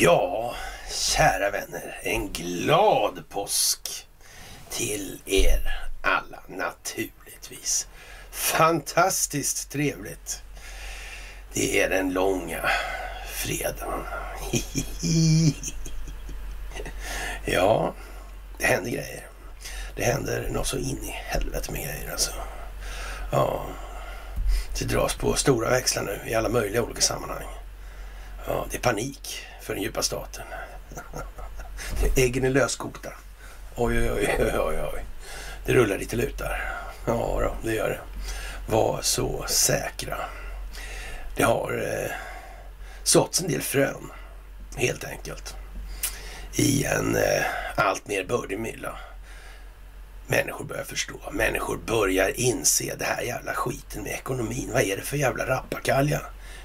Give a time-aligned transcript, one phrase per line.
[0.00, 0.54] Ja,
[0.90, 4.06] kära vänner, en glad påsk
[4.70, 7.88] till er alla naturligtvis.
[8.30, 10.42] Fantastiskt trevligt.
[11.52, 12.70] Det är den långa
[13.26, 14.04] fredagen.
[17.44, 17.94] ja,
[18.58, 19.26] det händer grejer.
[19.96, 22.32] Det händer något så in i helvete med grejer alltså.
[23.30, 23.66] Ja,
[24.78, 27.46] det dras på stora växlar nu i alla möjliga olika sammanhang.
[28.46, 30.44] Ja, det är panik för den djupa staten.
[32.16, 33.12] Äggen är löskokta.
[33.76, 35.04] Oj, oj, oj, oj, oj.
[35.66, 36.72] Det rullar lite lutar.
[37.06, 38.00] Ja, då, det gör det.
[38.72, 40.16] Var så säkra.
[41.36, 42.10] Det har eh,
[43.02, 44.12] såtts en del frön,
[44.76, 45.56] helt enkelt,
[46.54, 47.44] i en eh,
[47.76, 48.98] allt mer bördig mylla.
[50.30, 51.14] Människor börjar förstå.
[51.32, 54.70] Människor börjar inse det här jävla skiten med ekonomin.
[54.72, 56.20] Vad är det för jävla rappakalja?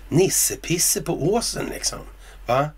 [0.10, 2.00] Nissepisse på åsen liksom.
[2.48, 2.70] Va?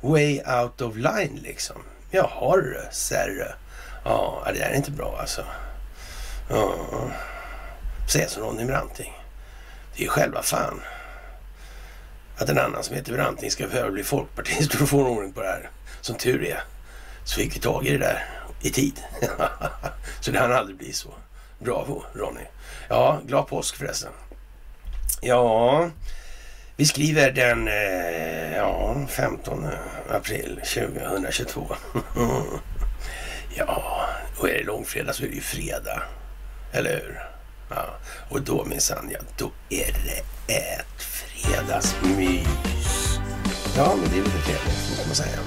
[0.00, 1.76] Way out of line liksom.
[2.10, 3.54] Jaha du, serre.
[4.04, 5.44] Ja, det där är inte bra alltså.
[6.50, 6.74] Ja.
[8.08, 9.12] Säger som Ronny Branting.
[9.92, 10.80] Det är ju själva fan
[12.36, 15.40] att en annan som heter Branting ska behöva bli folkpartist för att få ordning på
[15.40, 15.70] det här.
[16.00, 16.62] Som tur är
[17.24, 19.00] så fick vi tag i det där i tid.
[20.20, 21.14] så det hann aldrig bli så.
[21.58, 22.44] Bravo Ronny.
[22.88, 24.12] Ja, glad påsk förresten.
[25.20, 25.90] Ja,
[26.76, 29.70] vi skriver den eh, ja, 15 eh,
[30.16, 31.66] april 2022.
[33.56, 36.02] ja, och är det långfredag så är det ju fredag.
[36.72, 37.20] Eller hur?
[37.70, 37.94] Ja,
[38.28, 43.18] och då minsann, ja, då är det ett fredagsmys.
[43.76, 45.38] Ja, men det är lite trevligt, får man säga.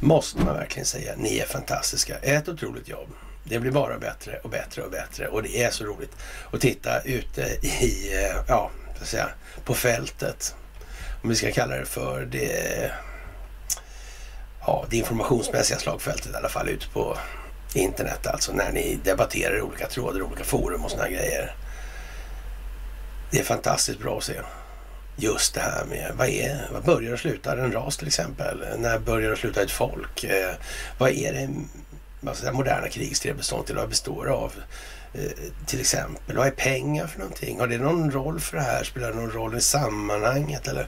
[0.00, 1.14] Måste man verkligen säga.
[1.16, 2.18] Ni är fantastiska.
[2.18, 3.08] Ett otroligt jobb.
[3.44, 6.16] Det blir bara bättre och bättre och bättre och det är så roligt
[6.52, 9.28] att titta ute i, eh, ja, så att säga,
[9.64, 10.54] på fältet.
[11.22, 12.90] Om vi ska kalla det för det,
[14.60, 17.18] ja, det informationsmässiga slagfältet i alla fall ute på
[17.74, 21.54] internet alltså när ni debatterar i olika trådar, olika forum och sådana grejer.
[23.30, 24.40] Det är fantastiskt bra att se.
[25.16, 28.64] Just det här med vad, är, vad börjar och slutar en ras till exempel?
[28.78, 30.24] När börjar och slutar ett folk?
[30.24, 30.54] Eh,
[30.98, 31.48] vad är det
[32.20, 33.76] vad säga, moderna krigstid består till?
[33.76, 34.52] Vad består av?
[35.14, 35.30] Eh,
[35.66, 37.60] till exempel, vad är pengar för någonting?
[37.60, 38.84] Har det någon roll för det här?
[38.84, 40.68] Spelar det någon roll i sammanhanget?
[40.68, 40.86] Eller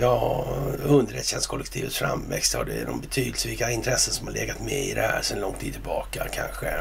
[0.00, 0.46] ja,
[0.84, 3.48] underrättelsetjänstkollektivets framväxt, har det någon betydelse?
[3.48, 6.74] Vilka intressen som har legat med i det här sedan lång tid tillbaka kanske?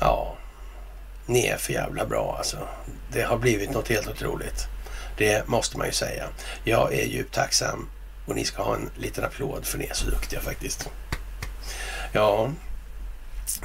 [0.00, 0.36] Ja,
[1.26, 2.58] ni är för jävla bra alltså.
[3.12, 4.73] Det har blivit något helt otroligt.
[5.16, 6.28] Det måste man ju säga.
[6.64, 7.88] Jag är djupt tacksam
[8.26, 10.88] och ni ska ha en liten applåd för ni är så duktiga faktiskt.
[12.12, 12.50] Ja,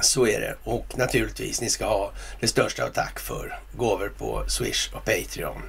[0.00, 0.56] så är det.
[0.64, 5.62] Och naturligtvis, ni ska ha det största av tack för gåvor på Swish och Patreon.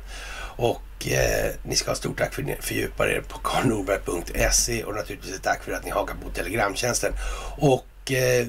[0.55, 4.95] Och eh, ni ska ha stort tack för att ni fördjupar er på karlnorberg.se och
[4.95, 7.13] naturligtvis ett tack för att ni hakar på Telegramtjänsten.
[7.57, 8.47] Och eh,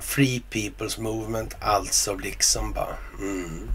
[0.00, 2.96] Free People's Movement, alltså liksom bara.
[3.18, 3.68] Mm.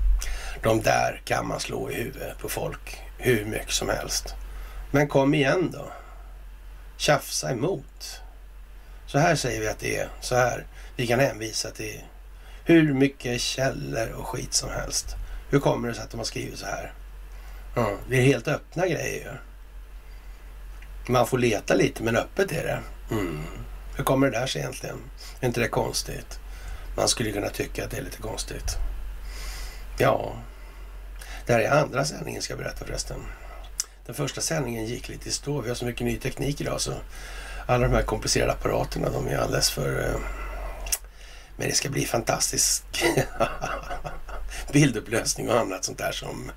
[0.61, 4.35] De där kan man slå i huvudet på folk hur mycket som helst.
[4.91, 5.91] Men kom igen då.
[6.97, 8.21] Tjafsa emot.
[9.07, 10.09] Så här säger vi att det är.
[10.21, 10.65] Så här.
[10.95, 12.01] Vi kan hänvisa till
[12.65, 15.15] hur mycket källor och skit som helst.
[15.49, 16.93] Hur kommer det sig att de har skrivit så här?
[17.75, 17.97] Mm.
[18.09, 19.37] det är helt öppna grejer ju.
[21.13, 22.79] Man får leta lite, men öppet är det.
[23.15, 23.43] Mm.
[23.95, 24.97] Hur kommer det där sig egentligen?
[25.39, 26.39] Är inte det konstigt?
[26.97, 28.77] Man skulle kunna tycka att det är lite konstigt.
[29.97, 30.35] Ja,
[31.45, 33.17] det här är andra sändningen ska jag berätta förresten.
[34.05, 35.61] Den första sändningen gick lite i stå.
[35.61, 36.93] Vi har så mycket ny teknik idag så
[37.65, 40.09] alla de här komplicerade apparaterna de är alldeles för...
[40.09, 40.19] Eh,
[41.57, 42.83] men det ska bli fantastisk
[44.71, 46.51] bildupplösning och annat sånt där som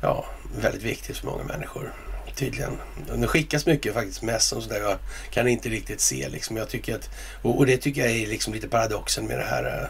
[0.00, 0.26] ja,
[0.58, 1.92] väldigt viktigt för många människor
[2.36, 2.78] tydligen.
[3.16, 4.80] Det skickas mycket faktiskt mess och sådär.
[4.80, 4.98] Jag
[5.30, 6.56] kan inte riktigt se liksom.
[6.56, 7.10] Jag tycker att,
[7.42, 9.88] och, det tycker jag är liksom lite paradoxen med det här eh,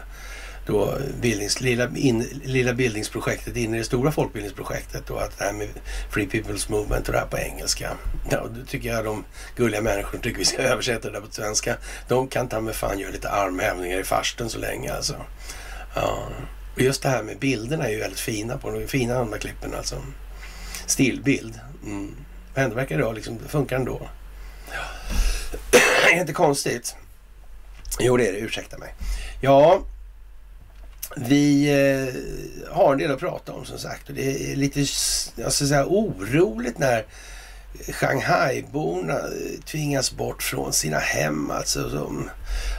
[0.67, 5.53] då bildnings, lilla, in, lilla bildningsprojektet in i det stora folkbildningsprojektet och att det här
[5.53, 5.67] med
[6.11, 7.91] Free People's Movement och det här på engelska.
[8.29, 9.23] Ja, då tycker jag de
[9.55, 11.77] gulliga människorna tycker vi ska översätta det där på svenska.
[12.07, 15.15] De kan ta med fan göra lite armhävningar i farsten så länge alltså.
[15.95, 16.27] Ja.
[16.75, 19.73] Och just det här med bilderna är ju väldigt fina på de fina andra klippen
[19.75, 19.95] alltså.
[20.85, 21.59] Stillbild.
[21.83, 22.15] Mm.
[22.55, 24.09] Ändå verkar det då, liksom, det funkar ändå.
[24.71, 24.79] Ja.
[26.11, 26.95] är det inte konstigt?
[27.99, 28.39] Jo, det är det.
[28.39, 28.93] Ursäkta mig.
[29.41, 29.81] Ja,
[31.19, 34.79] vi eh, har en del att prata om som sagt och det är lite
[35.35, 37.05] jag ska säga, oroligt när
[37.91, 41.51] Shanghaiborna eh, tvingas bort från sina hem.
[41.51, 42.29] Alltså, som,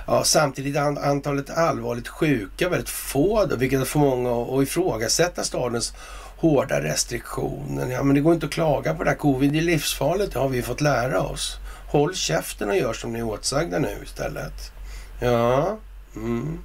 [0.07, 5.93] ja, samtidigt är antalet allvarligt sjuka väldigt få, då, vilket får många att ifrågasätta stadens
[6.37, 7.91] hårda restriktioner.
[7.91, 9.17] Ja, men det går inte att klaga på det här.
[9.17, 11.57] Covid är livsfarligt, det har vi fått lära oss.
[11.89, 14.73] Håll käften och gör som ni är åtsagda nu istället.
[15.21, 15.79] Ja,
[16.17, 16.59] mm.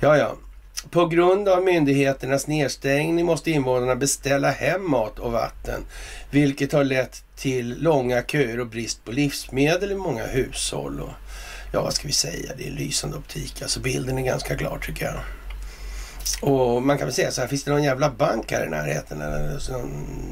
[0.00, 0.34] Ja, ja.
[0.90, 5.84] På grund av myndigheternas nedstängning måste invånarna beställa hem mat och vatten,
[6.30, 11.00] vilket har lett till långa köer och brist på livsmedel i många hushåll.
[11.00, 11.10] Och,
[11.72, 12.52] ja, vad ska vi säga?
[12.56, 13.62] Det är lysande optik.
[13.62, 15.14] Alltså bilden är ganska klar tycker jag.
[16.40, 19.20] Och man kan väl säga så här, finns det någon jävla bank här i närheten?
[19.20, 19.58] Eller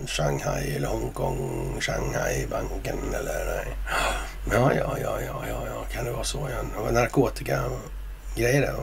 [0.06, 3.76] Shanghai eller Hongkong, Shanghai-banken eller nej?
[4.50, 6.91] Ja, ja, ja, ja, ja, ja, kan det vara så ja.
[6.91, 8.75] Narkotika-grejer där.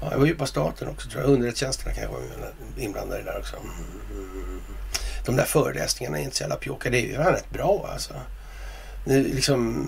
[0.00, 1.30] Ja, jag var ju på staten också tror jag.
[1.30, 2.22] Underrättelsetjänsterna kanske var
[2.78, 3.56] inblandade där också.
[3.56, 4.60] Mm.
[5.26, 6.90] De där föreläsningarna är inte så jävla pjåka.
[6.90, 8.14] Det är ju rätt bra alltså.
[9.04, 9.86] Det är liksom,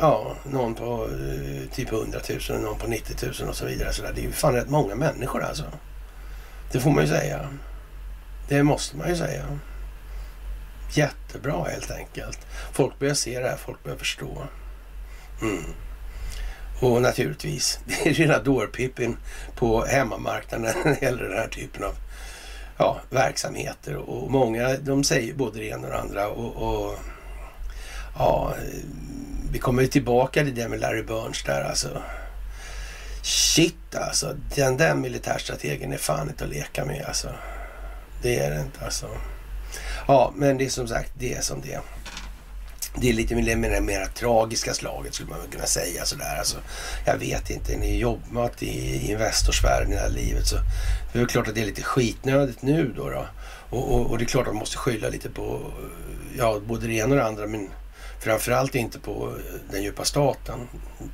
[0.00, 3.92] ja, någon på eh, typ 100 000 och någon på 90 000 och så vidare.
[3.92, 4.12] Så där.
[4.12, 5.64] Det är ju fan rätt många människor alltså.
[6.72, 7.48] Det får man ju säga.
[8.48, 9.44] Det måste man ju säga.
[10.92, 12.38] Jättebra helt enkelt.
[12.72, 14.42] Folk börjar se det här, folk börjar förstå.
[15.42, 15.64] Mm.
[16.80, 19.16] Och naturligtvis, det är rena dårpippin
[19.54, 21.94] på hemmamarknaden när det gäller den här typen av
[22.78, 23.96] ja, verksamheter.
[23.96, 26.28] Och många de säger både det ena och det andra.
[26.28, 26.98] Och, och
[28.18, 28.54] ja,
[29.52, 32.02] vi kommer ju tillbaka till det med Larry Burns där alltså.
[33.22, 37.28] Shit alltså, den där militärstrategen är fan inte att leka med alltså.
[38.22, 39.08] Det är det inte alltså.
[40.08, 41.80] Ja, men det är som sagt, det är som det är
[42.96, 46.04] det är lite mer, mer, mer tragiska slaget skulle man kunna säga.
[46.04, 46.36] Sådär.
[46.38, 46.56] Alltså,
[47.06, 50.56] jag vet inte, ni jobbat i Investorsvärlden i det här livet så
[51.12, 53.10] det är klart att det är lite skitnödigt nu då.
[53.10, 53.26] då.
[53.70, 55.72] Och, och, och, det är klart att man måste skylla lite på
[56.38, 57.68] ja, både det ena och det andra men
[58.20, 59.36] framförallt inte på
[59.70, 60.68] den djupa staten.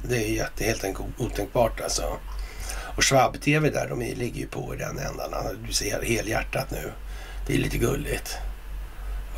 [0.08, 2.02] Det är jätte, helt enkelt otänkbart alltså.
[2.96, 5.58] Och Schwab-TV där, de ligger ju på i den ändan.
[5.66, 6.92] Du ser helhjärtat nu.
[7.46, 8.38] Det är lite gulligt.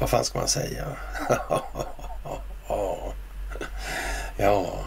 [0.01, 0.85] Vad fan ska man säga?
[2.73, 3.13] Ja.
[4.37, 4.85] Ja.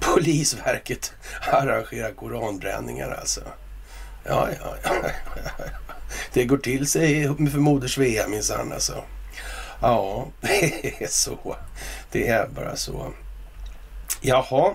[0.00, 1.12] Polisverket
[1.52, 3.40] arrangerar koranbränningar alltså.
[4.24, 5.10] Ja, ja, ja.
[6.32, 9.04] Det går till sig för Moder Svea minsann alltså.
[9.82, 11.56] Ja, det är så.
[12.12, 13.12] Det är bara så.
[14.20, 14.72] Jaha.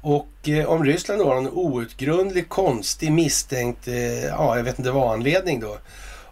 [0.00, 4.90] Och eh, om Ryssland då har en outgrundlig, konstig, misstänkt, eh, ja, jag vet inte
[4.90, 5.78] vad anledning då,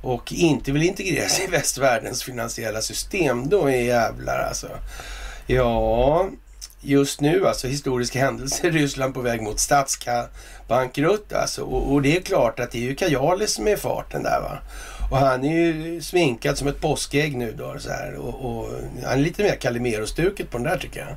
[0.01, 4.69] och inte vill integreras i västvärldens finansiella system, då är jävlar alltså.
[5.47, 6.29] Ja,
[6.81, 8.71] just nu alltså historiska händelser.
[8.71, 11.63] Ryssland på väg mot statsbankrutt alltså.
[11.63, 14.41] Och, och, det är klart att det är ju Kajalis som är i farten där
[14.41, 14.59] va.
[15.11, 18.15] Och han är ju sminkad som ett påskägg nu då så här.
[18.15, 18.69] Och, och
[19.05, 21.17] han är lite mer Calimero-stuket på den där tycker jag.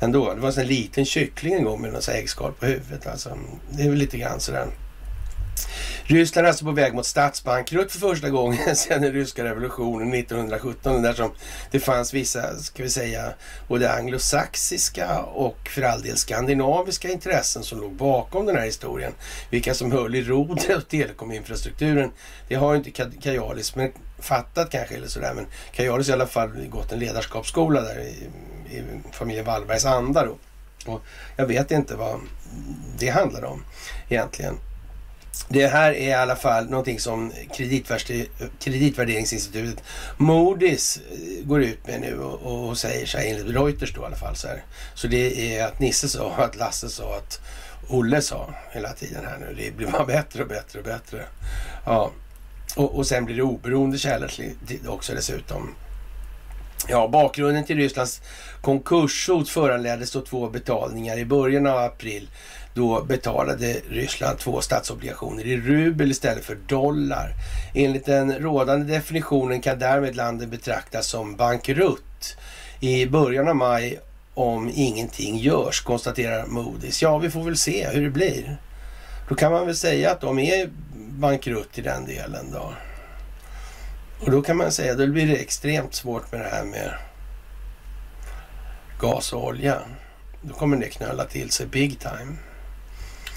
[0.00, 0.34] Ändå.
[0.34, 3.38] Det var en sån liten kyckling en gång med någon äggskal på huvudet alltså.
[3.70, 4.66] Det är väl lite grann sådär.
[6.06, 11.02] Ryssland är alltså på väg mot statsbankrutt för första gången sedan den ryska revolutionen 1917.
[11.02, 11.30] Där som
[11.70, 13.32] det fanns vissa, ska vi säga,
[13.68, 19.12] både anglosaxiska och för all del skandinaviska intressen som låg bakom den här historien.
[19.50, 22.10] Vilka som höll i rodret telekominfrastrukturen.
[22.48, 22.90] Det har inte
[23.22, 25.34] Kajalis men fattat kanske eller sådär.
[25.34, 28.28] Men Kajalis har i alla fall gått en ledarskapsskola där i,
[28.76, 30.36] i familjen Wallbergs anda då.
[30.92, 31.00] Och
[31.36, 32.20] jag vet inte vad
[32.98, 33.64] det handlar om
[34.08, 34.58] egentligen.
[35.48, 37.32] Det här är i alla fall någonting som
[38.60, 39.84] kreditvärderingsinstitutet
[40.18, 44.04] Moody's eh, går ut med nu och, och säger så här enligt Reuters då i
[44.04, 44.36] alla fall.
[44.36, 44.64] Så, här.
[44.94, 47.40] så det är att Nisse sa, att Lasse sa, att
[47.88, 49.54] Olle sa hela tiden här nu.
[49.58, 51.24] Det blir bara bättre och bättre och bättre.
[51.86, 52.10] Ja,
[52.76, 54.30] och, och sen blir det oberoende källor
[54.86, 55.74] också dessutom.
[56.88, 58.20] Ja, bakgrunden till Rysslands
[58.60, 62.28] konkurshot föranleddes då två betalningar i början av april
[62.74, 67.32] då betalade Ryssland två statsobligationer i rubel istället för dollar.
[67.74, 72.36] Enligt den rådande definitionen kan därmed landet betraktas som bankrutt
[72.80, 74.00] i början av maj
[74.34, 77.02] om ingenting görs, konstaterar Moody's.
[77.02, 78.56] Ja, vi får väl se hur det blir.
[79.28, 82.72] Då kan man väl säga att de är bankrutt i den delen då.
[84.20, 86.94] Och då kan man säga att då blir det extremt svårt med det här med
[89.00, 89.78] gas och olja.
[90.42, 92.36] Då kommer det knöla till sig big time.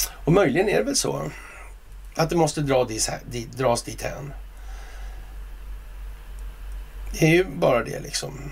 [0.10, 1.32] Och möjligen är det väl så
[2.16, 4.34] att det måste dra dit, dras dithän.
[7.12, 8.52] Det är ju bara det liksom.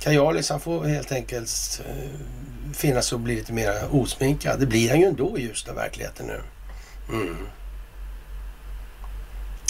[0.00, 4.60] Kajalis han får helt enkelt eh, finnas och bli lite mer osminkad.
[4.60, 6.42] Det blir han ju ändå i ljuset av verkligheten nu.
[7.08, 7.36] Mm.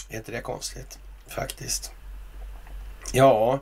[0.08, 0.98] Är inte det konstigt?
[1.28, 1.92] Faktiskt.
[3.12, 3.60] Ja,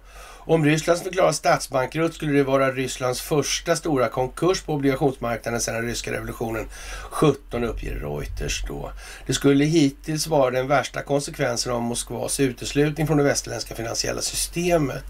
[0.49, 5.87] om Ryssland förklarar statsbankrutt skulle det vara Rysslands första stora konkurs på obligationsmarknaden sedan den
[5.87, 6.67] ryska revolutionen
[7.11, 8.93] 17 uppger Reuters då.
[9.27, 15.05] Det skulle hittills vara den värsta konsekvensen av Moskvas uteslutning från det västerländska finansiella systemet.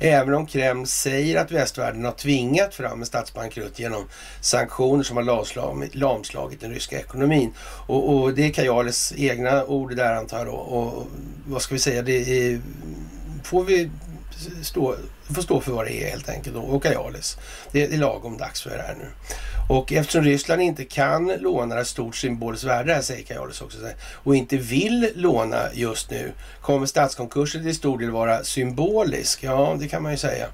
[0.00, 4.04] Även om Kreml säger att västvärlden har tvingat fram en statsbankrutt genom
[4.40, 7.52] sanktioner som har lamslagit den ryska ekonomin.
[7.86, 10.52] Och, och det är Kajales egna ord där antar jag då.
[10.52, 11.06] Och
[11.46, 12.60] vad ska vi säga, det är,
[13.44, 13.90] får vi
[14.62, 14.96] stå,
[15.34, 17.38] får stå för vad det är helt enkelt och Kajalis.
[17.72, 19.06] Det, det är lagom dags för det här nu.
[19.68, 23.78] Och eftersom Ryssland inte kan låna ett stort symboliskt värde, här säger Kajalis också,
[24.12, 29.42] och inte vill låna just nu, kommer statskonkursen till stor del vara symbolisk.
[29.42, 30.46] Ja, det kan man ju säga.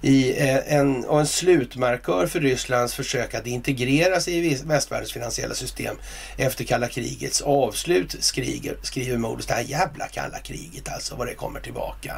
[0.00, 5.54] I eh, en, och en slutmarkör för Rysslands försök att integrera sig i västvärldens finansiella
[5.54, 5.96] system
[6.36, 9.46] efter kalla krigets avslut, skriver, skriver Modus.
[9.46, 12.14] Det här jävla kalla kriget alltså, vad det kommer tillbaka.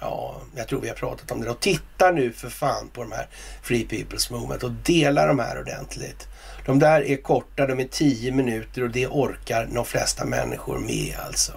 [0.00, 1.50] Ja, jag tror vi har pratat om det.
[1.50, 3.28] Och titta nu för fan på de här
[3.62, 6.28] Free People's Movement och dela de här ordentligt.
[6.66, 11.14] De där är korta, de är tio minuter och det orkar de flesta människor med
[11.26, 11.52] alltså.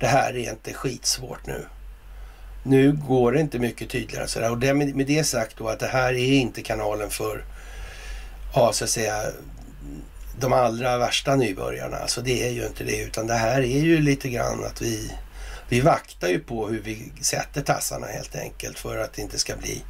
[0.00, 1.66] Det här är inte skitsvårt nu.
[2.62, 4.50] Nu går det inte mycket tydligare sådär.
[4.50, 7.44] Och det, med det sagt då att det här är inte kanalen för,
[8.54, 9.22] ja så att säga,
[10.40, 11.96] de allra värsta nybörjarna.
[11.96, 15.12] Alltså det är ju inte det utan det här är ju lite grann att vi
[15.68, 19.56] vi vaktar ju på hur vi sätter tassarna helt enkelt för att det inte ska
[19.56, 19.82] bli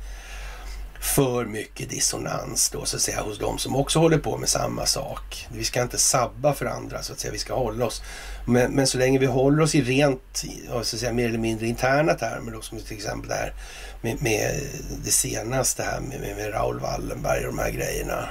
[1.00, 4.87] för mycket dissonans då så att säga hos de som också håller på med samma
[4.87, 5.47] sak.
[5.52, 8.02] Vi ska inte sabba för andra så att säga, vi ska hålla oss.
[8.47, 11.66] Men, men så länge vi håller oss i rent, så att säga, mer eller mindre
[11.66, 13.52] interna termer då som till exempel det här
[14.00, 14.61] med, med
[15.04, 18.28] det senaste här med, med, med Raoul Wallenberg och de här grejerna.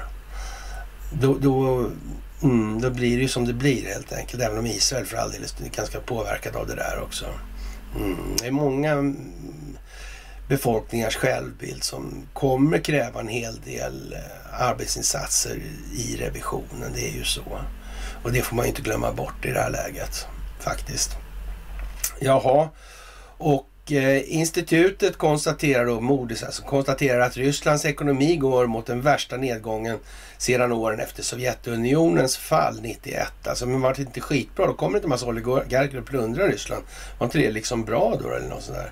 [1.22, 1.90] Då, då,
[2.44, 4.44] Mm, då blir det ju som det blir helt enkelt.
[4.44, 7.26] Även om Israel för all del är ganska påverkad av det där också.
[7.96, 9.78] Mm, det är många mm,
[10.48, 15.62] befolkningars självbild som kommer kräva en hel del eh, arbetsinsatser
[15.96, 16.92] i revisionen.
[16.94, 17.60] Det är ju så.
[18.24, 20.28] Och det får man ju inte glömma bort i det här läget
[20.60, 21.18] faktiskt.
[22.20, 22.70] Jaha,
[23.38, 29.38] och Eh, institutet konstaterar då, Moody's alltså, konstaterar att Rysslands ekonomi går mot den värsta
[29.38, 30.00] nedgången
[30.38, 33.48] sedan åren efter Sovjetunionens fall 91.
[33.48, 34.68] Alltså, men var det inte skitbra?
[34.68, 36.84] Då kommer inte en massa oligarker och plundrar Ryssland.
[37.18, 38.92] Var inte det liksom bra då eller något sånt där?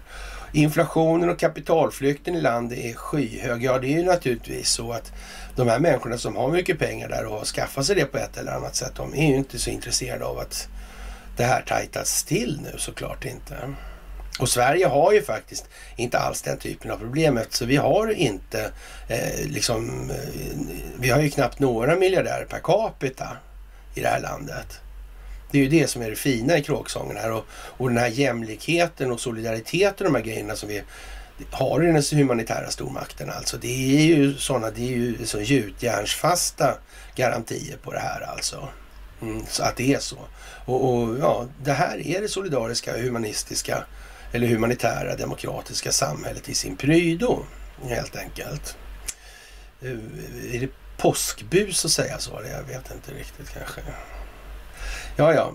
[0.54, 3.64] Inflationen och kapitalflykten i landet är skyhög.
[3.64, 5.12] Ja, det är ju naturligtvis så att
[5.56, 8.38] de här människorna som har mycket pengar där och har skaffat sig det på ett
[8.38, 10.68] eller annat sätt, de är ju inte så intresserade av att
[11.38, 13.56] det här tajtas till nu såklart inte.
[14.40, 15.66] Och Sverige har ju faktiskt
[15.96, 18.72] inte alls den typen av problem eftersom vi har inte
[19.08, 20.58] eh, liksom, eh,
[21.00, 23.38] vi har ju knappt några miljardärer per capita
[23.96, 24.80] i det här landet.
[25.52, 28.08] Det är ju det som är det fina i kråksången här och, och den här
[28.08, 30.84] jämlikheten och solidariteten och de här grejerna som vi
[31.52, 33.58] har i den humanitära stormakten alltså.
[33.58, 36.78] Det är ju sådana, det är ju så gjutjärnsfasta
[37.16, 38.68] garantier på det här alltså.
[39.22, 40.18] Mm, så att det är så.
[40.66, 43.84] Och, och, ja, det här är det solidariska, humanistiska
[44.36, 47.46] eller humanitära demokratiska samhället i sin prydo
[47.84, 48.78] helt enkelt.
[49.82, 52.42] Eh, är det påskbus att säga så?
[52.52, 53.82] Jag vet inte riktigt kanske.
[55.16, 55.52] Ja, ja.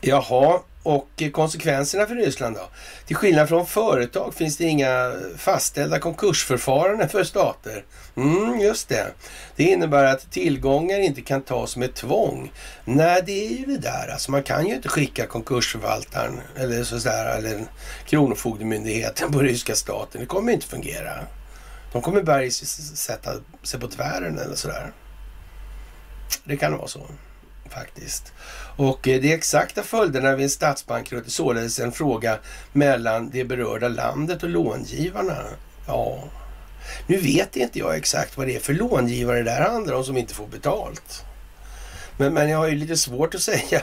[0.00, 2.68] Jaha, och konsekvenserna för Ryssland då?
[3.06, 7.84] Till skillnad från företag finns det inga fastställda konkursförfaranden för stater.
[8.16, 9.12] Mm, just det.
[9.56, 12.52] Det innebär att tillgångar inte kan tas med tvång.
[12.84, 14.08] Nej, det är ju det där.
[14.12, 17.64] Alltså man kan ju inte skicka konkursförvaltaren eller sådär, eller
[18.06, 20.20] Kronofogdemyndigheten på ryska staten.
[20.20, 21.12] Det kommer inte fungera.
[21.92, 23.30] De kommer börja sätta
[23.62, 24.92] sig på tvären eller sådär.
[26.44, 27.00] Det kan vara så
[27.70, 28.32] faktiskt.
[28.76, 32.38] Och eh, de exakta följderna vid en statsbankrutt är således en fråga
[32.72, 35.36] mellan det berörda landet och långivarna.
[35.86, 36.24] Ja,
[37.06, 40.16] nu vet inte jag exakt vad det är för långivare det där handlar om som
[40.16, 41.24] inte får betalt.
[42.18, 43.82] Men, men jag har ju lite svårt att säga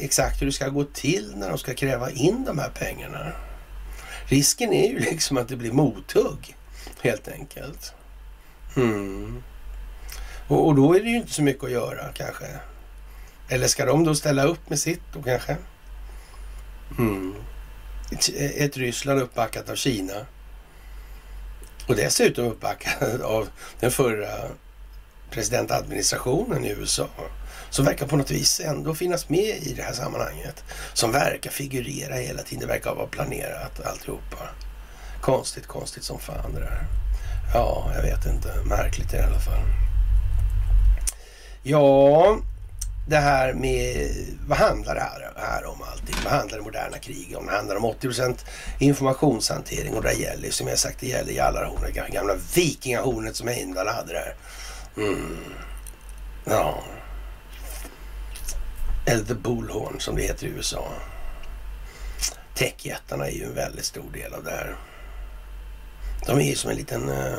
[0.00, 3.32] exakt hur det ska gå till när de ska kräva in de här pengarna.
[4.26, 6.56] Risken är ju liksom att det blir mothugg
[7.02, 7.94] helt enkelt.
[8.76, 9.42] Mm.
[10.48, 12.46] Och, och, då är det ju inte så mycket att göra kanske.
[13.48, 15.56] Eller ska de då ställa upp med sitt då kanske?
[16.98, 17.34] Mm.
[18.12, 20.26] Ett, ett Ryssland uppbackat av Kina.
[21.86, 23.48] Och dessutom uppbackad av
[23.80, 24.28] den förra
[25.30, 27.08] presidentadministrationen i USA.
[27.70, 30.64] Som verkar på något vis ändå finnas med i det här sammanhanget.
[30.92, 32.60] Som verkar figurera hela tiden.
[32.60, 34.48] Det verkar vara planerat alltihopa.
[35.20, 36.86] Konstigt, konstigt som fan det där.
[37.54, 38.54] Ja, jag vet inte.
[38.64, 39.62] Märkligt i alla fall.
[41.62, 42.38] Ja,
[43.06, 44.10] det här med,
[44.46, 46.16] vad handlar det här, här om allting?
[46.24, 47.46] Vad handlar det moderna kriget om?
[47.46, 48.44] Det handlar om 80%
[48.78, 54.12] informationshantering och det gäller som jag sagt, det gäller Jallarhornet, gamla vikingahornet som Heimdall hade
[54.12, 54.34] där.
[54.96, 55.36] Mm.
[56.44, 56.82] Ja.
[59.06, 60.88] Eller The Bullhorn som det heter i USA.
[62.54, 64.76] Techjättarna är ju en väldigt stor del av det här.
[66.26, 67.38] De är ju som en liten uh,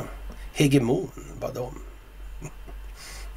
[0.52, 1.80] hegemon, bara de.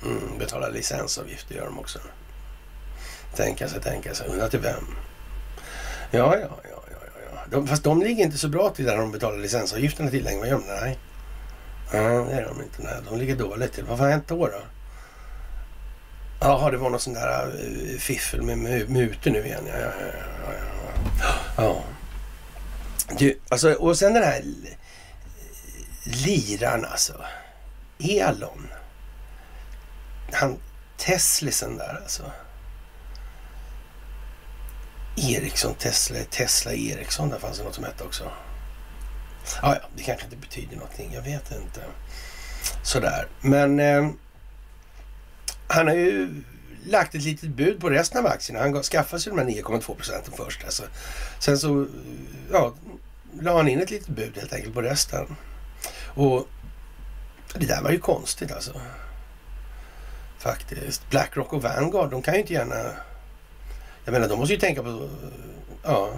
[0.03, 1.99] Mm, betalar licensavgifter gör de också.
[3.35, 4.27] Tänka sig, tänka sig.
[4.27, 4.85] Undra till vem?
[6.11, 6.97] Ja, ja, ja, ja,
[7.33, 7.39] ja.
[7.49, 10.39] De, fast de ligger inte så bra till där de betalar licensavgifterna till längre.
[10.39, 10.67] Vad gör de?
[10.67, 10.97] Nej.
[11.93, 12.81] Ja, det är de inte.
[12.81, 13.83] Nej, de ligger dåligt till.
[13.83, 14.47] Vad har hänt då?
[14.47, 14.61] då?
[16.39, 19.63] Jaha, det var någon sån där uh, fiffel med mutor nu igen.
[19.67, 20.53] Ja, ja, ja,
[21.21, 21.83] ja, ja.
[23.19, 24.43] Du, alltså, och sen den här
[26.03, 27.13] liran alltså.
[27.99, 28.67] Elon.
[30.31, 30.57] Han
[30.97, 32.31] Teslisen där alltså.
[35.17, 37.29] Ericsson, Tesla, Tesla Ericsson.
[37.29, 38.31] Där fanns det något som hette också.
[39.61, 41.13] Ja, ja, det kanske inte betyder någonting.
[41.13, 41.81] Jag vet inte.
[42.83, 43.27] Sådär.
[43.41, 44.09] Men eh,
[45.67, 46.43] han har ju
[46.85, 48.59] lagt ett litet bud på resten av aktierna.
[48.59, 50.63] Han skaffade sig de här 9,2 procenten först.
[50.63, 50.83] Alltså.
[51.39, 51.87] Sen så
[52.51, 52.73] ja,
[53.41, 55.35] la han in ett litet bud helt enkelt på resten.
[56.05, 56.47] Och
[57.53, 58.81] det där var ju konstigt alltså.
[60.39, 61.09] Faktiskt.
[61.09, 62.93] Blackrock och Vanguard, de kan ju inte gärna
[64.07, 65.09] jag menar, de måste ju tänka på,
[65.83, 66.13] ja,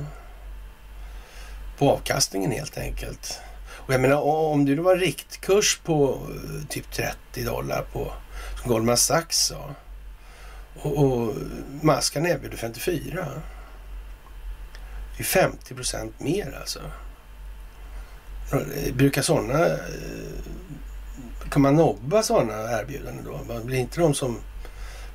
[1.78, 3.40] på avkastningen helt enkelt.
[3.70, 8.14] Och jag menar, om det var riktkurs på eh, typ 30 dollar på,
[8.62, 9.76] som Goldman Sachs sa,
[10.82, 11.36] och, och
[11.82, 13.28] Maskan erbjuder 54.
[15.18, 16.80] Det är 50 procent mer alltså.
[18.94, 19.66] Brukar sådana...
[19.66, 19.78] Eh,
[21.52, 23.60] kan man nobba sådana erbjudanden då?
[23.64, 24.40] Blir inte de som...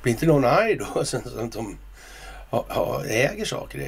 [0.03, 0.99] Blir inte någon arg då?
[1.41, 1.77] Att de
[2.49, 3.79] ha, ha, äger saker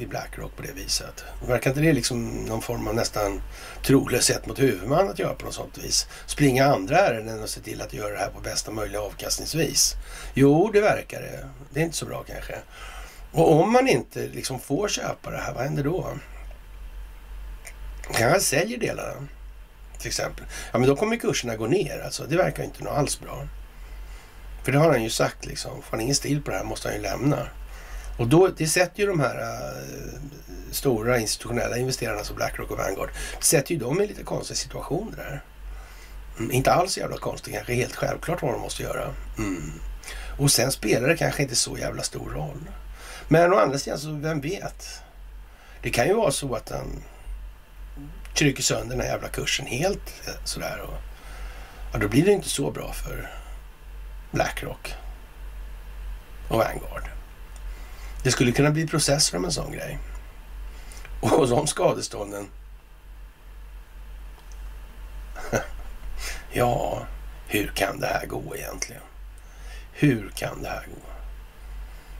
[0.00, 1.24] i, Blackrock på det viset.
[1.48, 3.42] Verkar inte det liksom någon form av nästan
[3.82, 6.06] trolöshet mot huvudman att göra på något sånt vis?
[6.26, 9.94] Springa andra ärenden och se till att göra det här på bästa möjliga avkastningsvis?
[10.34, 11.48] Jo, det verkar det.
[11.70, 12.54] Det är inte så bra kanske.
[13.32, 16.08] Och om man inte liksom får köpa det här, vad händer då?
[18.12, 19.28] Kanske säljer delarna
[19.98, 20.44] till exempel.
[20.72, 22.24] Ja, men då kommer kurserna gå ner alltså.
[22.24, 23.46] Det verkar inte alls bra.
[24.64, 25.82] För det har han ju sagt liksom.
[25.82, 27.46] Får han ingen stil på det här måste han ju lämna.
[28.18, 29.84] Och då, det sätter ju de här äh,
[30.70, 35.16] stora institutionella investerarna som Blackrock och Vanguard, det sätter ju dem i lite konstiga situationer
[35.16, 35.42] där.
[36.38, 39.14] Mm, inte alls jävla konstigt, kanske helt självklart vad de måste göra.
[39.38, 39.72] Mm.
[40.38, 42.70] Och sen spelar det kanske inte så jävla stor roll.
[43.28, 45.02] Men å andra sidan, så vem vet?
[45.82, 47.02] Det kan ju vara så att han
[48.34, 50.80] trycker sönder den här jävla kursen helt eh, sådär.
[50.80, 50.94] Och,
[51.92, 53.30] ja, då blir det inte så bra för
[54.30, 54.94] Blackrock
[56.48, 57.10] och Vanguard.
[58.22, 59.98] Det skulle kunna bli processer om en sån grej.
[61.20, 62.48] Och de skadestånden.
[66.52, 67.06] ja,
[67.46, 69.02] hur kan det här gå egentligen?
[69.92, 71.00] Hur kan det här gå?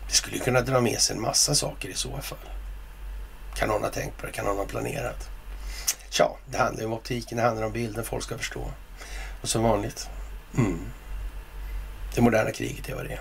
[0.09, 2.39] Det skulle kunna dra med sig en massa saker i så fall.
[3.55, 4.33] Kan någon ha tänkt på det?
[4.33, 5.34] Kan någon ha planerat?
[6.15, 8.71] Tja, det handlar ju om optiken, det handlar om bilden, folk ska förstå.
[9.43, 10.09] Och som vanligt,
[10.59, 10.81] mm.
[12.15, 13.21] det moderna kriget är vad det är.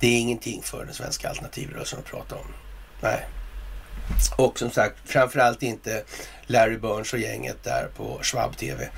[0.00, 2.46] Det är ingenting för den svenska alternativrörelsen att prata om.
[3.00, 3.26] Nej.
[4.36, 6.04] Och som sagt, framförallt inte
[6.46, 8.88] Larry Burns och gänget där på Schwab TV.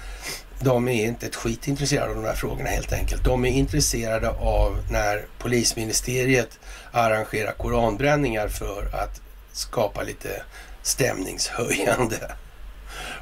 [0.60, 3.24] De är inte ett skit intresserade av de här frågorna helt enkelt.
[3.24, 6.58] De är intresserade av när polisministeriet
[6.92, 9.20] arrangerar koranbränningar för att
[9.52, 10.42] skapa lite
[10.82, 12.36] stämningshöjande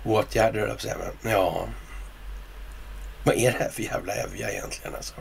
[0.05, 1.69] åtgärder, höll jag på Ja,
[3.25, 5.15] vad är det här för jävla evja egentligen alltså?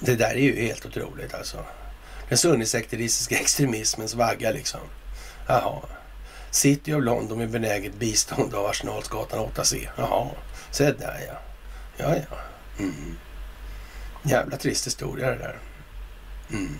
[0.00, 1.64] Det där är ju helt otroligt alltså.
[2.28, 4.80] Den sunnisekteristiska extremismens vagga liksom.
[5.48, 5.80] Jaha.
[6.50, 9.88] City of London med benäget bistånd av Arsenalsgatan 8C.
[9.96, 10.30] Jaha,
[10.70, 11.38] se där ja.
[11.96, 12.36] Ja, ja.
[12.78, 13.16] Mm.
[14.22, 15.58] Jävla trist historia det där.
[16.50, 16.78] Mm.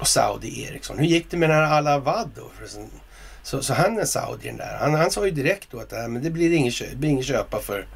[0.00, 0.98] Och Saudi Eriksson.
[0.98, 2.50] Hur gick det med den här Alavad då?
[3.44, 4.76] Så, så han är saudien där.
[4.80, 6.72] Han, han sa ju direkt då att äh, men det blir ingen,
[7.04, 7.86] ingen köpa för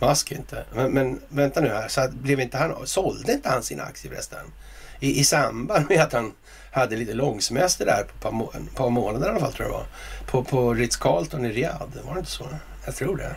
[0.00, 0.64] Musk inte.
[0.72, 4.52] Men, men, vänta nu här, så blev inte han, sålde inte han sina aktier förresten?
[5.00, 6.32] I, I samband med att han
[6.72, 9.78] hade lite långsemester där på ett par, par månader i alla fall tror jag det
[9.78, 9.86] var.
[10.26, 12.48] På, på Ritz-Carlton i Riyadh, var det inte så?
[12.84, 13.34] Jag tror det.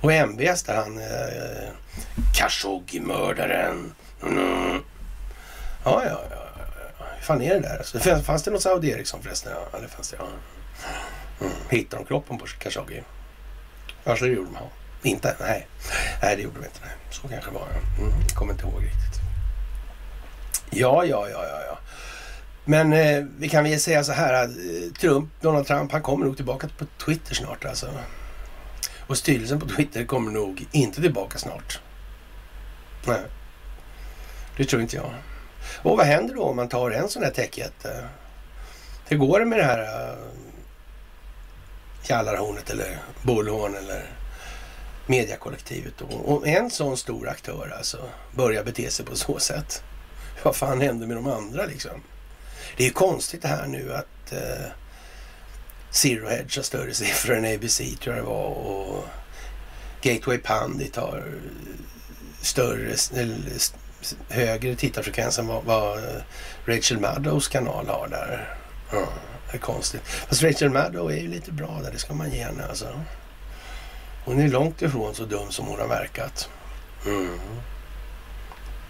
[0.00, 1.68] Och MBS där han, eh,
[2.34, 3.92] Khashoggi-mördaren.
[4.22, 4.82] Mm.
[5.84, 6.44] Ja, ja, ja.
[7.16, 7.78] Hur fan är det där?
[7.78, 9.52] Alltså, fanns det något Saudi Eriksson förresten?
[9.72, 10.16] Ja, det fanns det.
[10.20, 10.26] Ja.
[11.40, 11.52] Mm.
[11.68, 13.02] Hittade de kroppen på Khashoggi?
[14.04, 15.08] Alltså det gjorde de.
[15.08, 15.36] Inte?
[15.40, 15.66] Nej.
[16.22, 16.80] Nej, det gjorde vi inte.
[16.82, 16.94] Nej.
[17.10, 17.68] Så kanske det var.
[17.98, 18.20] Mm.
[18.28, 19.20] Jag kommer inte ihåg riktigt.
[20.70, 21.62] Ja, ja, ja, ja.
[21.66, 21.78] ja.
[22.64, 26.26] Men eh, vi kan väl säga så här att eh, Trump, Donald Trump, han kommer
[26.26, 27.86] nog tillbaka på Twitter snart alltså.
[29.06, 31.80] Och styrelsen på Twitter kommer nog inte tillbaka snart.
[33.06, 33.20] Nej,
[34.56, 35.14] det tror inte jag.
[35.82, 38.04] Och vad händer då om man tar en sån här techjätte?
[39.08, 40.18] Hur går det med det här uh,
[42.08, 44.10] Kallarhornet eller Bullhorn eller
[45.06, 45.94] mediakollektivet?
[46.24, 47.98] Om en sån stor aktör alltså
[48.34, 49.82] börjar bete sig på så sätt.
[50.42, 52.02] Vad fan händer med de andra liksom?
[52.76, 54.66] Det är ju konstigt det här nu att eh,
[55.90, 59.04] Zero Hedge har större siffror än ABC tror jag det var och
[60.02, 61.24] Gateway Pandit har
[62.42, 63.38] större, eller
[64.28, 66.00] högre tittarfrekvens än vad, vad
[66.66, 68.58] Rachel Maddows kanal har där.
[68.92, 69.04] Mm
[69.52, 70.02] är konstigt.
[70.04, 73.00] Fast Rachel Maddow är ju lite bra där, det ska man ge henne alltså.
[74.24, 76.48] Hon är långt ifrån så dum som hon har verkat.
[77.06, 77.38] Mm.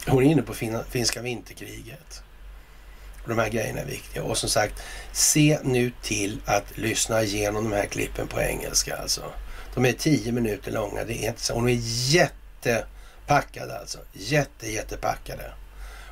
[0.07, 2.23] Hon är inne på fin finska vinterkriget.
[3.27, 4.23] De här grejerna är viktiga.
[4.23, 9.23] Och som sagt, se nu till att lyssna igenom de här klippen på engelska alltså.
[9.75, 11.05] De är tio minuter långa.
[11.05, 11.55] Det är inte så.
[11.55, 11.79] Hon är
[12.11, 13.99] jättepackad alltså.
[14.13, 15.53] Jätte, jättepackade.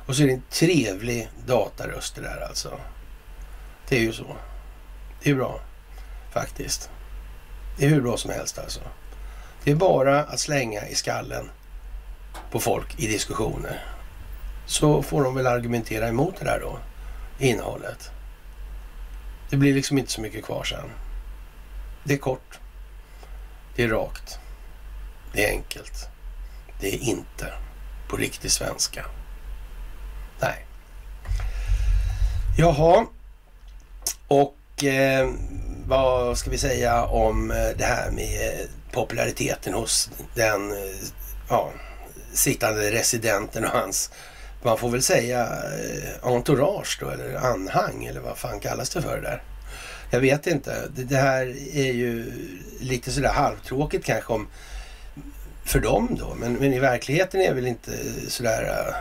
[0.05, 2.79] Och så är det en trevlig dataröst det där alltså.
[3.89, 4.35] Det är ju så.
[5.23, 5.59] Det är bra
[6.31, 6.89] faktiskt.
[7.77, 8.81] Det är hur bra som helst alltså.
[9.63, 11.49] Det är bara att slänga i skallen
[12.51, 13.85] på folk i diskussioner.
[14.65, 16.79] Så får de väl argumentera emot det där då,
[17.39, 18.11] innehållet.
[19.49, 20.89] Det blir liksom inte så mycket kvar sen.
[22.03, 22.59] Det är kort.
[23.75, 24.39] Det är rakt.
[25.33, 26.09] Det är enkelt.
[26.79, 27.53] Det är inte
[28.09, 29.05] på riktig svenska.
[30.41, 30.65] Nej.
[32.57, 33.05] Jaha.
[34.27, 35.29] Och eh,
[35.87, 40.77] vad ska vi säga om eh, det här med eh, populariteten hos den eh,
[41.49, 41.71] ja,
[42.33, 44.11] sittande residenten och hans,
[44.63, 45.49] man får väl säga
[46.21, 49.43] entourage då, eller anhang, eller vad fan kallas det för det där?
[50.09, 50.87] Jag vet inte.
[50.95, 51.41] Det, det här
[51.73, 52.31] är ju
[52.79, 54.47] lite sådär halvtråkigt kanske om
[55.65, 56.35] för dem då.
[56.35, 57.91] Men, men i verkligheten är det väl inte
[58.27, 58.95] sådär...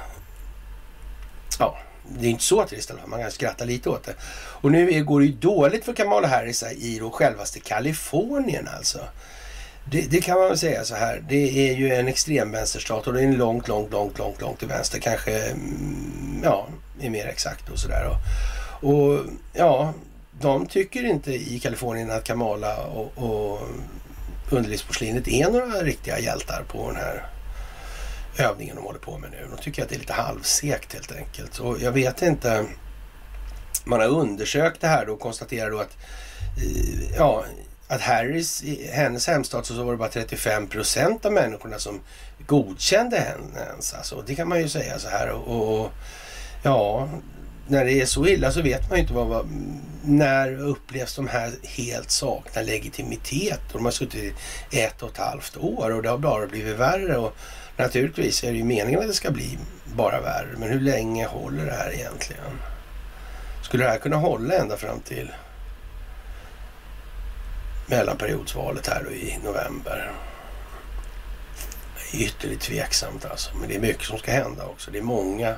[1.58, 1.78] Ja,
[2.18, 3.10] det är inte så trist i alla fall.
[3.10, 4.14] Man kan skratta lite åt det.
[4.34, 8.98] Och nu går det ju dåligt för Kamala Harris i då självaste Kalifornien alltså.
[9.90, 11.24] Det, det, kan man väl säga så här.
[11.28, 14.98] Det är ju en extremvänsterstat och det är långt, långt, långt, långt, långt till vänster.
[14.98, 16.68] Kanske, mm, ja,
[17.00, 18.10] är mer exakt och sådär.
[18.10, 19.20] Och, och
[19.52, 19.92] ja,
[20.40, 23.60] de tycker inte i Kalifornien att Kamala och, och
[24.50, 27.26] underlivsporslinet är några riktiga hjältar på den här
[28.38, 29.48] övningen de håller på med nu.
[29.56, 31.58] De tycker att det är lite halvsekt helt enkelt.
[31.58, 32.66] Och jag vet inte.
[33.84, 35.96] Man har undersökt det här då och konstaterar då att
[36.56, 37.44] eh, ja,
[37.88, 42.00] att Harris, i hennes hemstad så var det bara 35 procent av människorna som
[42.46, 43.94] godkände henne ens.
[43.94, 45.30] Alltså, det kan man ju säga så här.
[45.30, 45.90] Och, och
[46.62, 47.08] ja,
[47.68, 49.46] när det är så illa så vet man ju inte vad, vad
[50.04, 53.60] när upplevs de här helt sakna legitimitet?
[53.66, 54.34] Och de har suttit
[54.70, 57.16] i ett och ett halvt år och det har bara blivit värre.
[57.16, 57.36] Och
[57.76, 60.56] naturligtvis är det ju meningen att det ska bli bara värre.
[60.58, 62.60] Men hur länge håller det här egentligen?
[63.62, 65.30] Skulle det här kunna hålla ända fram till
[67.86, 70.12] mellanperiodsvalet här då i november?
[72.12, 73.56] Det är ytterligt tveksamt alltså.
[73.56, 74.90] Men det är mycket som ska hända också.
[74.90, 75.54] Det är många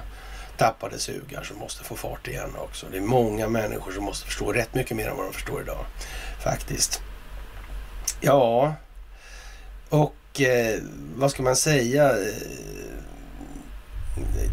[0.57, 2.87] tappade sugar som måste få fart igen också.
[2.91, 5.87] Det är många människor som måste förstå rätt mycket mer än vad de förstår idag.
[6.45, 7.03] Faktiskt.
[8.21, 8.75] Ja,
[9.89, 10.81] och eh,
[11.17, 12.11] vad ska man säga?
[12.11, 12.35] Eh,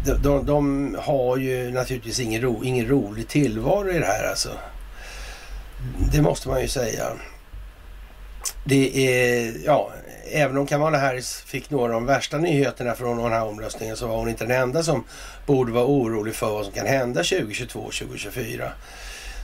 [0.06, 4.50] de, de, de, har ju naturligtvis ingen, ro, ingen rolig tillvaro i det här alltså.
[6.12, 7.04] Det måste man ju säga.
[8.64, 9.92] Det är, ja,
[10.32, 14.06] även om Kamala Harris fick några av de värsta nyheterna från den här omröstningen så
[14.06, 15.04] var hon inte den enda som
[15.46, 18.72] borde vara orolig för vad som kan hända 2022 2024.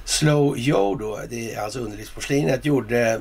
[0.05, 3.21] Slow Joe då, det är alltså underlivsporslinet, gjorde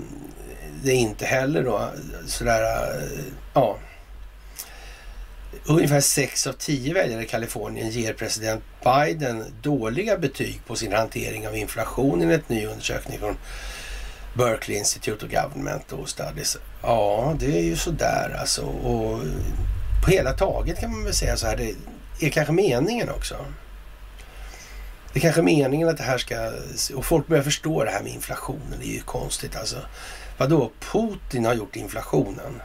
[0.84, 1.90] det inte heller då
[2.26, 3.20] sådär, eh,
[3.54, 3.78] ja.
[5.66, 11.48] Ungefär 6 av 10 väljare i Kalifornien ger president Biden dåliga betyg på sin hantering
[11.48, 13.38] av inflation i ny undersökning från
[14.34, 16.58] Berkeley Institute of Government och Studies.
[16.82, 18.62] Ja, det är ju sådär alltså.
[18.62, 19.20] Och
[20.06, 21.58] på hela taget kan man väl säga så här.
[22.20, 23.36] Det är kanske meningen också.
[25.14, 26.52] Det är kanske meningen att det här ska...
[26.96, 28.80] Och folk börjar förstå det här med inflationen.
[28.80, 29.78] Det är ju konstigt alltså.
[30.42, 30.72] Vadå?
[30.80, 32.62] Putin har gjort inflationen.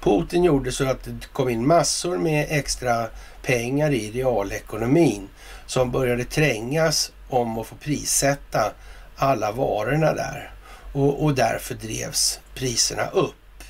[0.00, 3.08] Putin gjorde så att det kom in massor med extra
[3.42, 5.28] pengar i realekonomin
[5.66, 8.72] som började trängas om att få prissätta
[9.16, 10.52] alla varorna där.
[10.92, 13.64] Och, och därför drevs priserna upp.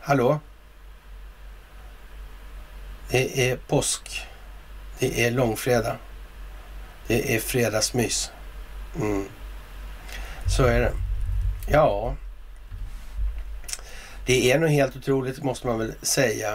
[0.00, 0.40] Hallå?
[3.10, 4.26] Det är påsk.
[4.98, 5.96] Det är långfredag.
[7.06, 8.30] Det är fredagsmys.
[9.00, 9.28] Mm.
[10.56, 11.05] Så är det.
[11.68, 12.16] Ja,
[14.26, 16.54] det är nog helt otroligt måste man väl säga.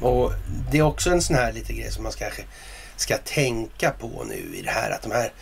[0.00, 0.32] Och
[0.70, 2.42] det är också en sån här liten grej som man kanske
[2.96, 5.32] ska tänka på nu i det här att de här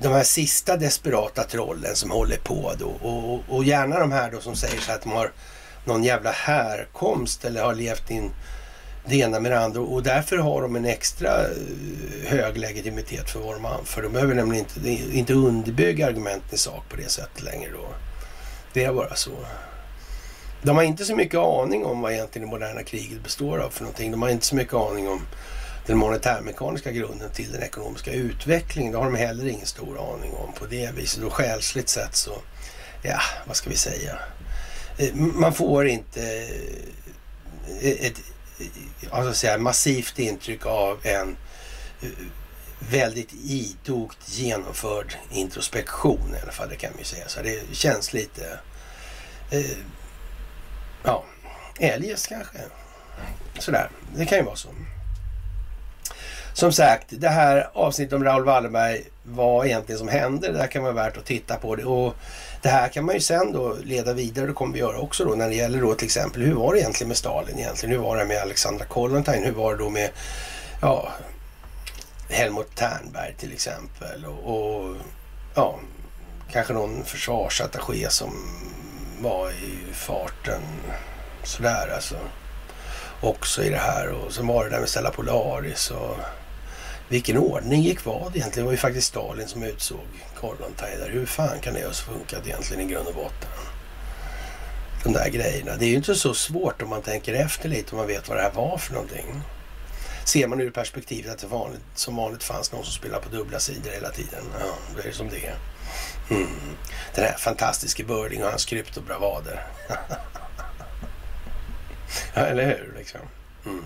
[0.00, 4.40] de här sista desperata trollen som håller på då och, och gärna de här då
[4.40, 5.32] som säger så att de har
[5.84, 8.30] någon jävla härkomst eller har levt i en
[9.04, 13.40] det ena med det andra och därför har de en extra eh, hög legitimitet för
[13.40, 14.02] vad de anför.
[14.02, 17.88] De behöver nämligen inte, inte underbygga argumenten i sak på det sättet längre då.
[18.72, 19.30] Det är bara så.
[20.62, 23.82] De har inte så mycket aning om vad egentligen det moderna kriget består av för
[23.82, 24.10] någonting.
[24.10, 25.20] De har inte så mycket aning om
[25.86, 28.92] den monetärmekaniska grunden till den ekonomiska utvecklingen.
[28.92, 31.24] Det har de heller ingen stor aning om på det viset.
[31.24, 32.32] Och själsligt sett så,
[33.02, 34.18] ja, vad ska vi säga?
[34.98, 36.48] Eh, man får inte
[37.82, 38.20] eh, ett
[39.10, 41.36] alltså säga, massivt intryck av en
[42.02, 42.08] eh,
[42.90, 47.28] väldigt idogt genomförd introspektion i alla fall, det kan vi säga.
[47.28, 48.58] Så det känns lite,
[49.50, 49.78] eh,
[51.04, 51.24] ja,
[51.80, 52.58] eljest kanske.
[53.58, 54.68] Sådär, det kan ju vara så.
[56.54, 60.82] Som sagt, det här avsnittet om Raoul Wallenberg, vad egentligen som hände, det där kan
[60.82, 61.76] vara värt att titta på.
[61.76, 61.84] det.
[61.84, 62.14] Och
[62.62, 65.34] det här kan man ju sen då leda vidare, det kommer vi göra också då
[65.34, 67.94] när det gäller då till exempel hur var det egentligen med Stalin egentligen?
[67.94, 69.44] Hur var det med Alexandra Kollontaj?
[69.44, 70.10] Hur var det då med
[70.80, 71.08] ja,
[72.28, 74.24] Helmut Ternberg till exempel?
[74.24, 74.96] Och, och
[75.54, 75.78] ja,
[76.52, 78.30] kanske någon försvarsattaché som
[79.20, 80.62] var i farten
[81.44, 82.16] sådär alltså.
[83.20, 86.16] Också i det här och sen var det där med Stella Polaris och
[87.08, 88.50] vilken ordning gick vad egentligen?
[88.52, 90.06] Det var ju faktiskt Stalin som utsåg
[90.42, 90.98] Kollontaj.
[91.08, 93.48] Hur fan kan det ha funkat egentligen i grund och botten?
[95.04, 95.76] De där grejerna.
[95.76, 98.38] Det är ju inte så svårt om man tänker efter lite och man vet vad
[98.38, 99.40] det här var för någonting.
[100.24, 103.58] Ser man ur perspektivet att det vanligt, som vanligt fanns någon som spelade på dubbla
[103.58, 104.44] sidor hela tiden.
[104.60, 105.56] Ja, då är det som det är.
[106.30, 106.48] Mm.
[107.14, 109.66] Den här fantastiska Börling och hans kryptobravader.
[112.34, 113.20] ja, eller hur liksom.
[113.66, 113.84] Mm.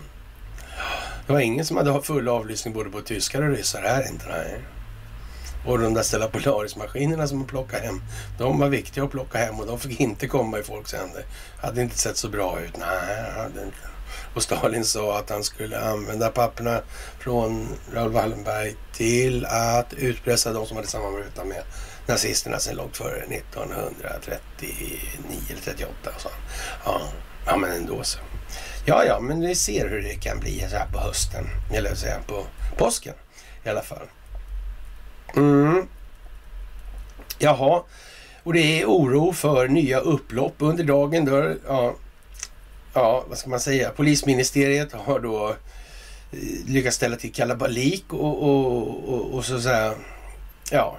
[1.27, 4.27] Det var ingen som hade full avlyssning både på tyskar och ryssar här inte.
[4.29, 4.61] Nej.
[5.67, 8.03] Och de där Stella Polaris-maskinerna som man plockade hem,
[8.39, 11.25] de var viktiga att plocka hem och de fick inte komma i folks händer.
[11.63, 12.77] Hade inte sett så bra ut.
[12.77, 13.89] Nej, hade inte.
[14.35, 16.81] Och Stalin sa att han skulle använda papperna
[17.19, 21.63] från Raoul Wallenberg till att utpressa de som hade samarbetat med
[22.07, 24.71] nazisterna sedan långt före 1939
[25.51, 26.11] eller 38.
[26.19, 26.29] Så.
[26.85, 27.01] Ja,
[27.47, 28.19] ja, men ändå så.
[28.85, 31.47] Ja, ja, men vi ser hur det kan bli så här på hösten.
[31.73, 33.15] Eller säga på påsken
[33.65, 34.07] i alla fall.
[35.35, 35.87] Mm.
[37.39, 37.83] Jaha,
[38.43, 41.25] och det är oro för nya upplopp under dagen.
[41.25, 41.95] Då, ja,
[42.95, 43.91] ja, vad ska man säga?
[43.91, 45.49] Polisministeriet har då
[46.33, 49.95] eh, lyckats ställa till kalabalik och, och, och, och så, att säga.
[50.71, 50.97] ja,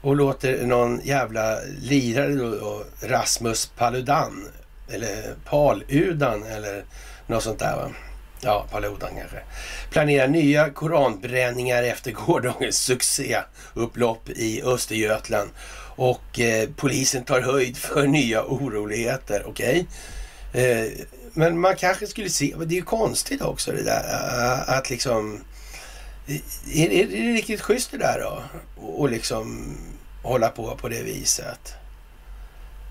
[0.00, 4.48] och låter någon jävla lirare då, Rasmus Paludan
[4.88, 6.84] eller Paludan eller
[7.26, 7.76] något sånt där.
[7.76, 7.90] Va?
[8.44, 9.38] Ja, Paludan kanske.
[9.90, 15.50] Planerar nya koranbränningar efter gårdagens succéupplopp i Östergötland.
[15.96, 19.44] Och eh, polisen tar höjd för nya oroligheter.
[19.46, 19.86] Okej?
[20.52, 20.64] Okay?
[20.64, 20.92] Eh,
[21.32, 25.40] men man kanske skulle se, det är ju konstigt också det där eh, att liksom...
[26.74, 28.42] Är, är det riktigt schysst det där då?
[28.82, 29.76] Och liksom
[30.22, 31.74] hålla på på det viset?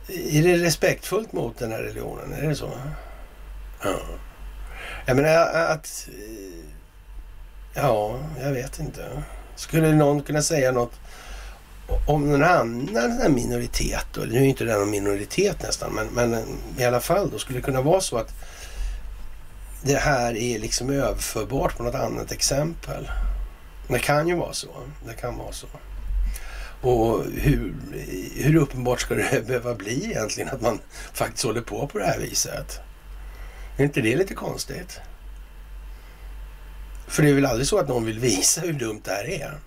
[0.08, 2.34] Är det respektfullt mot den här religionen?
[2.34, 2.72] Är det så?
[3.84, 4.00] Ja.
[5.06, 6.08] Jag menar att...
[6.10, 6.66] Eh,
[7.74, 9.24] ja, jag vet inte.
[9.56, 10.94] Skulle någon kunna säga något
[12.08, 14.22] om någon annan minoritet då?
[14.22, 16.46] Nu är inte det någon minoritet nästan, men, men
[16.78, 18.34] i alla fall då skulle det kunna vara så att
[19.84, 23.10] det här är liksom överförbart på något annat exempel.
[23.88, 24.68] Det kan ju vara så.
[25.08, 25.68] Det kan vara så.
[26.82, 27.76] Och hur,
[28.36, 30.80] hur uppenbart ska det behöva bli egentligen att man
[31.14, 32.80] faktiskt håller på på det här viset?
[33.78, 35.00] Är inte det lite konstigt?
[37.08, 39.58] För det är väl aldrig så att någon vill visa hur dumt det här är?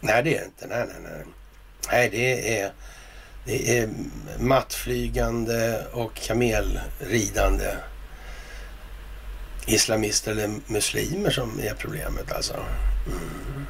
[0.00, 0.66] Nej, det är det inte.
[0.66, 1.24] Nej, nej, nej.
[1.92, 2.72] Nej, det är,
[3.44, 3.88] det är
[4.38, 7.76] mattflygande och kamelridande
[9.66, 12.54] islamister eller muslimer som är problemet alltså.
[13.06, 13.66] Mm.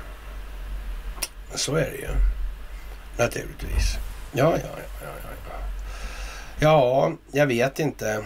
[1.54, 2.08] Så är det ju.
[3.18, 3.96] Naturligtvis.
[4.32, 5.56] Ja, ja, ja, ja, ja.
[6.58, 8.24] Ja, jag vet inte.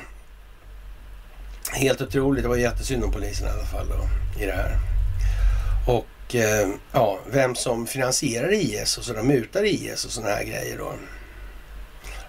[1.73, 2.43] Helt otroligt.
[2.43, 4.09] Det var jättesynd om polisen i alla fall då,
[4.43, 4.79] i det här.
[5.87, 10.79] Och eh, ja, vem som finansierar IS och sådär, mutar IS och sådana här grejer
[10.79, 10.93] då.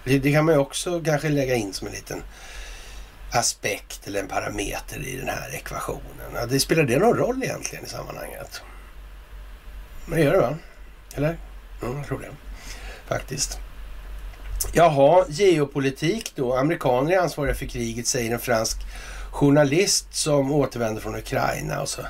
[0.04, 2.22] Det, det, kan man ju också kanske lägga in som en liten
[3.32, 6.32] aspekt eller en parameter i den här ekvationen.
[6.34, 8.62] Ja, det spelar det någon roll egentligen i sammanhanget?
[10.06, 10.56] Men det gör det va?
[11.14, 11.38] Eller?
[11.80, 12.30] Ja, jag tror det.
[13.06, 13.58] Faktiskt.
[14.72, 16.56] Jaha, geopolitik då.
[16.56, 18.78] Amerikaner är ansvariga för kriget, säger en fransk
[19.32, 21.80] journalist som återvänder från Ukraina.
[21.80, 22.02] Och, så.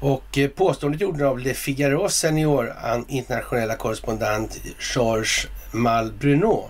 [0.00, 2.74] och eh, påståendet gjordes av Le Figaro senior
[3.08, 4.58] internationella korrespondent
[4.94, 6.68] Georges Malbruno.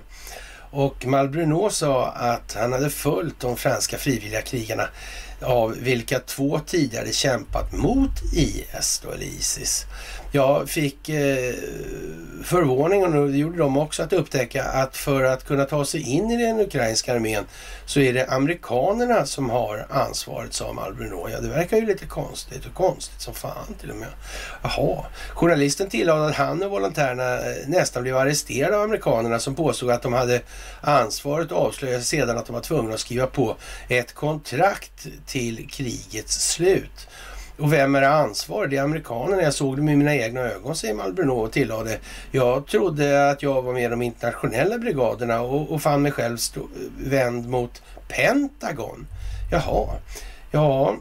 [0.70, 4.88] Och Malbruno sa att han hade följt de franska frivilliga krigarna
[5.42, 9.86] av vilka två tidigare kämpat mot IS, då, eller Isis.
[10.36, 11.54] Jag fick eh,
[12.44, 16.30] förvåningen, och det gjorde de också, att upptäcka att för att kunna ta sig in
[16.30, 17.44] i den ukrainska armén
[17.86, 21.28] så är det amerikanerna som har ansvaret, sa Malbruno.
[21.30, 24.08] Ja, det verkar ju lite konstigt och konstigt som fan till och med.
[24.62, 25.04] Jaha.
[25.34, 30.02] Journalisten tillade att han och volontärerna eh, nästan blev arresterade av amerikanerna som påstod att
[30.02, 30.40] de hade
[30.80, 33.56] ansvaret och avslöjade sedan att de var tvungna att skriva på
[33.88, 37.08] ett kontrakt till krigets slut.
[37.58, 38.70] Och vem är ansvarig?
[38.70, 39.42] Det är amerikanerna.
[39.42, 41.98] Jag såg det med mina egna ögon, säger Malbruno och tillade.
[42.30, 46.36] Jag trodde att jag var med i de internationella brigaderna och, och fann mig själv
[46.36, 46.60] stå,
[46.98, 49.06] vänd mot Pentagon.
[49.50, 49.86] Jaha,
[50.50, 50.96] ja.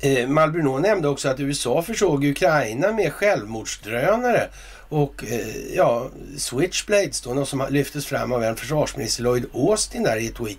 [0.00, 4.48] Eh, Malbruno nämnde också att USA försåg Ukraina med självmordsdrönare
[4.88, 10.16] och eh, ja, Switchblades då, något som lyftes fram av en försvarsminister Lloyd Austin där
[10.16, 10.58] i ett tweet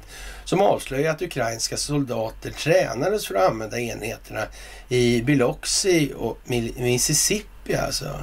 [0.52, 4.44] som avslöjar att ukrainska soldater tränades för att använda enheterna
[4.90, 6.38] i Biloxi och
[6.76, 8.20] Mississippi alltså.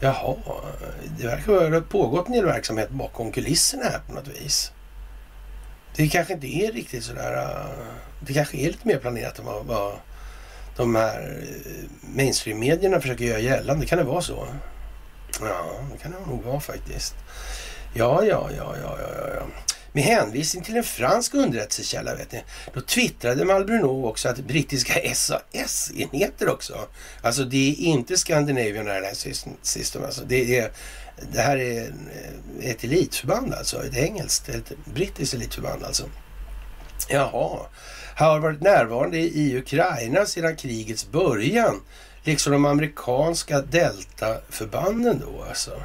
[0.00, 0.36] Jaha,
[1.18, 4.72] det verkar ha pågått en del verksamhet bakom kulisserna här på något vis.
[5.96, 7.36] Det kanske inte är riktigt sådär...
[7.36, 7.86] Äh,
[8.20, 9.92] det kanske är lite mer planerat än vad,
[10.76, 13.86] de här äh, mainstream-medierna försöker göra gällande.
[13.86, 14.46] Kan det vara så?
[15.40, 17.14] Ja, det kan det nog vara faktiskt.
[17.94, 19.65] Ja, ja, ja, ja, ja, ja.
[19.96, 26.48] Med hänvisning till en fransk underrättelsekälla, vet ni, då twittrade Malbruno också att brittiska SAS-enheter
[26.48, 26.74] också,
[27.22, 30.70] alltså det är inte Scandinavian Airlines System, alltså det, är,
[31.32, 31.94] det här är
[32.60, 36.04] ett elitförband alltså, ett engelskt, ett brittiskt elitförband alltså.
[37.08, 37.58] Jaha,
[38.16, 41.80] har varit närvarande i Ukraina sedan krigets början,
[42.22, 45.82] liksom de amerikanska deltaförbanden då alltså.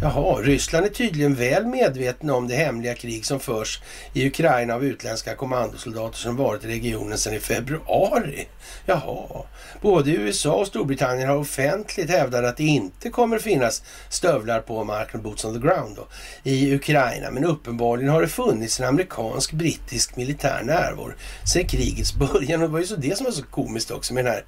[0.00, 3.80] Jaha, Ryssland är tydligen väl medvetna om det hemliga krig som förs
[4.12, 8.48] i Ukraina av utländska kommandosoldater som varit i regionen sedan i februari.
[8.86, 9.44] Jaha,
[9.80, 15.22] både USA och Storbritannien har offentligt hävdat att det inte kommer finnas stövlar på marken,
[15.22, 16.06] boots on the ground då,
[16.42, 17.30] i Ukraina.
[17.30, 21.12] Men uppenbarligen har det funnits en amerikansk-brittisk militär närvaro
[21.44, 22.62] sedan krigets början.
[22.62, 24.44] Och det var ju så det som var så komiskt också med den här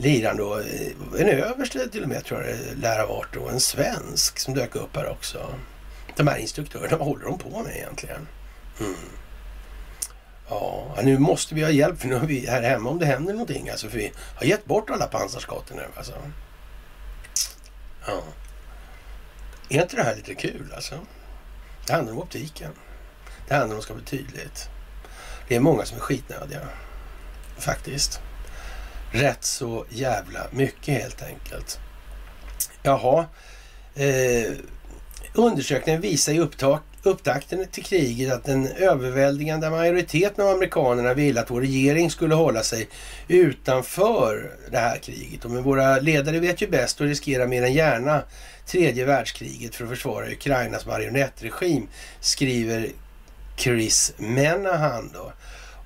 [0.00, 3.48] liran då, eh, en överste till och med tror jag det lär ha varit då,
[3.48, 5.54] en svensk som dök upp här också.
[6.16, 8.28] De här instruktörerna, vad håller de på med egentligen?
[8.80, 8.94] Mm.
[10.48, 13.32] Ja, nu måste vi ha hjälp för nu är vi här hemma om det händer
[13.32, 13.68] någonting.
[13.68, 15.86] Alltså, för vi har gett bort alla pansarskotten nu.
[15.96, 16.12] Alltså.
[18.06, 18.22] Ja.
[19.68, 20.94] Är inte det här lite kul alltså?
[21.86, 22.72] Det handlar om optiken.
[23.48, 24.68] Det handlar om att skapa tydligt.
[25.48, 26.60] Det är många som är skitnödiga.
[27.58, 28.20] Faktiskt
[29.12, 31.78] rätt så jävla mycket helt enkelt.
[32.82, 33.24] Jaha.
[33.94, 34.52] Eh,
[35.34, 41.50] undersökningen visar i upptak, upptakten till kriget att den överväldigande majoriteten av amerikanerna ville att
[41.50, 42.88] vår regering skulle hålla sig
[43.28, 45.44] utanför det här kriget.
[45.44, 48.22] Och men våra ledare vet ju bäst och riskerar mer än gärna
[48.66, 51.88] tredje världskriget för att försvara Ukrainas marionettregim,
[52.20, 52.88] skriver
[53.56, 55.32] Chris Menahan då.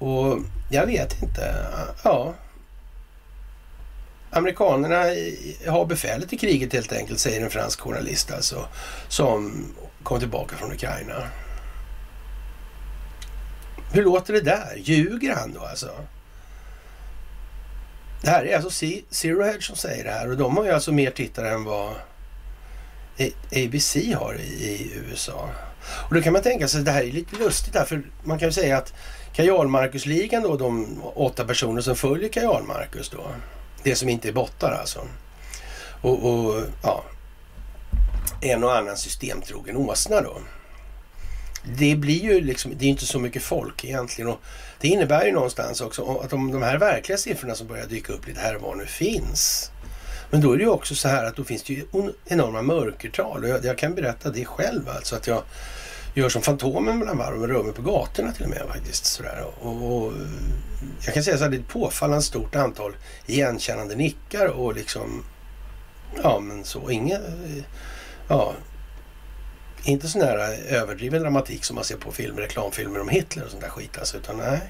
[0.07, 0.39] Och
[0.71, 1.67] jag vet inte.
[2.05, 2.35] Ja,
[4.35, 5.05] amerikanerna
[5.67, 8.69] har befälet i kriget helt enkelt, säger en fransk journalist alltså,
[9.09, 9.65] som
[10.03, 11.29] kom tillbaka från Ukraina.
[13.93, 14.77] Hur låter det där?
[14.77, 15.91] Ljuger han då alltså?
[18.23, 20.93] Det här är alltså Zero Hedge som säger det här och de har ju alltså
[20.93, 21.95] mer tittare än vad
[23.53, 25.49] ABC har i, USA.
[26.09, 28.49] Och då kan man tänka sig det här är lite lustigt här, för man kan
[28.49, 28.95] ju säga att
[29.33, 33.27] Kajal Marcus-ligan då, de åtta personer som följer Kajal Marcus då,
[33.85, 35.01] det som inte är bottar alltså.
[36.01, 37.05] Och, och ja,
[38.41, 40.39] en och annan systemtrogen åsna då.
[41.79, 44.41] Det blir ju liksom, det är inte så mycket folk egentligen och
[44.81, 48.27] det innebär ju någonstans också att om de här verkliga siffrorna som börjar dyka upp
[48.27, 49.71] lite här och var nu finns.
[50.31, 51.85] Men då är det ju också så här att då finns det ju
[52.25, 55.43] enorma mörkertal och jag, jag kan berätta det själv alltså att jag
[56.15, 59.05] gör som Fantomen mellan varven, rör mig på gatorna till och med faktiskt.
[59.05, 59.47] Sådär.
[59.61, 60.13] Och, och
[61.05, 62.97] jag kan säga så här, det är ett påfallande stort antal
[63.27, 65.25] igenkännande nickar och liksom,
[66.23, 67.19] ja men så, inga,
[68.29, 68.55] ja,
[69.85, 70.39] inte sån här
[70.69, 74.17] överdriven dramatik som man ser på film, reklamfilmer om Hitler och sånt där skit alltså,
[74.17, 74.61] utan nej.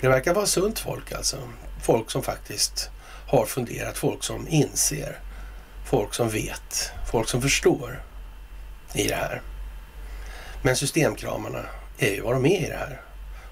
[0.00, 1.36] Det verkar vara sunt folk alltså.
[1.82, 2.90] Folk som faktiskt
[3.26, 5.18] har funderat, folk som inser,
[5.84, 8.02] folk som vet, folk som förstår
[8.94, 9.42] i det här.
[10.62, 11.64] Men systemkramarna
[11.98, 13.00] är ju vad de är i det här.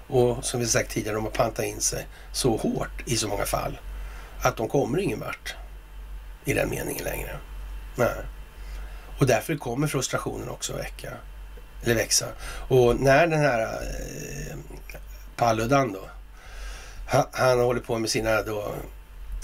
[0.07, 3.45] Och som vi sagt tidigare, de har pantat in sig så hårt i så många
[3.45, 3.79] fall
[4.41, 5.55] att de kommer ingen vart
[6.45, 7.37] i den meningen längre.
[7.95, 8.15] Nej.
[9.19, 11.13] Och därför kommer frustrationen också väcka,
[11.83, 12.25] eller växa.
[12.67, 14.57] Och när den här eh,
[15.35, 16.09] Paludan då,
[17.07, 18.73] han, han håller på med sina då,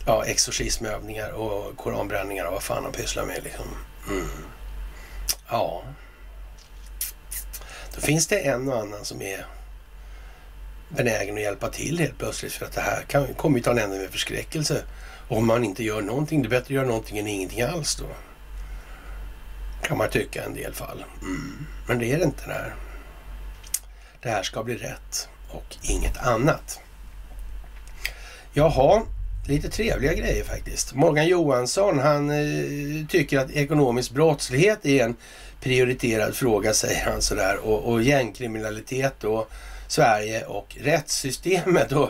[0.05, 3.65] ja, exorcismövningar och koranbränningar och vad fan han pysslar med liksom.
[4.09, 4.27] Mm.
[5.49, 5.83] Ja.
[7.97, 9.45] Då finns det en och annan som är
[10.89, 13.77] benägen att hjälpa till helt plötsligt för att det här kan, kommer ju ta en
[13.77, 14.83] ände med förskräckelse.
[15.27, 18.05] Om man inte gör någonting, det är bättre att göra någonting än ingenting alls då.
[19.87, 21.03] Kan man tycka i en del fall.
[21.21, 21.65] Mm.
[21.87, 22.75] Men det är det inte det här.
[24.21, 26.79] Det här ska bli rätt och inget annat.
[28.53, 29.01] Jaha,
[29.47, 30.93] lite trevliga grejer faktiskt.
[30.93, 35.15] Morgan Johansson han eh, tycker att ekonomisk brottslighet är en
[35.61, 39.51] prioriterad fråga säger han sådär och, och gängkriminalitet och
[39.87, 41.91] Sverige och rättssystemet.
[41.91, 42.09] Och,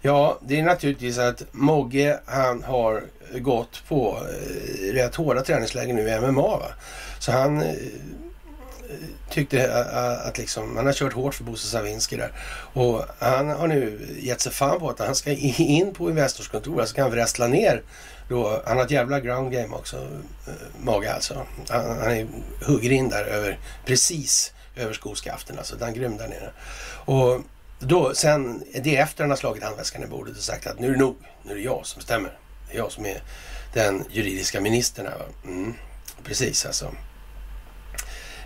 [0.00, 3.02] ja, det är naturligtvis att Mogge han har
[3.38, 6.42] gått på eh, rätt hårda träningsläger nu i MMA.
[6.42, 6.72] Va?
[7.18, 7.74] Så han eh,
[9.30, 12.32] tyckte eh, att, att liksom, han har kört hårt för Bosse Savinski där.
[12.72, 16.84] Och han har nu gett sig fan på att han ska in på Investors kontor,
[16.84, 17.82] så kan han vrästla ner
[18.28, 19.96] då, han har ett jävla ground game också,
[20.46, 20.52] eh,
[20.82, 21.46] Mage alltså.
[21.68, 22.26] Han, han är,
[22.66, 25.76] hugger in där över, precis över skoskaften alltså.
[25.80, 26.50] Han är grym där nere.
[27.04, 27.40] Och
[27.78, 30.86] då, sen, det är efter han har slagit handväskan i bordet och sagt att nu
[30.86, 32.38] är det nog, nu är det jag som stämmer.
[32.68, 33.22] Det är jag som är
[33.72, 35.22] den juridiska ministern här.
[35.44, 35.74] Mm,
[36.24, 36.94] precis alltså.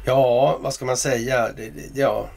[0.05, 1.53] Ja, vad ska man säga?
[1.53, 2.29] Det, det, ja,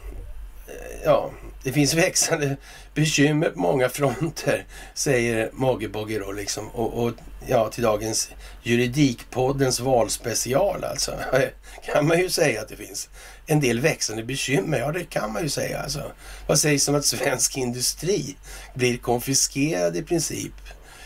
[1.04, 1.30] ja,
[1.62, 2.56] det finns växande
[2.94, 4.64] bekymmer på många fronter,
[4.94, 6.68] säger Mogge då liksom.
[6.68, 7.12] Och, och,
[7.46, 8.30] ja, till dagens
[8.62, 11.12] Juridikpoddens valspecial alltså.
[11.84, 13.08] kan man ju säga att det finns
[13.46, 14.78] en del växande bekymmer.
[14.78, 16.12] Ja, det kan man ju säga alltså.
[16.46, 18.36] Vad sägs om att svensk industri
[18.74, 20.54] blir konfiskerad i princip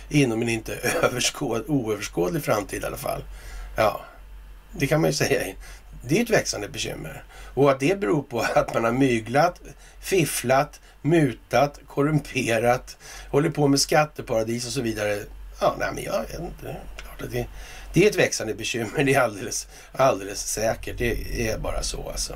[0.08, 3.22] inom en inte överskåd, oöverskådlig framtid i alla fall.
[3.76, 4.00] Ja,
[4.72, 5.54] det kan man ju säga.
[6.02, 7.24] Det är ett växande bekymmer.
[7.54, 9.60] Och att det beror på att man har myglat,
[10.00, 12.96] fifflat, mutat, korrumperat,
[13.30, 15.18] håller på med skatteparadis och så vidare.
[15.60, 16.76] Ja, nej men jag vet inte.
[16.96, 17.46] Klart att det,
[17.92, 19.04] det är ett växande bekymmer.
[19.04, 20.98] Det är alldeles, alldeles säkert.
[20.98, 22.34] Det är bara så alltså.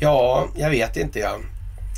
[0.00, 1.38] Ja, jag vet inte ja.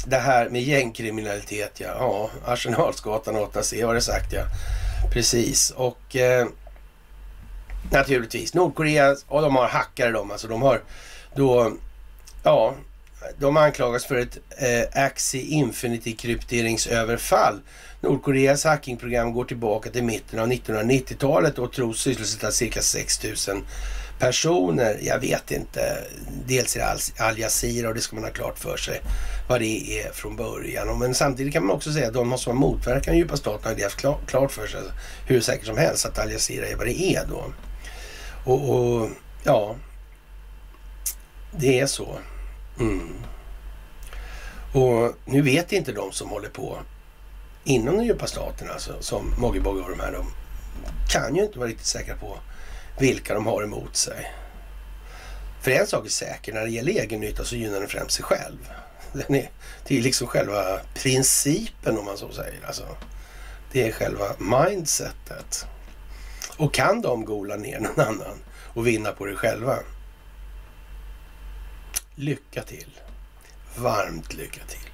[0.07, 1.89] Det här med gängkriminalitet ja.
[1.99, 4.43] Ja, Arsenalsgatan 8C var det sagt ja.
[5.13, 5.71] Precis.
[5.71, 6.47] Och eh,
[7.91, 10.31] naturligtvis Nordkorea, och de har hackare de.
[10.31, 10.81] Alltså de har
[11.35, 11.73] då,
[12.43, 12.75] ja,
[13.39, 17.61] de anklagas för ett eh, Axie Infinity-krypteringsöverfall.
[18.01, 23.63] Nordkoreas hackingprogram går tillbaka till mitten av 1990-talet och tros sysselsätta cirka 6 000
[24.19, 24.99] personer.
[25.03, 26.05] Jag vet inte.
[26.47, 29.01] Dels är det Al Jazeera och det ska man ha klart för sig
[29.49, 30.99] vad det är från början.
[30.99, 33.75] Men samtidigt kan man också säga att de som har motverkat den djupa staten har
[33.75, 34.81] det haft klart för sig
[35.27, 37.45] hur säkert som helst att Al Jazeera är vad det är då.
[38.45, 39.11] Och, och
[39.45, 39.77] ja,
[41.51, 42.19] det är så.
[42.79, 43.15] Mm.
[44.73, 46.79] Och nu vet inte de som håller på
[47.65, 50.27] inom den djupa staten, alltså som Moggebogge och de här, de
[51.09, 52.39] kan ju inte vara riktigt säkra på
[52.99, 54.33] vilka de har emot sig.
[55.61, 58.71] För en sak är säker, när det gäller egennytta så gynnar den främst sig själv.
[59.13, 59.51] Den är,
[59.87, 62.67] det är liksom själva principen om man så säger.
[62.67, 62.97] Alltså,
[63.73, 65.67] det är själva mindsetet.
[66.57, 68.39] Och kan de gola ner någon annan
[68.75, 69.79] och vinna på det själva,
[72.21, 73.01] lycka till.
[73.77, 74.91] Varmt lycka till.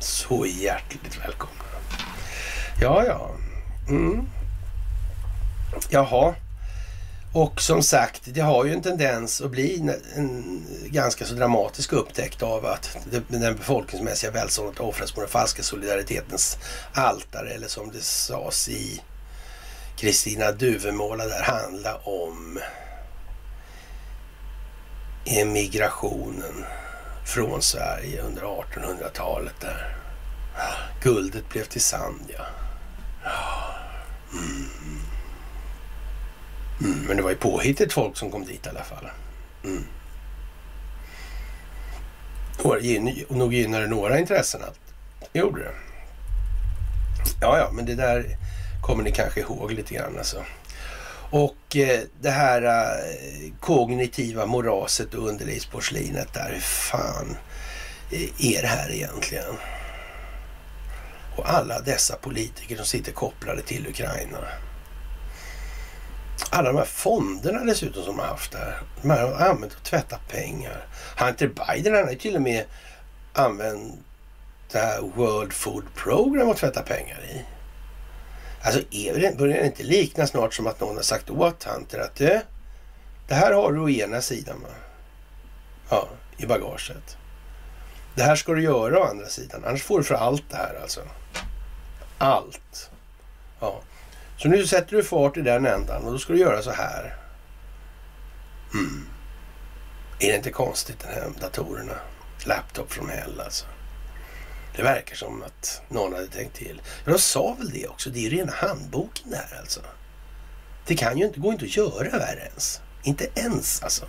[0.00, 1.64] Så hjärtligt välkomna.
[2.80, 3.30] Ja, ja.
[3.88, 4.26] Mm.
[5.90, 6.34] Jaha.
[7.32, 12.42] Och som sagt, det har ju en tendens att bli en ganska så dramatisk upptäckt
[12.42, 12.96] av att
[13.28, 16.58] den befolkningsmässiga välståndet offras på den falska solidaritetens
[16.94, 17.50] altare.
[17.50, 19.02] Eller som det sades i
[19.96, 22.58] Kristina Duvemåla där handla om
[25.30, 26.64] emigrationen
[27.24, 29.96] från Sverige under 1800-talet där.
[31.02, 32.46] Guldet blev till sand, ja.
[34.32, 34.68] Mm.
[36.80, 39.08] Mm, men det var ju påhittigt folk som kom dit i alla fall.
[39.64, 39.84] Mm.
[42.62, 44.78] Och nog gynnade några intressen att
[45.32, 45.74] gjorde det.
[47.40, 48.36] Ja, ja, men det där
[48.82, 50.44] kommer ni kanske ihåg lite grann alltså.
[51.30, 57.36] Och eh, det här eh, kognitiva moraset och underlivsporslinet där, hur fan
[58.10, 59.54] eh, är det här egentligen?
[61.36, 64.38] Och alla dessa politiker som sitter kopplade till Ukraina.
[66.50, 68.82] Alla de här fonderna dessutom som har haft där.
[69.02, 70.86] De har använt och tvättat pengar.
[71.18, 72.64] Hunter Biden han har ju till och med
[73.32, 73.94] använt
[74.72, 77.44] det här World Food Program och tvätta pengar i.
[78.62, 82.16] Alltså är börjar det inte likna snart som att någon har sagt åt Hunter att
[82.16, 82.42] det,
[83.28, 84.62] det här har du å ena sidan.
[84.62, 84.68] Va?
[85.90, 87.16] Ja, i bagaget.
[88.14, 90.78] Det här ska du göra å andra sidan, annars får du för allt det här
[90.82, 91.00] alltså.
[92.18, 92.90] Allt.
[93.60, 93.80] Ja.
[94.36, 97.16] Så nu sätter du fart i den ändan och då ska du göra så här.
[98.74, 99.06] Mm.
[100.18, 101.94] Är det inte konstigt den här datorerna?
[102.44, 103.66] Laptop från hell alltså.
[104.76, 106.82] Det verkar som att någon hade tänkt till.
[107.04, 108.10] Men de sa väl det också.
[108.10, 109.80] Det är ju rena handboken det här alltså.
[110.86, 112.80] Det kan ju inte, går inte att göra värre ens.
[113.02, 114.04] Inte ens alltså.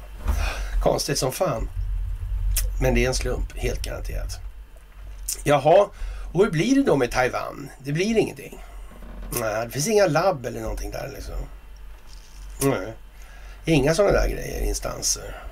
[0.84, 1.70] Konstigt som fan.
[2.82, 4.40] Men det är en slump, helt garanterat.
[5.44, 5.90] Jaha,
[6.34, 7.70] och hur blir det då med Taiwan?
[7.80, 8.64] Det blir ingenting.
[9.40, 11.36] Nej, det finns inga labb eller någonting där liksom.
[12.62, 12.94] Nej.
[13.66, 15.44] Inga sådana där grejer, instanser.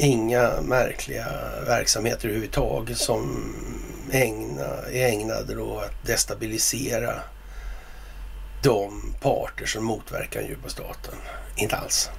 [0.00, 1.26] Inga märkliga
[1.66, 3.54] verksamheter överhuvudtaget som
[4.12, 7.14] ägna, är ägnade då att destabilisera
[8.62, 11.14] de parter som motverkar den djupa staten.
[11.56, 12.10] Inte alls.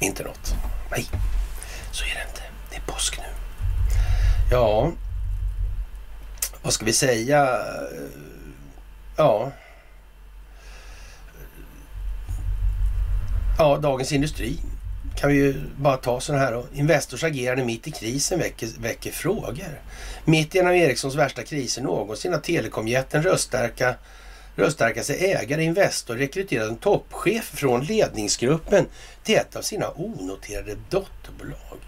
[0.00, 0.54] Inte något.
[0.90, 1.06] Nej,
[1.92, 2.42] så är det inte.
[2.70, 3.24] Det är påsk nu.
[4.50, 4.92] Ja,
[6.62, 7.58] vad ska vi säga?
[9.16, 9.52] Ja.
[13.58, 14.60] Ja, Dagens Industri
[15.16, 16.64] kan vi ju bara ta sådana här.
[16.74, 19.80] Investors agerande mitt i krisen väcker, väcker frågor.
[20.24, 23.22] Mitt i en av Ericssons värsta kriser någonsin har telekomjätten
[24.56, 28.86] röststarka sig ägare Investor rekryterat en toppchef från ledningsgruppen
[29.24, 31.78] till ett av sina onoterade dotterbolag.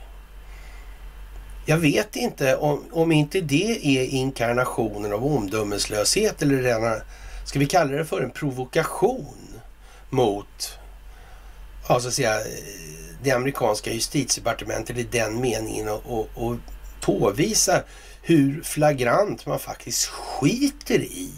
[1.66, 6.96] Jag vet inte om, om inte det är inkarnationen av omdömeslöshet eller rena,
[7.44, 9.60] ska vi kalla det för en provokation
[10.10, 10.78] mot,
[11.88, 12.40] ja så att säga,
[13.22, 16.56] det amerikanska justitiedepartementet i den meningen och, och, och
[17.00, 17.82] påvisa
[18.22, 21.30] hur flagrant man faktiskt skiter i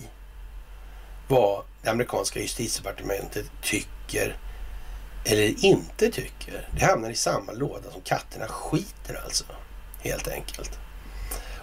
[1.28, 4.36] vad det amerikanska justitiedepartementet tycker
[5.24, 6.68] eller inte tycker.
[6.78, 9.44] Det hamnar i samma låda som katterna skiter alltså
[10.02, 10.78] helt enkelt.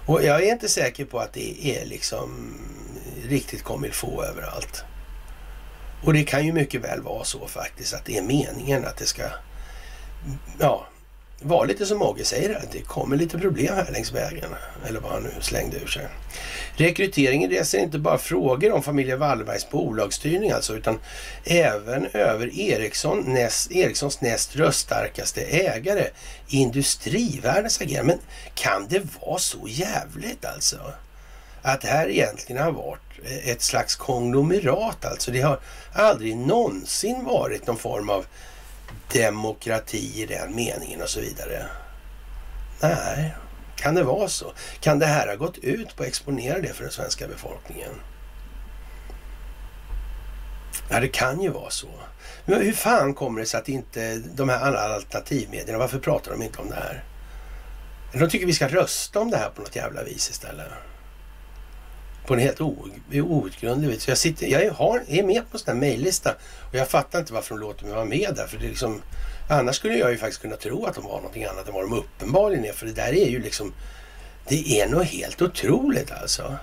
[0.05, 2.57] Och jag är inte säker på att det är liksom
[3.23, 4.83] riktigt kommer få överallt.
[6.03, 9.05] Och det kan ju mycket väl vara så faktiskt att det är meningen att det
[9.05, 9.23] ska
[10.59, 10.87] ja,
[11.41, 14.55] var lite som Mogge säger att det kommer lite problem här längs vägen.
[14.87, 16.07] Eller vad han nu slängde ur sig.
[16.75, 20.99] Rekryteringen reser inte bara frågor om familjen Wallbergs bolagsstyrning alltså, utan
[21.43, 26.07] även över Ericsson, näst, Ericssons näst röststarkaste ägare,
[26.47, 28.13] Industrivärldens agerande.
[28.13, 28.19] Men
[28.55, 30.77] kan det vara så jävligt alltså?
[31.61, 33.01] Att det här egentligen har varit
[33.43, 35.31] ett slags konglomerat alltså.
[35.31, 35.59] Det har
[35.93, 38.25] aldrig någonsin varit någon form av
[39.13, 41.65] demokrati i den meningen och så vidare.
[42.81, 43.35] Nej,
[43.75, 44.53] kan det vara så?
[44.79, 47.91] Kan det här ha gått ut på att exponera det för den svenska befolkningen?
[50.89, 51.89] Ja, det kan ju vara så.
[52.45, 56.41] Men hur fan kommer det sig att inte de här alla alternativmedierna, varför pratar de
[56.41, 57.03] inte om det här?
[58.13, 60.67] De tycker vi ska rösta om det här på något jävla vis istället.
[62.27, 62.61] På en helt
[63.11, 64.07] outgrundlig vis.
[64.07, 66.35] Jag, sitter, jag har, är med på en sån här mejllista
[66.69, 68.47] och jag fattar inte varför de låter mig vara med där.
[68.47, 69.01] För det är liksom,
[69.49, 71.93] annars skulle jag ju faktiskt kunna tro att de var någonting annat än vad de
[71.93, 72.71] uppenbarligen är.
[72.71, 73.73] För det där är ju liksom,
[74.47, 76.57] det är nog helt otroligt alltså.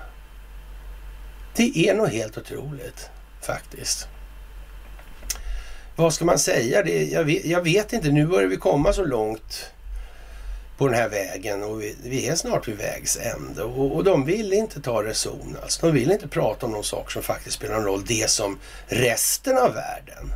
[1.57, 3.11] Det är nog helt otroligt
[3.43, 4.09] faktiskt.
[5.97, 6.83] Vad ska man säga?
[6.83, 8.11] Det, jag, vet, jag vet inte.
[8.11, 9.71] Nu börjar vi komma så långt
[10.79, 13.63] på den här vägen och vi, vi är snart vid vägs ände.
[13.63, 15.87] Och, och, de vill inte ta reson alltså.
[15.87, 18.05] De vill inte prata om de saker som faktiskt spelar en roll.
[18.07, 20.31] Det som resten av världen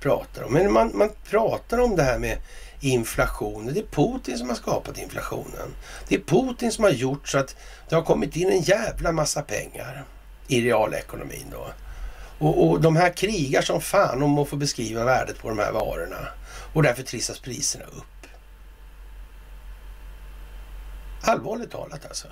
[0.00, 0.52] pratar om.
[0.52, 2.38] Men man, man pratar om det här med
[2.80, 3.74] inflationen.
[3.74, 5.74] Det är Putin som har skapat inflationen.
[6.08, 7.56] Det är Putin som har gjort så att
[7.88, 10.04] det har kommit in en jävla massa pengar
[10.48, 11.66] i realekonomin då.
[12.38, 15.72] Och, och de här krigar som fan om att få beskriva värdet på de här
[15.72, 16.28] varorna.
[16.72, 18.19] Och därför trissas priserna upp.
[21.20, 22.28] Allvarligt talat alltså.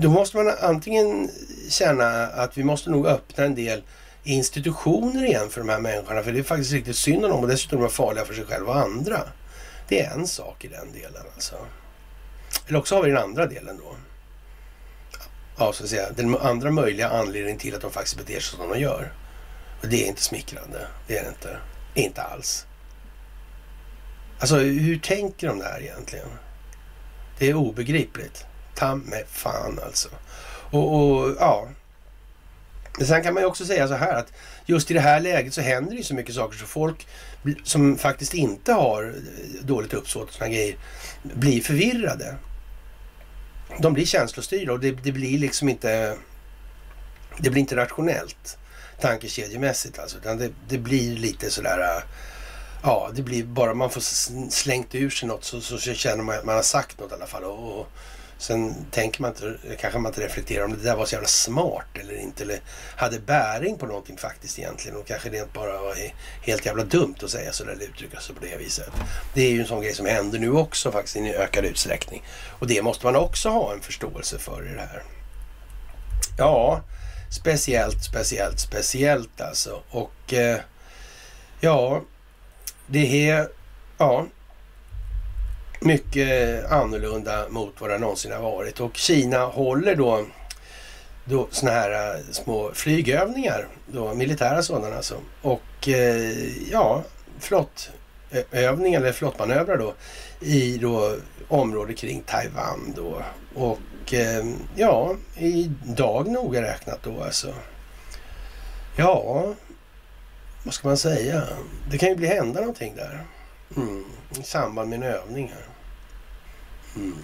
[0.00, 1.30] Då måste man antingen
[1.68, 3.82] känna att vi måste nog öppna en del
[4.22, 6.22] institutioner igen för de här människorna.
[6.22, 8.44] För det är faktiskt riktigt synd om dem och dessutom är de farliga för sig
[8.44, 9.20] själva och andra.
[9.88, 11.56] Det är en sak i den delen alltså.
[12.66, 13.96] Eller också har vi den andra delen då.
[15.58, 16.10] Ja, så att säga.
[16.10, 19.12] Den andra möjliga anledningen till att de faktiskt beter sig som de gör.
[19.80, 20.86] Och det är inte smickrande.
[21.06, 21.56] Det är det inte.
[21.94, 22.66] Inte alls.
[24.38, 26.28] Alltså hur tänker de där egentligen?
[27.38, 28.44] Det är obegripligt.
[28.74, 30.08] Ta med fan alltså.
[30.70, 31.68] Och, och ja.
[32.98, 34.32] Men sen kan man ju också säga så här att
[34.66, 37.06] just i det här läget så händer det ju så mycket saker så folk
[37.64, 39.14] som faktiskt inte har
[39.60, 40.76] dåligt uppsåt och sådana grejer
[41.22, 42.36] blir förvirrade.
[43.78, 46.16] De blir känslostyrda och det, det, blir liksom inte
[47.38, 48.58] det blir inte rationellt
[49.00, 50.18] tankekedjemässigt alltså.
[50.18, 52.02] Utan det, det blir lite sådär äh,
[52.82, 54.00] ja, det blir bara man får
[54.50, 57.26] slängt ur sig något så, så känner man att man har sagt något i alla
[57.26, 57.44] fall.
[57.44, 57.86] Och, och
[58.38, 61.86] sen tänker man inte, kanske man inte reflekterar om det där var så jävla smart
[61.94, 62.42] eller inte.
[62.42, 62.60] Eller
[62.96, 64.96] hade bäring på någonting faktiskt egentligen.
[64.96, 65.96] Och kanske rent bara var
[66.42, 68.90] helt jävla dumt att säga så eller uttrycka sig på det viset.
[69.34, 72.22] Det är ju en sån grej som händer nu också faktiskt i ökad utsträckning.
[72.58, 75.02] Och det måste man också ha en förståelse för i det här.
[76.38, 76.80] Ja,
[77.30, 79.82] speciellt, speciellt, speciellt alltså.
[79.90, 80.60] Och eh,
[81.60, 82.02] ja,
[82.86, 83.48] det är
[83.98, 84.26] ja,
[85.80, 88.80] mycket annorlunda mot vad det någonsin har varit.
[88.80, 90.24] Och Kina håller då,
[91.24, 95.16] då såna här eh, små flygövningar, då, militära sådana alltså.
[95.42, 97.04] Och eh, ja,
[97.38, 99.94] flottövningar eller flottmanövrar då
[100.40, 101.16] i då
[101.48, 103.22] området kring Taiwan då.
[103.54, 107.54] Och eh, ja, idag noga räknat då alltså.
[108.96, 109.54] Ja,
[110.66, 111.48] vad ska man säga?
[111.90, 113.24] Det kan ju bli hända någonting där.
[113.76, 114.04] Mm.
[114.40, 115.66] I samband med en övning här.
[116.96, 117.18] Mm.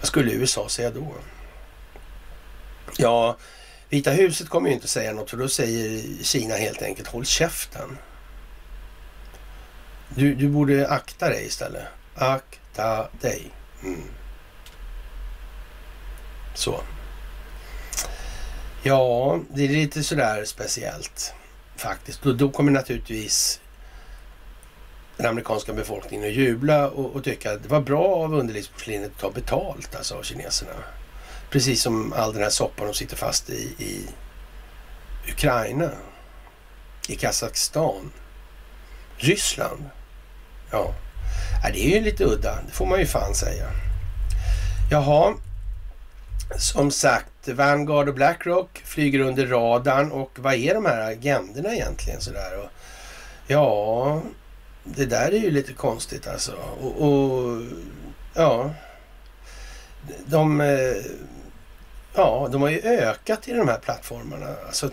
[0.00, 1.14] Vad skulle USA säga då?
[2.96, 3.36] Ja,
[3.88, 7.98] Vita huset kommer ju inte säga något för då säger Kina helt enkelt håll käften.
[10.08, 11.84] Du, du borde akta dig istället.
[12.14, 13.50] Akta dig.
[13.82, 14.02] Mm.
[16.54, 16.80] Så.
[18.82, 21.34] Ja, det är lite sådär speciellt
[21.80, 22.26] faktiskt.
[22.26, 23.60] Och då kommer naturligtvis
[25.16, 29.20] den amerikanska befolkningen att jubla och, och tycka att det var bra av underlivsporslinet att
[29.20, 30.72] ta betalt alltså av kineserna.
[31.50, 34.08] Precis som all den här soppan de sitter fast i i
[35.30, 35.90] Ukraina,
[37.08, 38.12] i Kazakstan,
[39.16, 39.84] Ryssland.
[40.70, 40.94] Ja,
[41.72, 43.66] det är ju lite udda, det får man ju fan säga.
[44.90, 45.34] Jaha,
[46.58, 52.20] som sagt, Vanguard och Blackrock flyger under radarn och vad är de här agenderna egentligen
[52.20, 52.58] sådär?
[52.58, 52.70] Och,
[53.46, 54.22] ja,
[54.84, 56.52] det där är ju lite konstigt alltså.
[56.80, 57.62] Och, och
[58.34, 58.70] ja,
[60.26, 60.96] de, eh,
[62.14, 64.54] ja, de har ju ökat i de här plattformarna.
[64.66, 64.90] Alltså,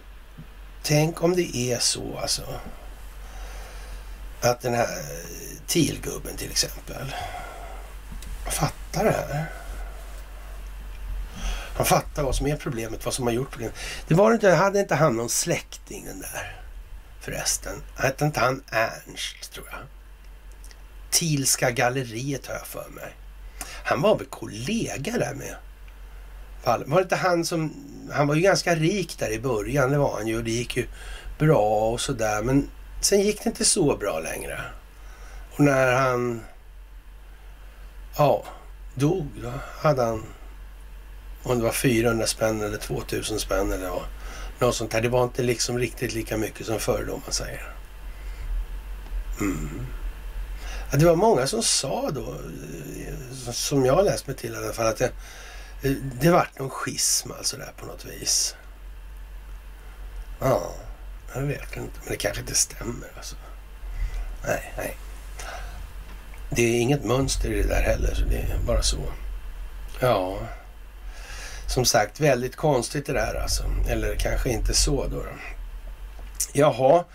[0.84, 2.42] tänk om det är så alltså.
[4.42, 4.88] Att den här
[5.68, 7.16] Tilgubben till exempel.
[8.46, 9.46] Fattar det här.
[11.76, 13.76] Han fattar vad som är problemet, vad som har gjort problemet.
[14.08, 16.62] Det var inte, hade inte han någon släkting den där
[17.20, 17.82] förresten?
[17.96, 19.80] Hette inte han Ernst tror jag?
[21.10, 23.16] Tilska galleriet har jag för mig.
[23.84, 25.56] Han var väl kollega där med
[26.64, 27.74] Var det inte han som...
[28.12, 30.38] Han var ju ganska rik där i början, det var han ju.
[30.38, 30.88] Och det gick ju
[31.40, 32.44] bra och sådär.
[32.44, 32.70] Men
[33.02, 34.62] sen gick det inte så bra längre.
[35.52, 36.44] Och när han...
[38.18, 38.44] Ja,
[38.94, 40.24] dog, då hade han
[41.46, 44.04] om det var 400 spänn eller 2000 spänn eller vad.
[44.60, 45.02] Något sånt där.
[45.02, 47.76] Det var inte liksom riktigt lika mycket som förr då man säger.
[49.40, 49.88] Mm.
[50.92, 54.74] Ja, det var många som sa då, eh, som jag läst mig till i alla
[54.74, 55.12] fall, att det,
[55.84, 58.56] eh, det vart någon schism alltså där på något vis.
[60.40, 60.72] Ja,
[61.36, 63.36] jag vet inte, men det kanske inte stämmer alltså.
[64.48, 64.98] Nej, nej.
[66.50, 69.04] Det är inget mönster i det där heller, så det är bara så.
[70.00, 70.40] Ja
[71.68, 73.64] som sagt väldigt konstigt det där alltså.
[73.90, 75.16] Eller kanske inte så då.
[75.18, 75.26] då.
[76.54, 77.06] Jaha,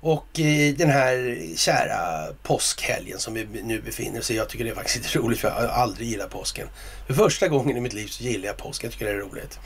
[0.00, 4.36] och eh, den här kära påskhelgen som vi nu befinner oss i.
[4.36, 6.68] Jag tycker det är faktiskt lite roligt för jag har aldrig gillat påsken.
[7.06, 8.84] För första gången i mitt liv så gillar jag påsk.
[8.84, 9.58] Jag tycker det är roligt.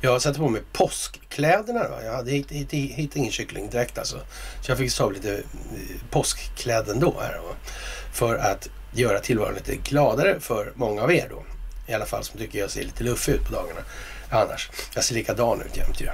[0.00, 1.88] Jag satte på mig påskkläderna.
[1.88, 2.04] Då.
[2.04, 4.16] Jag hade hit, ingen kycklingdräkt alltså.
[4.60, 5.42] Så jag fick ta lite eh,
[6.10, 7.34] påskkläder ändå här.
[7.34, 7.54] Då.
[8.12, 11.42] För att göra tillvaron lite gladare för många av er då
[11.86, 13.80] i alla fall som tycker jag ser lite luffig ut på dagarna.
[14.30, 16.08] Annars, jag ser likadan ut jämt ju.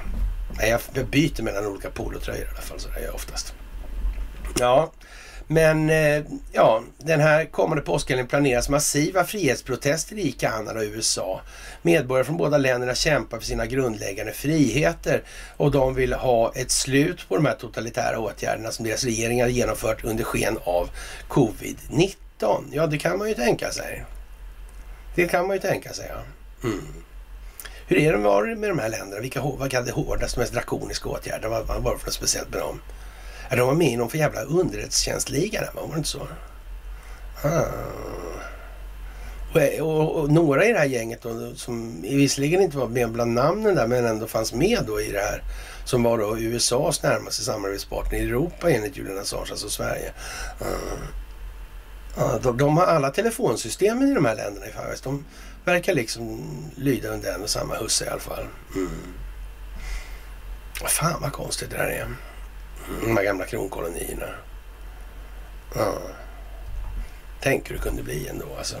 [0.57, 3.53] Nej, jag byter mellan olika polotröjor i alla fall, så det gör jag oftast.
[4.59, 4.91] Ja,
[5.51, 11.41] men eh, ja, den här kommande påskhelgen planeras massiva frihetsprotester i Kanada och USA.
[11.81, 15.23] Medborgare från båda länderna kämpar för sina grundläggande friheter
[15.57, 20.03] och de vill ha ett slut på de här totalitära åtgärderna som deras regeringar genomfört
[20.03, 20.89] under sken av
[21.29, 22.15] covid-19.
[22.71, 24.05] Ja, det kan man ju tänka sig.
[25.15, 26.11] Det kan man ju tänka sig.
[26.13, 26.21] Ja.
[26.69, 26.83] Mm.
[27.87, 28.11] Hur är
[28.47, 29.21] det med de här länderna?
[29.21, 31.49] Vilka, vad hade hårdaste, mest drakoniska åtgärder?
[31.49, 32.81] Vad, vad var det för något speciellt med dem?
[33.49, 36.27] Ja, de var med i någon för jävla underrättelsetjänstliga där, var det inte så?
[37.43, 37.63] Ah.
[39.53, 43.33] Och, och, och, några i det här gänget då, som visserligen inte var med bland
[43.33, 45.43] namnen där men ändå fanns med då i det här
[45.85, 50.13] som var då USAs närmaste samarbetspartner i Europa enligt Julian Assange, alltså Sverige.
[50.59, 50.65] Ah.
[52.15, 55.01] Ja, de, de, har alla telefonsystemen i de här länderna i Fares.
[55.01, 55.25] De
[55.65, 56.41] verkar liksom
[56.75, 58.47] lyda under en och samma husse i alla fall.
[58.75, 59.13] Mm.
[60.87, 62.01] Fan vad konstigt det där är.
[62.01, 62.17] Mm,
[63.01, 64.29] de här gamla kronkolonierna.
[65.75, 65.97] Ja.
[67.41, 68.75] Tänk hur det kunde bli ändå alltså.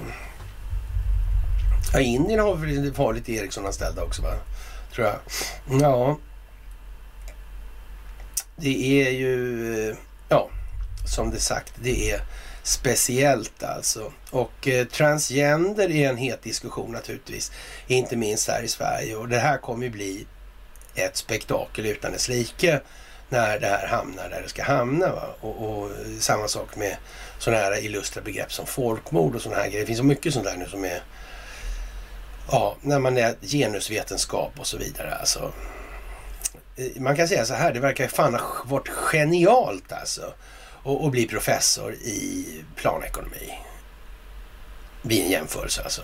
[1.93, 4.33] Ja, Indien har väl farligt Eriksson-anställda också va?
[4.93, 5.19] Tror jag.
[5.81, 6.17] Ja.
[8.55, 9.95] Det är ju,
[10.29, 10.49] ja,
[11.05, 12.21] som det sagt, det är
[12.69, 14.11] speciellt alltså.
[14.29, 17.51] Och eh, transgender är en het diskussion naturligtvis.
[17.87, 19.15] Inte minst här i Sverige.
[19.15, 20.27] Och det här kommer ju bli
[20.95, 22.81] ett spektakel utan dess like
[23.29, 25.11] när det här hamnar där det ska hamna.
[25.11, 25.35] Va?
[25.41, 26.97] Och, och eh, samma sak med
[27.39, 29.81] sådana här illustra begrepp som folkmord och sådana här grejer.
[29.81, 31.01] Det finns så mycket sånt där nu som är
[32.51, 35.15] Ja, när man är genusvetenskap och så vidare.
[35.15, 35.51] Alltså,
[36.75, 40.33] eh, man kan säga så här, det verkar fan ha varit genialt alltså
[40.83, 43.59] och bli professor i planekonomi.
[45.01, 46.01] Vid en jämförelse alltså.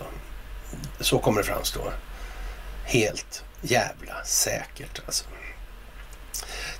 [1.00, 1.80] Så kommer det framstå.
[2.84, 5.24] Helt jävla säkert alltså.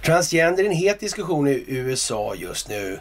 [0.02, 3.00] Transgender är en het diskussion i USA just nu.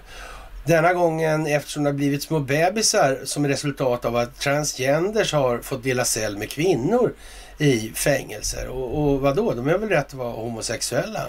[0.65, 5.83] Denna gången eftersom det har blivit små bebisar som resultat av att transgenders har fått
[5.83, 7.13] dela cell med kvinnor
[7.57, 8.67] i fängelser.
[8.67, 11.27] Och, och vadå, de är väl rätt att vara homosexuella?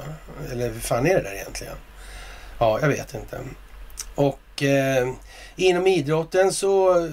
[0.52, 1.76] Eller hur fan är det där egentligen?
[2.58, 3.40] Ja, jag vet inte.
[4.14, 5.12] Och eh,
[5.56, 7.08] inom idrotten så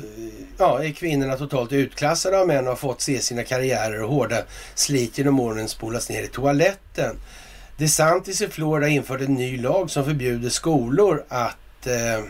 [0.58, 4.38] ja, är kvinnorna totalt utklassade av män och har fått se sina karriärer och hårda
[4.76, 7.16] slit genom åren spolas ner i toaletten.
[7.78, 12.26] DeSantis i Florida infört en ny lag som förbjuder skolor att eh,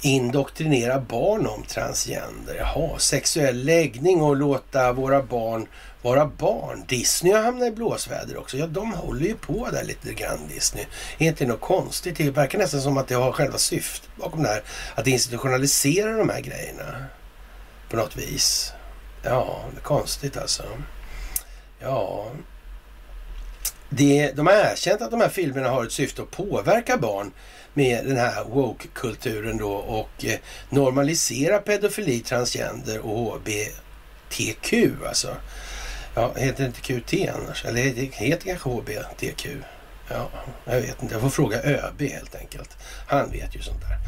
[0.00, 2.54] indoktrinera barn om transgender.
[2.54, 5.66] Jaha, sexuell läggning och låta våra barn
[6.02, 6.84] vara barn.
[6.88, 8.56] Disney har hamnat i blåsväder också.
[8.56, 10.86] Ja, de håller ju på där lite grann Disney.
[11.18, 12.16] Är inte något konstigt?
[12.16, 14.62] Det verkar nästan som att det har själva syftet bakom det här.
[14.94, 17.04] Att institutionalisera de här grejerna
[17.90, 18.72] på något vis.
[19.22, 20.62] Ja, det är konstigt alltså.
[21.80, 22.26] Ja,
[23.88, 27.32] det, de har erkänt att de här filmerna har ett syfte att påverka barn
[27.74, 34.74] med den här woke-kulturen då och eh, normalisera pedofili, transgender och HBTQ
[35.08, 35.36] alltså.
[36.14, 37.64] Ja, heter det inte QT annars?
[37.64, 39.46] Eller heter det kanske HBTQ?
[40.08, 40.30] Ja,
[40.64, 41.14] jag vet inte.
[41.14, 42.76] Jag får fråga ÖB helt enkelt.
[43.06, 43.98] Han vet ju sånt där.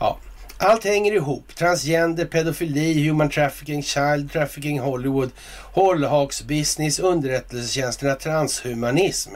[0.00, 0.18] Ja,
[0.58, 1.54] allt hänger ihop.
[1.54, 5.30] Transgender, pedofili, human trafficking, child trafficking, Hollywood,
[5.72, 9.30] hållhaksbusiness, underrättelsetjänsterna, transhumanism.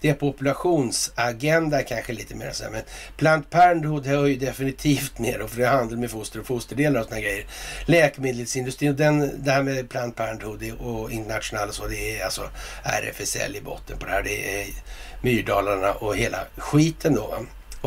[0.00, 2.82] Det är populationsagenda kanske lite mer så här, men
[3.16, 7.00] Plant Parenthood hör ju definitivt ner och för det är handel med foster och fosterdelar
[7.00, 7.46] och sådana grejer.
[7.86, 12.50] Läkemedelsindustrin och den, det här med Plant Parenthood och internationella och så, det är alltså
[12.82, 14.22] RFSL i botten på det här.
[14.22, 14.66] Det är
[15.22, 17.34] Myrdalarna och hela skiten då.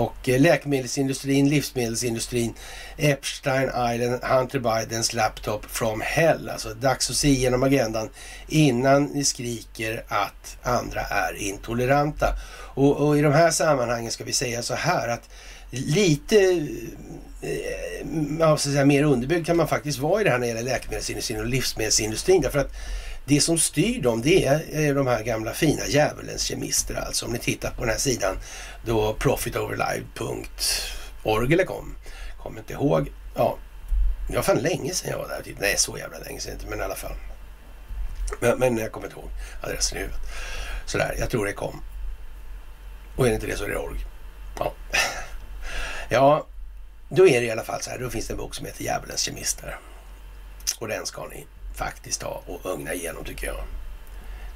[0.02, 2.54] Och eh, läkemedelsindustrin, livsmedelsindustrin,
[2.98, 6.50] Epstein Island, Hunter Bidens laptop from hell.
[6.50, 8.10] Alltså dags att se igenom agendan
[8.48, 12.36] innan ni skriker att andra är intoleranta.
[12.76, 15.30] Och, och i de här sammanhangen ska vi säga så här att
[15.70, 16.38] lite
[17.42, 18.08] eh, eh
[18.40, 20.72] ja, så säga, mer underbyggd kan man faktiskt vara i det här när det gäller
[20.72, 22.42] läkemedelsindustrin och livsmedelsindustrin.
[22.42, 22.72] Därför att
[23.26, 27.26] det som styr dem det är de här gamla fina djävulens kemister alltså.
[27.26, 28.38] Om ni tittar på den här sidan
[28.86, 31.96] då profitoverlive.org eller kom.
[32.44, 33.12] Kommer inte ihåg.
[33.36, 33.58] Ja,
[34.30, 35.56] det var fan länge sedan jag var där.
[35.60, 37.16] Nej, så jävla länge sedan inte, men i alla fall.
[38.40, 39.30] Men, men jag kommer inte ihåg
[39.62, 40.22] adressen i huvudet.
[40.86, 41.82] Sådär, jag tror det kom.
[43.16, 44.06] Och är det inte det så är det org.
[44.60, 44.74] Ja.
[46.10, 46.48] ja,
[47.10, 48.00] då är det i alla fall så här.
[48.00, 49.80] Då finns det en bok som heter Djävulens kemister.
[50.80, 51.46] Och den ska ni
[51.82, 53.64] faktiskt ha och ugna igenom tycker jag.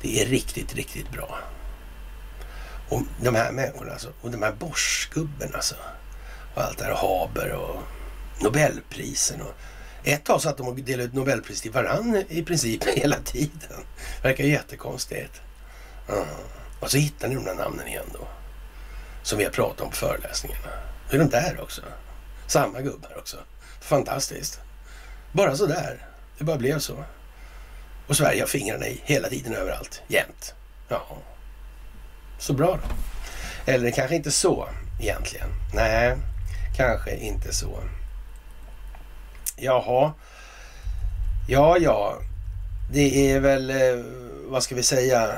[0.01, 1.39] Det är riktigt, riktigt bra.
[2.89, 5.75] Och de här människorna alltså, och de här Boschgubben alltså.
[6.55, 7.81] Och allt det här Haber och
[8.41, 9.53] Nobelprisen och
[10.03, 13.83] ett tag satt de och delade ut Nobelpris till varann i princip hela tiden.
[14.23, 15.41] Verkar jättekonstigt.
[16.09, 16.25] Mm.
[16.79, 18.27] Och så hittar ni de där namnen igen då.
[19.23, 20.69] Som vi har pratat om på föreläsningarna.
[21.11, 21.81] Nu är de där också.
[22.47, 23.37] Samma gubbar också.
[23.81, 24.59] Fantastiskt.
[25.31, 26.07] Bara sådär.
[26.37, 27.03] Det bara blev så.
[28.07, 30.01] Och Sverige har fingrarna i hela tiden överallt.
[30.07, 30.53] Jämt.
[30.87, 31.07] Ja.
[32.39, 32.95] Så bra då.
[33.71, 34.67] Eller kanske inte så
[35.01, 35.47] egentligen.
[35.73, 36.15] Nej,
[36.77, 37.79] kanske inte så.
[39.57, 40.13] Jaha.
[41.47, 42.17] Ja, ja.
[42.91, 44.05] det är väl, eh,
[44.47, 45.35] vad ska vi säga,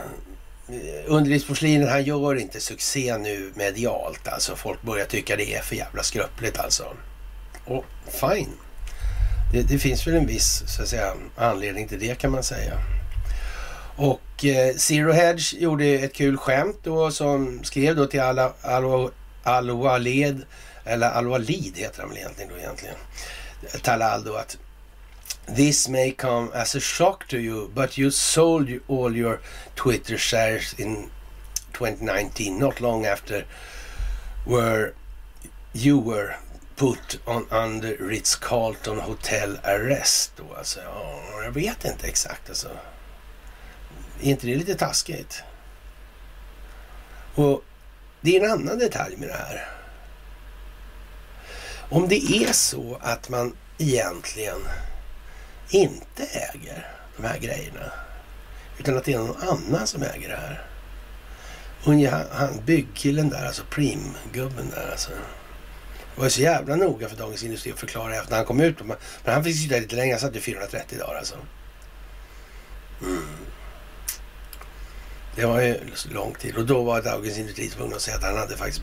[1.06, 4.28] underlivsporslinet han gör inte succé nu medialt.
[4.28, 6.84] Alltså folk börjar tycka det är för jävla skröpligt alltså.
[7.66, 8.54] Och fine.
[9.52, 12.78] Det, det, finns väl en viss så att säga, anledning till det kan man säga.
[13.96, 18.22] Och eh, Zero Hedge gjorde ett kul skämt då som skrev då till
[19.44, 20.46] Al-Walid,
[20.86, 22.96] eller Al-Walid heter han väl egentligen då egentligen.
[23.82, 24.58] Talal då att
[25.56, 29.40] This may come as a shock to you, but you sold all your
[29.76, 31.10] Twitter shares in
[31.74, 33.46] 2019, not long after
[34.46, 34.94] where
[35.74, 36.36] you were
[36.78, 40.32] put on under Ritz-Carlton Hotel Arrest.
[40.36, 40.56] Då.
[40.58, 42.70] Alltså, ja, jag vet inte exakt alltså.
[44.22, 45.44] Är inte det lite taskigt?
[47.36, 47.64] Och
[48.22, 49.70] det är en annan detalj med det här.
[51.90, 54.60] Om det är så att man egentligen
[55.70, 57.92] inte äger de här grejerna
[58.78, 60.64] utan att det är någon annan som äger det här.
[61.84, 61.94] Och
[62.32, 65.12] han, byggkillen där, alltså primgubben där alltså.
[66.18, 68.84] Det var så jävla noga för Dagens Industri att förklara efter när han kom ut.
[68.84, 71.36] Men han fick sitta lite längre, han satt i 430 dagar alltså.
[73.02, 73.24] Mm.
[75.36, 78.38] Det var ju lång tid och då var Dagens Industri tvungen att säga att han
[78.38, 78.82] hade faktiskt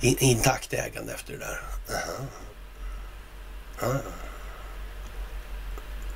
[0.00, 1.62] intakt ägande efter det där.
[1.90, 1.96] Uh
[3.80, 3.90] -huh.
[3.90, 4.00] Uh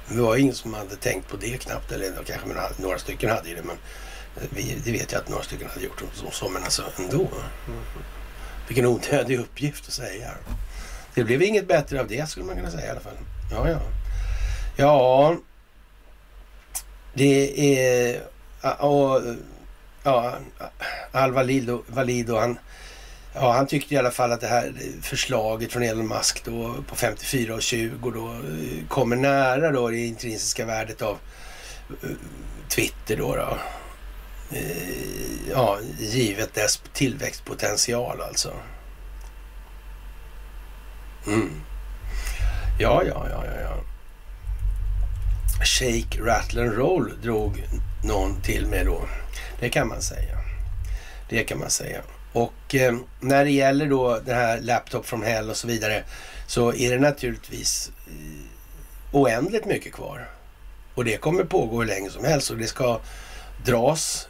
[0.09, 3.49] Det var ingen som hade tänkt på det knappt, eller kanske men några stycken hade
[3.49, 3.77] ju det, men
[4.37, 7.29] eh, vi, det vet jag att några stycken hade gjort så, så men alltså ändå.
[7.67, 7.81] Mm.
[8.69, 10.31] Vilken onödig uppgift att säga.
[11.15, 13.19] Det blev inget bättre av det skulle man kunna säga i alla fall.
[13.51, 13.81] Ja, ja.
[14.77, 15.37] Ja,
[17.15, 18.23] det är...
[18.79, 19.23] Och,
[20.03, 20.35] ja,
[21.13, 22.59] Al-Walid Valido, han,
[23.35, 26.95] ja, han tyckte i alla fall att det här förslaget från Elon Musk då på
[26.95, 31.19] 54,20 då eh, kommer nära då det intrinsiska värdet av
[32.03, 32.11] eh,
[32.69, 33.37] Twitter då.
[33.37, 33.59] då.
[35.51, 38.53] Ja, givet dess tillväxtpotential alltså.
[41.27, 41.51] Mm.
[42.79, 43.77] Ja, ja, ja, ja, ja.
[45.65, 47.65] Shake, rattle and roll drog
[48.05, 49.03] någon till med då.
[49.61, 50.39] Det kan man säga.
[51.29, 52.03] Det kan man säga.
[52.33, 56.05] Och eh, när det gäller då det här Laptop from Hell och så vidare
[56.47, 58.45] så är det naturligtvis eh,
[59.13, 60.29] oändligt mycket kvar.
[60.95, 63.01] Och det kommer pågå hur länge som helst och det ska
[63.65, 64.29] dras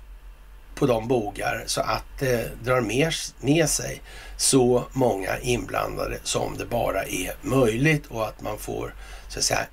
[0.75, 4.03] på de bogar så att det drar med, med sig
[4.37, 8.95] så många inblandade som det bara är möjligt och att man får
[9.29, 9.67] så att säga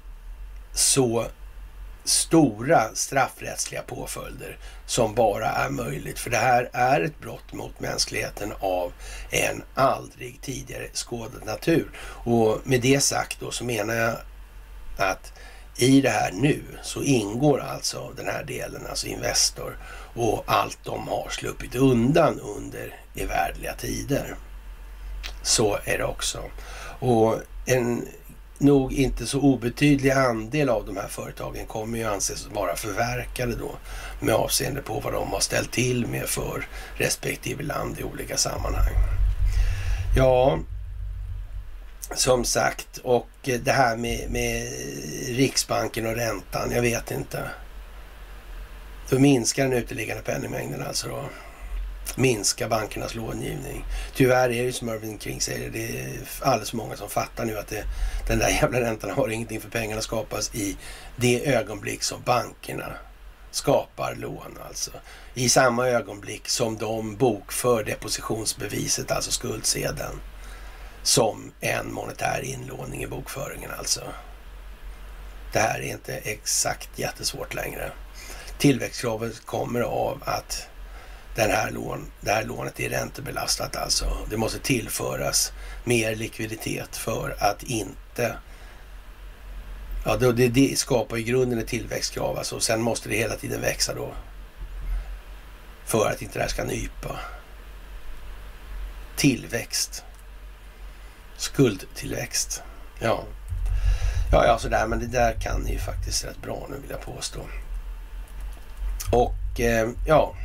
[0.73, 1.25] så
[2.03, 6.19] stora straffrättsliga påföljder som bara är möjligt.
[6.19, 8.93] För det här är ett brott mot mänskligheten av
[9.29, 11.91] en aldrig tidigare skådad natur.
[12.23, 14.15] Och med det sagt då så menar jag
[14.97, 15.33] att
[15.77, 19.77] i det här nu så ingår alltså den här delen, alltså Investor
[20.13, 24.35] och allt de har sluppit undan under evärdliga tider.
[25.43, 26.39] Så är det också.
[26.99, 27.35] Och
[27.65, 28.07] en
[28.57, 33.71] nog inte så obetydlig andel av de här företagen kommer ju anses vara förverkade då
[34.19, 38.93] med avseende på vad de har ställt till med för respektive land i olika sammanhang.
[40.15, 40.59] Ja,
[42.15, 44.67] som sagt, och det här med, med
[45.27, 47.49] Riksbanken och räntan, jag vet inte.
[49.11, 51.23] Då minskar den uteliggande penningmängden alltså då.
[52.15, 53.85] Minska bankernas långivning.
[54.15, 57.57] Tyvärr är det som Irving King säger, det är alldeles för många som fattar nu
[57.57, 57.83] att det,
[58.27, 60.77] den där jävla räntan har ingenting för pengarna skapas i
[61.15, 62.93] det ögonblick som bankerna
[63.51, 64.91] skapar lån alltså.
[65.33, 70.21] I samma ögonblick som de bokför depositionsbeviset, alltså skuldsedeln,
[71.03, 74.01] som en monetär inlåning i bokföringen alltså.
[75.53, 77.91] Det här är inte exakt jättesvårt längre.
[78.61, 80.67] Tillväxtkravet kommer av att
[81.35, 84.17] den här lån, det här lånet är räntebelastat alltså.
[84.29, 85.51] Det måste tillföras
[85.83, 88.37] mer likviditet för att inte...
[90.05, 92.59] Ja, det, det skapar i grunden ett tillväxtkrav alltså.
[92.59, 94.13] Sen måste det hela tiden växa då.
[95.85, 97.19] För att inte det här ska nypa.
[99.15, 100.03] Tillväxt.
[101.37, 102.63] Skuldtillväxt.
[102.99, 103.23] Ja.
[104.31, 104.87] Ja, ja, sådär.
[104.87, 107.39] Men det där kan ni ju faktiskt rätt bra nu vill jag påstå.
[109.11, 110.35] Och eh, ja,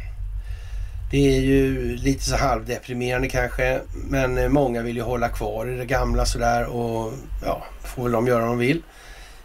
[1.10, 5.76] det är ju lite så halvdeprimerande kanske, men eh, många vill ju hålla kvar i
[5.76, 7.12] det gamla sådär och
[7.44, 8.82] ja, får väl de göra vad de vill.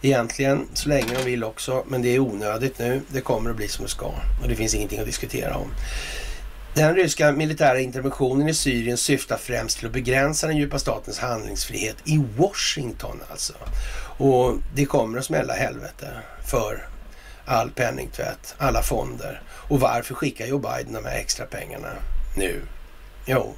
[0.02, 3.02] Egentligen så länge de vill också, men det är onödigt nu.
[3.08, 4.06] Det kommer att bli som det ska
[4.42, 5.68] och det finns ingenting att diskutera om.
[6.74, 11.96] Den ryska militära interventionen i Syrien syftar främst till att begränsa den djupa statens handlingsfrihet
[12.06, 13.54] i Washington alltså.
[14.18, 16.08] Och det kommer att smälla helvete
[16.46, 16.88] för
[17.52, 19.42] all penningtvätt, alla fonder.
[19.48, 21.90] Och varför skickar Joe Biden de här extra pengarna
[22.36, 22.62] nu?
[23.26, 23.56] Jo,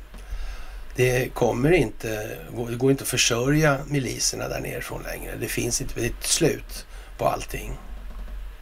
[0.95, 2.37] det kommer inte,
[2.69, 5.35] det går inte att försörja miliserna där nerifrån längre.
[5.39, 6.85] Det finns inte, det är ett slut
[7.17, 7.71] på allting.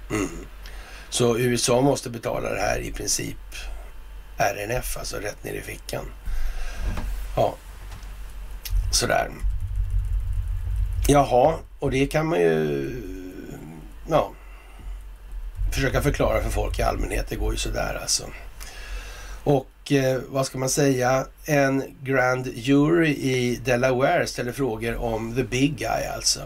[0.10, 0.46] Mm.
[1.10, 3.38] Så USA måste betala det här i princip
[4.38, 6.06] RNF, alltså rätt ner i fickan.
[7.36, 7.56] Ja,
[8.92, 9.32] sådär.
[11.08, 12.92] Jaha, och det kan man ju
[14.10, 14.32] ja,
[15.72, 17.26] försöka förklara för folk i allmänhet.
[17.30, 18.24] Det går ju sådär alltså.
[19.44, 21.26] Och eh, vad ska man säga?
[21.46, 26.42] En grand jury i Delaware ställer frågor om the big guy alltså.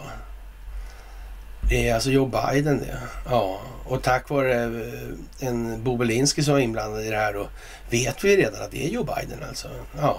[1.70, 2.98] Det är alltså Joe Biden det.
[3.30, 7.48] Ja, och tack vare eh, en Bobelinski som var inblandad i det här då
[7.90, 9.68] vet vi redan att det är Joe Biden alltså.
[10.02, 10.18] Ja,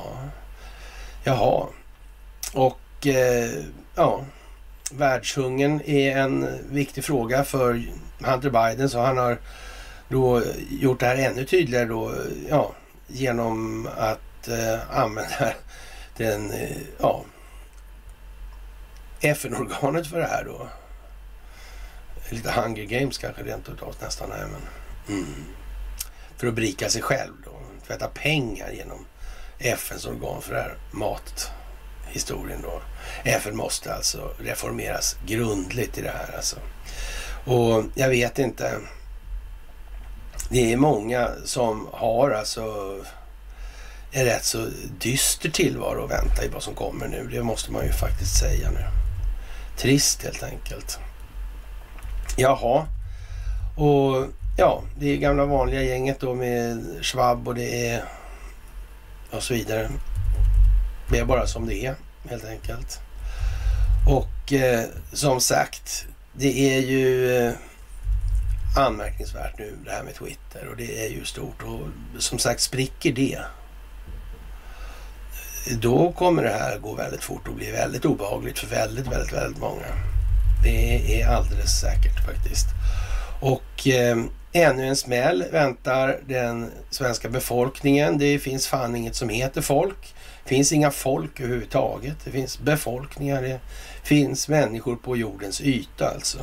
[1.25, 1.67] jaha.
[2.53, 3.51] Och eh,
[3.95, 4.25] ja,
[4.91, 7.83] världshungern är en viktig fråga för
[8.19, 9.39] Hunter Biden så han har
[10.09, 12.12] då gjort det här ännu tydligare då,
[12.49, 12.75] ja,
[13.07, 15.53] genom att eh, använda
[16.17, 17.25] den, eh, ja,
[19.21, 20.69] FN-organet för det här då.
[22.31, 24.29] Lite Hunger Games kanske rent utav nästan.
[24.29, 24.62] Nej, men,
[25.17, 25.45] mm.
[26.37, 27.61] För att berika sig själv då.
[27.87, 29.07] Tvätta pengar genom
[29.59, 32.83] FNs organ för det här mathistorien då.
[33.25, 36.57] FN måste alltså reformeras grundligt i det här alltså.
[37.47, 38.78] Och jag vet inte.
[40.49, 42.94] Det är många som har alltså
[44.11, 44.68] en rätt så
[45.01, 47.28] dyster tillvaro att vänta i vad som kommer nu.
[47.32, 48.84] Det måste man ju faktiskt säga nu.
[49.76, 50.99] Trist helt enkelt.
[52.36, 52.86] Jaha.
[53.76, 54.26] Och
[54.57, 58.05] ja, det är gamla vanliga gänget då med Schwab och det är
[59.30, 59.90] och så vidare.
[61.11, 61.94] Det är bara som det är
[62.28, 63.01] helt enkelt.
[64.09, 66.07] Och eh, som sagt,
[66.39, 67.53] det är ju eh,
[68.76, 71.62] anmärkningsvärt nu det här med Twitter och det är ju stort.
[71.62, 71.80] Och
[72.22, 73.39] som sagt, spricker det
[75.80, 79.61] då kommer det här gå väldigt fort och bli väldigt obehagligt för väldigt, väldigt, väldigt
[79.61, 79.87] många.
[80.62, 82.66] Det är alldeles säkert faktiskt.
[83.41, 84.16] Och eh,
[84.53, 88.18] ännu en smäll väntar den svenska befolkningen.
[88.18, 90.14] Det finns fan inget som heter folk.
[90.45, 92.16] Det finns inga folk överhuvudtaget.
[92.24, 93.43] Det finns befolkningar.
[93.43, 93.61] Det
[94.07, 96.39] finns människor på jordens yta alltså.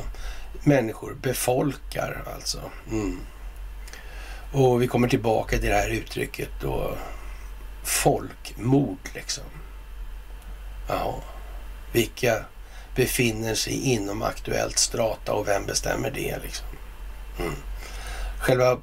[0.62, 2.60] Människor befolkar alltså.
[2.90, 3.20] Mm.
[4.52, 6.96] Och vi kommer tillbaka till det här uttrycket då.
[7.84, 9.44] Folkmord liksom.
[10.88, 11.22] Ja,
[11.92, 12.44] vilka
[12.96, 16.66] befinner sig inom aktuellt strata och vem bestämmer det liksom?
[17.38, 17.54] Mm.
[18.38, 18.78] Själva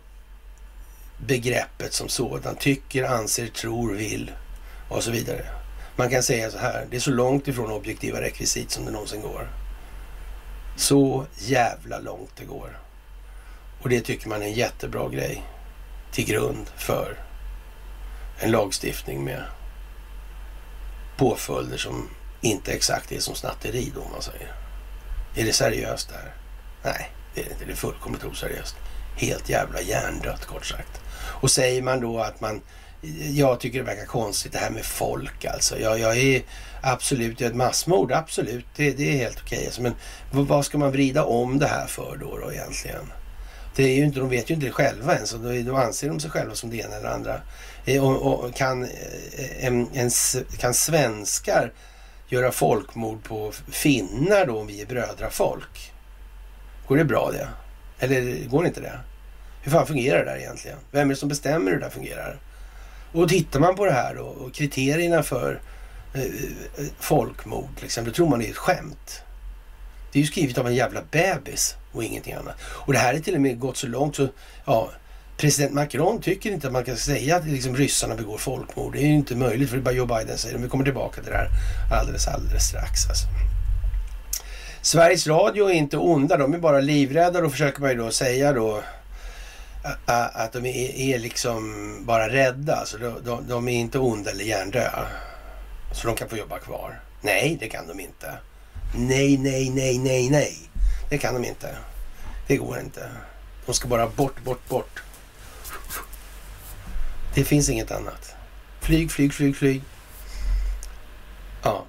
[1.17, 4.31] begreppet som sådan, tycker, anser, tror, vill
[4.89, 5.60] och så vidare.
[5.95, 9.21] Man kan säga så här, det är så långt ifrån objektiva rekvisit som det någonsin
[9.21, 9.49] går.
[10.75, 12.79] Så jävla långt det går.
[13.81, 15.43] Och det tycker man är en jättebra grej
[16.11, 17.17] till grund för
[18.39, 19.43] en lagstiftning med
[21.17, 22.09] påföljder som
[22.41, 24.53] inte exakt är som snatteri då, om man säger.
[25.35, 26.33] Är det seriöst det här?
[26.83, 27.65] Nej, det är det inte.
[27.65, 28.75] Det är fullkomligt oseriöst.
[29.15, 31.01] Helt jävla hjärndött, kort sagt.
[31.15, 32.61] Och säger man då att man...
[33.33, 35.79] Jag tycker det verkar konstigt det här med folk alltså.
[35.79, 36.41] Jag, jag är
[36.81, 38.65] absolut, ett massmord, absolut.
[38.75, 39.65] Det, det är helt okej.
[39.65, 39.95] Alltså, men
[40.31, 43.11] vad ska man vrida om det här för då, då egentligen?
[43.75, 45.31] Det är ju inte, de vet ju inte det själva ens.
[45.31, 47.41] Då, då anser de sig själva som det ena eller andra.
[47.85, 50.09] Eh, och, och kan, eh, en, en,
[50.57, 51.73] kan svenskar
[52.27, 55.91] göra folkmord på finnar då om vi är brödrafolk?
[56.87, 57.47] Går det bra det?
[57.99, 58.99] Eller går det inte det?
[59.61, 60.77] Hur fan fungerar det där egentligen?
[60.91, 62.39] Vem är det som bestämmer hur det där fungerar?
[63.13, 65.61] Och tittar man på det här då, och kriterierna för
[66.13, 66.21] eh,
[66.99, 69.21] folkmord, liksom, då tror man det är ett skämt.
[70.11, 72.55] Det är ju skrivet av en jävla bebis och ingenting annat.
[72.63, 74.27] Och det här är till och med gått så långt så,
[74.65, 74.89] ja,
[75.37, 78.93] president Macron tycker inte att man kan säga att liksom ryssarna begår folkmord.
[78.93, 80.63] Det är ju inte möjligt för det är bara Joe Biden säger det.
[80.63, 81.49] Vi kommer tillbaka till det här
[81.99, 83.09] alldeles, alldeles strax.
[83.09, 83.27] Alltså.
[84.81, 87.41] Sveriges Radio är inte onda, de är bara livrädda.
[87.41, 88.83] Då försöker man ju då säga då
[90.05, 92.75] att de är, liksom bara rädda.
[92.75, 95.07] Alltså de, de, de är inte onda eller hjärndöda.
[95.93, 97.01] Så de kan få jobba kvar.
[97.21, 98.33] Nej, det kan de inte.
[98.95, 100.57] Nej, nej, nej, nej, nej.
[101.09, 101.77] Det kan de inte.
[102.47, 103.09] Det går inte.
[103.65, 105.03] De ska bara bort, bort, bort.
[107.35, 108.35] Det finns inget annat.
[108.81, 109.81] Flyg, flyg, flyg, flyg.
[111.63, 111.85] Ja.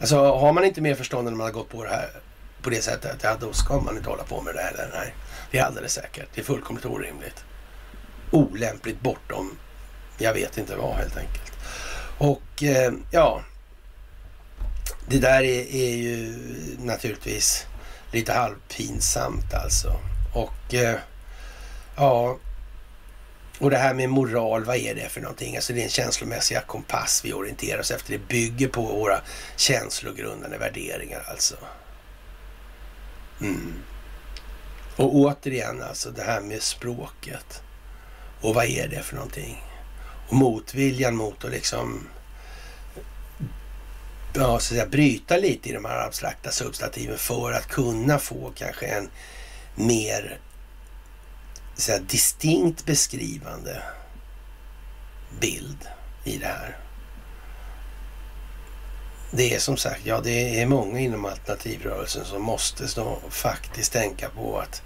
[0.00, 2.10] Alltså har man inte mer förstånd när man har gått på det här
[2.62, 4.90] på det sättet, ja då ska man inte hålla på med det här.
[4.92, 5.14] Nej,
[5.50, 6.28] det är alldeles säkert.
[6.34, 7.44] Det är fullkomligt orimligt.
[8.30, 9.58] Olämpligt bortom,
[10.18, 11.52] jag vet inte vad helt enkelt.
[12.18, 13.42] Och eh, ja,
[15.06, 16.36] det där är, är, ju
[16.78, 17.66] naturligtvis
[18.12, 20.00] lite halvpinsamt alltså.
[20.34, 20.98] Och eh,
[21.96, 22.38] ja,
[23.58, 25.56] och det här med moral, vad är det för någonting?
[25.56, 28.12] Alltså det är en känslomässiga kompass vi orienterar oss efter.
[28.12, 29.20] Det bygger på våra
[29.56, 31.56] känslogrundande värderingar alltså.
[33.40, 33.74] Mm.
[35.00, 37.62] Och återigen alltså det här med språket.
[38.40, 39.62] Och vad är det för någonting?
[40.28, 42.08] Och motviljan mot att liksom
[44.34, 48.52] ja, så att säga, bryta lite i de här abstrakta substantiven för att kunna få
[48.54, 49.10] kanske en
[49.74, 50.38] mer
[51.76, 53.82] så här, distinkt beskrivande
[55.40, 55.88] bild
[56.24, 56.76] i det här.
[59.32, 62.84] Det är som sagt, ja det är många inom alternativrörelsen som måste
[63.30, 64.82] faktiskt tänka på att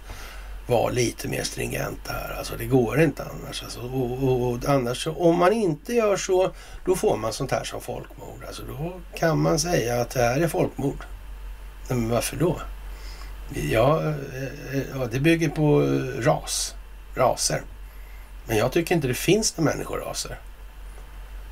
[0.67, 2.35] vara lite mer stringenta här.
[2.37, 3.63] Alltså det går inte annars.
[3.63, 6.51] Alltså, och, och, och, annars om man inte gör så,
[6.85, 8.43] då får man sånt här som folkmord.
[8.47, 11.05] Alltså då kan man säga att det här är folkmord.
[11.89, 12.61] Men varför då?
[13.53, 14.09] Ja, eh,
[14.73, 16.75] eh, ja det bygger på eh, ras,
[17.15, 17.61] raser.
[18.47, 20.39] Men jag tycker inte det finns några människoraser.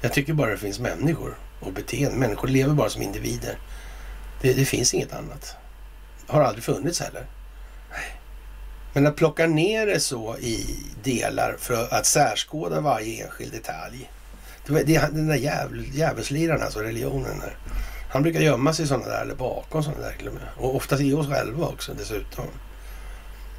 [0.02, 2.18] Jag tycker bara det finns människor och beteende.
[2.18, 3.58] Människor lever bara som individer.
[4.42, 5.56] Det, det finns inget annat.
[6.28, 7.26] Har aldrig funnits heller.
[8.94, 14.12] Men att plocka ner det så i delar för att särskåda varje enskild detalj.
[14.68, 15.36] Det, det, den där
[15.94, 17.58] djävulsliraren, alltså religionen där.
[18.10, 20.44] Han brukar gömma sig i sådana där, eller bakom sådana där till och med.
[20.58, 22.46] Och oftast i oss själva också dessutom.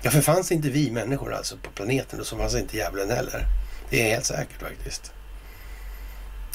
[0.03, 3.47] Ja, för fanns inte vi människor alltså på planeten, då så fanns inte djävulen heller.
[3.91, 5.13] Det är helt säkert faktiskt.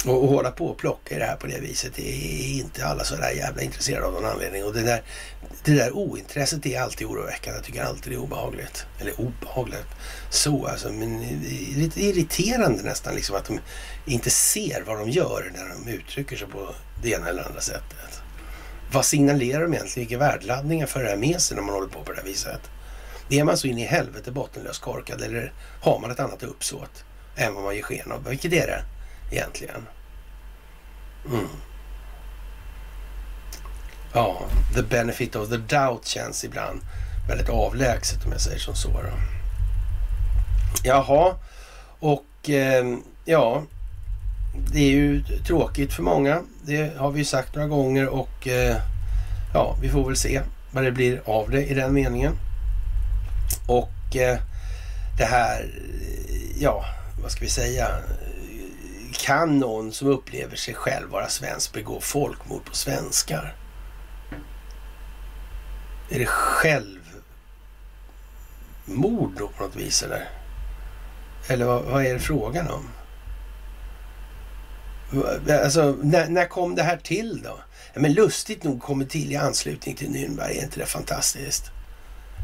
[0.06, 2.86] Och, och hålla på och plocka i det här på det viset det är inte
[2.86, 4.64] alla så där jävla intresserade av någon anledning.
[4.64, 5.02] Och det där,
[5.64, 7.58] det där ointresset är alltid oroväckande.
[7.58, 8.86] Jag tycker alltid det är obehagligt.
[9.00, 9.88] Eller obehagligt.
[10.30, 11.20] Så alltså, men
[11.76, 13.60] lite irriterande nästan liksom att de
[14.06, 18.22] inte ser vad de gör när de uttrycker sig på det ena eller andra sättet.
[18.92, 20.08] Vad signalerar de egentligen?
[20.08, 22.62] Vilka värdeladdningar för det här med sig när man håller på på det här viset?
[23.30, 27.04] Är man så in i helvete bottenlöst korkad eller har man ett annat uppsåt
[27.36, 28.24] än vad man ger sken av?
[28.30, 28.84] Vilket är det?
[29.32, 29.88] Egentligen.
[31.26, 31.48] Mm.
[34.14, 34.42] Ja,
[34.76, 36.82] the benefit of the doubt känns ibland
[37.28, 38.90] väldigt avlägset om jag säger som så.
[38.90, 39.10] Då.
[40.84, 41.36] Jaha,
[42.00, 42.86] och eh,
[43.26, 43.64] ja,
[44.72, 46.42] det är ju tråkigt för många.
[46.66, 48.78] Det har vi ju sagt några gånger och eh,
[49.54, 52.34] ja, vi får väl se vad det blir av det i den meningen.
[53.68, 54.38] Och eh,
[55.18, 55.66] det här,
[56.60, 56.86] ja,
[57.22, 57.88] vad ska vi säga?
[59.14, 63.56] Kan någon som upplever sig själv vara svensk begå folkmord på svenskar?
[66.10, 67.02] Är det självmord
[69.38, 70.30] då på något vis eller?
[71.48, 72.90] Eller vad, vad är det frågan om?
[75.64, 77.60] Alltså, när, när, kom det här till då?
[77.94, 80.58] Ja, men lustigt nog kom det till i anslutning till Nürnberg.
[80.58, 81.72] Är inte det fantastiskt?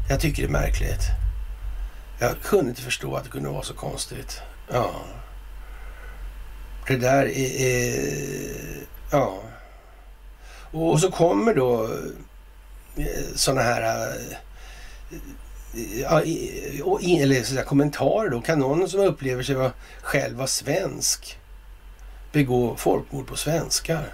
[0.08, 1.02] Jag tycker det är märkligt.
[2.20, 4.40] Jag kunde inte förstå att det kunde vara så konstigt.
[4.72, 4.90] Ja.
[6.86, 7.60] Det där är...
[7.60, 9.42] är ja.
[10.70, 11.84] Och så kommer då
[12.96, 14.08] eh, sådana här...
[14.08, 14.36] Eh,
[17.22, 18.40] eller så kommentarer då.
[18.40, 19.72] Kan någon som upplever sig vara,
[20.02, 21.38] själv vara svensk
[22.32, 24.12] begå folkmord på svenskar?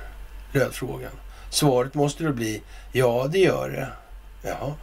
[0.53, 1.13] Löd frågan.
[1.51, 2.63] Svaret måste då bli
[2.93, 3.89] ja, det gör det.
[4.49, 4.77] Ja.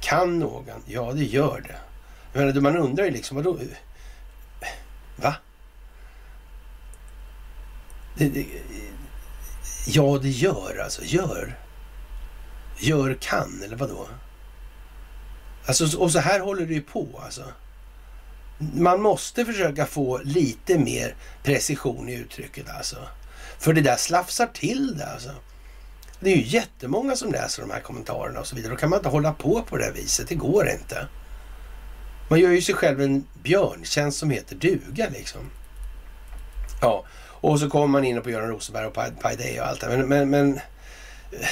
[0.00, 0.82] Kan någon?
[0.86, 1.76] Ja, det gör det.
[2.32, 3.58] Jag menar, man undrar ju liksom, vadå?
[5.16, 5.34] Va?
[9.86, 11.02] Ja, det gör alltså.
[11.04, 11.58] Gör.
[12.78, 14.08] Gör kan, eller vadå?
[15.66, 17.44] Alltså, och så här håller det ju på alltså.
[18.74, 22.96] Man måste försöka få lite mer precision i uttrycket alltså.
[23.58, 25.30] För det där slafsar till det alltså.
[26.20, 28.72] Det är ju jättemånga som läser de här kommentarerna och så vidare.
[28.72, 30.28] Då kan man inte hålla på på det här viset.
[30.28, 31.08] Det går inte.
[32.28, 35.50] Man gör ju sig själv en björntjänst som heter duga liksom.
[36.80, 37.04] Ja,
[37.42, 40.08] och så kommer man in på Göran Rosenberg och Paideia Day och allt det men,
[40.08, 40.54] men, men
[41.32, 41.48] eh,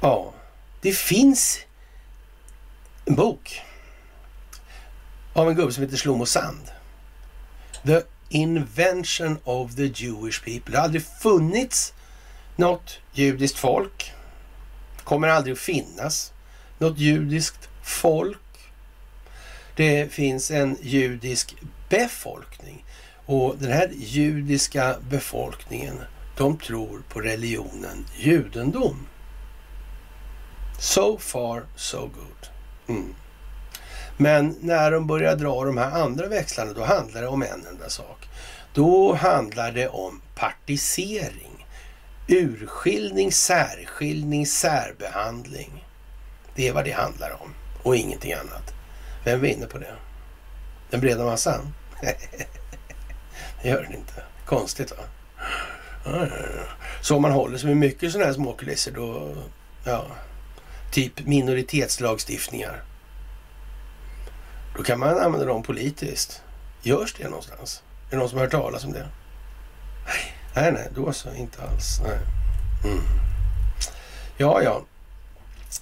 [0.00, 0.34] Ja,
[0.80, 1.58] det finns
[3.04, 3.62] en bok
[5.32, 6.70] av en gubbe som heter Shlomo Sand.
[7.86, 10.72] The Invention of the Jewish People.
[10.72, 11.92] Det har aldrig funnits
[12.56, 14.12] något judiskt folk.
[15.04, 16.32] Kommer aldrig att finnas
[16.78, 18.38] något judiskt folk.
[19.76, 21.54] Det finns en judisk
[21.88, 22.84] befolkning
[23.28, 26.00] och den här judiska befolkningen,
[26.36, 29.06] de tror på religionen judendom.
[30.78, 32.48] So far, so good.
[32.88, 33.14] Mm.
[34.16, 37.88] Men när de börjar dra de här andra växlarna, då handlar det om en enda
[37.88, 38.28] sak.
[38.74, 41.66] Då handlar det om partisering.
[42.28, 45.84] Urskiljning, särskiljning, särbehandling.
[46.54, 48.74] Det är vad det handlar om och ingenting annat.
[49.24, 49.94] Vem vinner på det?
[50.90, 51.74] Den breda massan?
[53.62, 54.22] det gör den inte.
[54.46, 55.04] Konstigt va?
[57.00, 59.36] Så om man håller sig med mycket sådana här småkulisser då,
[59.84, 60.06] ja,
[60.92, 62.82] typ minoritetslagstiftningar.
[64.76, 66.42] Då kan man använda dem politiskt.
[66.82, 67.82] Görs det någonstans?
[68.06, 69.06] Är det någon som har hört talas om det?
[70.54, 71.34] Nej, nej, då så.
[71.34, 72.00] Inte alls.
[72.02, 72.18] Nej.
[72.84, 73.04] Mm.
[74.36, 74.82] Ja, ja.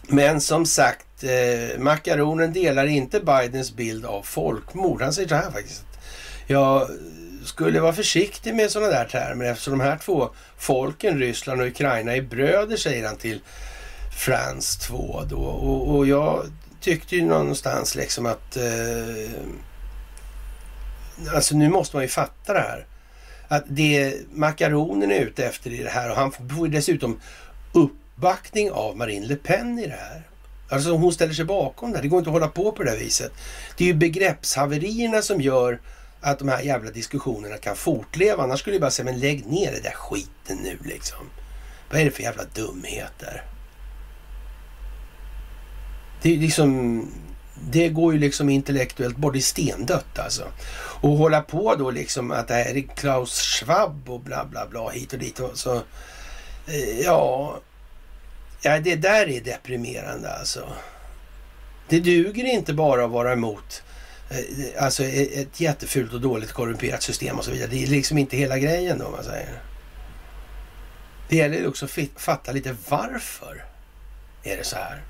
[0.03, 5.03] Men som sagt, eh, makaronen delar inte Bidens bild av folkmord.
[5.03, 5.85] Han säger så här faktiskt.
[6.47, 6.89] Jag
[7.44, 12.16] skulle vara försiktig med sådana där termer eftersom de här två folken, Ryssland och Ukraina,
[12.16, 13.40] är bröder, säger han till
[14.16, 15.36] Frans 2 då.
[15.36, 16.47] Och, och jag
[16.81, 19.31] tyckte ju någonstans liksom att eh,
[21.35, 22.86] alltså nu måste man ju fatta det här.
[23.48, 27.20] Att det makaronen är ute efter i det här och han får dessutom
[27.73, 30.23] uppbackning av Marine Le Pen i det här.
[30.68, 32.02] Alltså hon ställer sig bakom det här.
[32.02, 33.32] Det går inte att hålla på på det här viset.
[33.77, 35.81] Det är ju begreppshaverierna som gör
[36.27, 38.43] att de här jävla diskussionerna kan fortleva.
[38.43, 41.31] Annars skulle jag bara säga, men lägg ner det där skiten nu liksom.
[41.90, 43.43] Vad är det för jävla dumheter?
[46.23, 47.03] Det är liksom,
[47.70, 49.32] det går ju liksom intellektuellt bort.
[49.32, 50.44] Det är stendött alltså.
[51.01, 54.90] Och hålla på då liksom att det här är Klaus Schwab och bla bla bla
[54.90, 55.40] hit och dit.
[55.40, 55.74] Och så,
[56.66, 57.57] eh, ja,
[58.62, 60.69] ja, det där är deprimerande alltså.
[61.89, 63.82] Det duger inte bara att vara emot
[64.31, 67.70] Eh, alltså eh, ett jättefult och dåligt korrumperat system och så vidare.
[67.70, 69.62] Det är liksom inte hela grejen då, man säger.
[71.28, 73.65] Det gäller också att fatta lite varför
[74.43, 75.03] är det så här.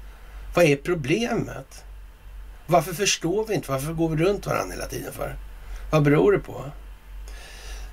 [0.54, 1.84] Vad är problemet?
[2.66, 3.70] Varför förstår vi inte?
[3.70, 5.36] Varför går vi runt varandra hela tiden för?
[5.90, 6.64] Vad beror det på?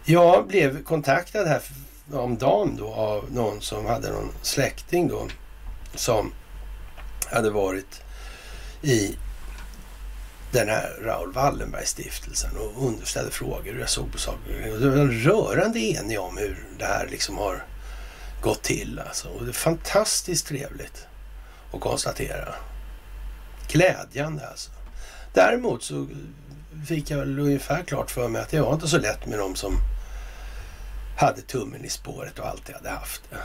[0.06, 1.62] Jag blev kontaktad här
[2.12, 5.28] om dagen då av någon som hade någon släkting då
[5.95, 6.34] som
[7.26, 8.02] hade varit
[8.82, 9.18] i
[10.53, 14.77] den här Raoul Wallenberg-stiftelsen och underställde frågor hur jag såg på saker.
[14.80, 17.63] Det var rörande enig om hur det här liksom har
[18.41, 19.30] gått till alltså.
[19.30, 21.07] Och det är fantastiskt trevligt
[21.73, 22.55] att konstatera.
[23.67, 24.71] Glädjande alltså.
[25.34, 26.07] Däremot så
[26.88, 29.55] fick jag väl ungefär klart för mig att det var inte så lätt med de
[29.55, 29.77] som
[31.17, 33.38] hade tummen i spåret och alltid hade haft det.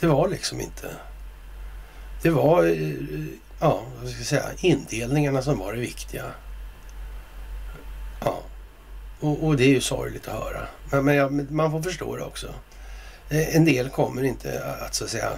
[0.00, 0.90] Det var liksom inte...
[2.22, 2.94] Det var, eh,
[3.60, 6.24] ja, vad ska jag säga, indelningarna som var det viktiga.
[8.24, 8.38] Ja,
[9.20, 10.66] och, och det är ju sorgligt att höra.
[10.90, 12.46] Men, men ja, man får förstå det också.
[13.28, 15.30] Eh, en del kommer inte att så att säga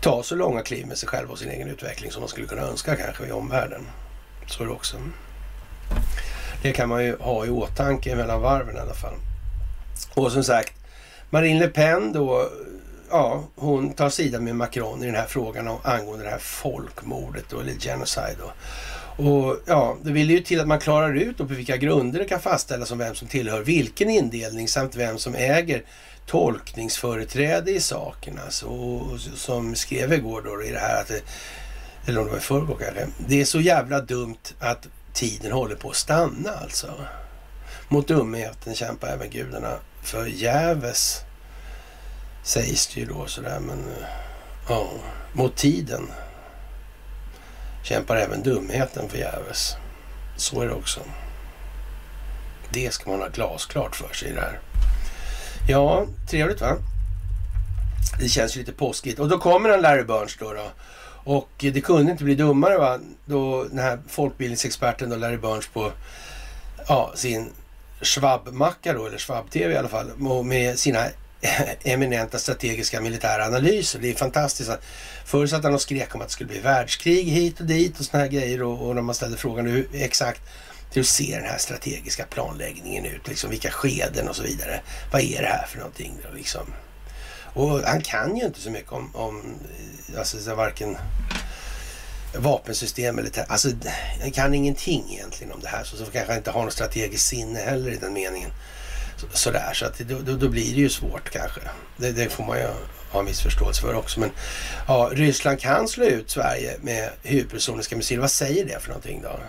[0.00, 2.62] ta så långa kliv med sig själv och sin egen utveckling som man skulle kunna
[2.62, 3.86] önska kanske i omvärlden.
[4.46, 4.96] Så är det också.
[6.62, 9.14] Det kan man ju ha i åtanke mellan varven i alla fall.
[10.14, 10.72] Och som sagt,
[11.30, 12.48] Marine Le Pen då,
[13.14, 17.60] ja, hon tar sida med Macron i den här frågan angående det här folkmordet då,
[17.60, 18.52] eller genocide då.
[19.24, 22.24] Och ja, det vill ju till att man klarar ut då på vilka grunder det
[22.24, 25.82] kan fastställas om vem som tillhör vilken indelning samt vem som äger
[26.26, 28.40] tolkningsföreträde i saken.
[28.44, 31.22] Alltså, och, som skrev igår då i det här att det,
[32.06, 33.06] eller om det var i förrgår kanske.
[33.28, 36.90] Det är så jävla dumt att tiden håller på att stanna alltså.
[37.88, 41.23] Mot dumheten kämpar även gudarna förgäves.
[42.44, 44.06] Sägs det ju då sådär men eh,
[44.68, 44.90] ja,
[45.32, 46.10] mot tiden
[47.82, 49.76] kämpar även dumheten förgäves.
[50.36, 51.00] Så är det också.
[52.72, 54.60] Det ska man ha glasklart för sig i det här.
[55.68, 56.76] Ja, trevligt va?
[58.20, 59.18] Det känns ju lite påskigt.
[59.18, 60.52] Och då kommer en Larry Burns då.
[60.52, 60.70] då.
[61.24, 62.98] Och det kunde inte bli dummare va?
[63.24, 65.92] Då den här folkbildningsexperten då Larry Burns på
[66.88, 67.52] ja, sin
[68.00, 70.10] Schwab-macka då, eller Schwab-TV i alla fall,
[70.44, 71.04] med sina
[71.82, 73.98] eminenta strategiska militära analyser.
[73.98, 74.70] Det är fantastiskt.
[75.24, 78.04] Förr satt han och skrek om att det skulle bli världskrig hit och dit och
[78.04, 80.40] såna här grejer och, och när man ställde frågan hur exakt
[80.94, 83.28] hur ser den här strategiska planläggningen ut?
[83.28, 84.80] Liksom vilka skeden och så vidare.
[85.12, 86.18] Vad är det här för någonting?
[86.22, 86.74] Då, liksom?
[87.54, 89.58] Och han kan ju inte så mycket om, om
[90.12, 90.96] eh, alltså, varken
[92.36, 93.30] vapensystem eller...
[93.48, 93.68] Alltså,
[94.20, 95.84] han kan ingenting egentligen om det här.
[95.84, 98.50] Så, så kanske han inte har något strategiskt sinne heller i den meningen.
[99.32, 101.60] Sådär, så att då, då, då, blir det ju svårt kanske.
[101.96, 102.66] Det, det, får man ju
[103.10, 104.20] ha en viss förståelse för också.
[104.20, 104.30] Men
[104.88, 108.20] ja, Ryssland kan slå ut Sverige med hypersoniska missiler.
[108.20, 109.40] Vad säger det för någonting då?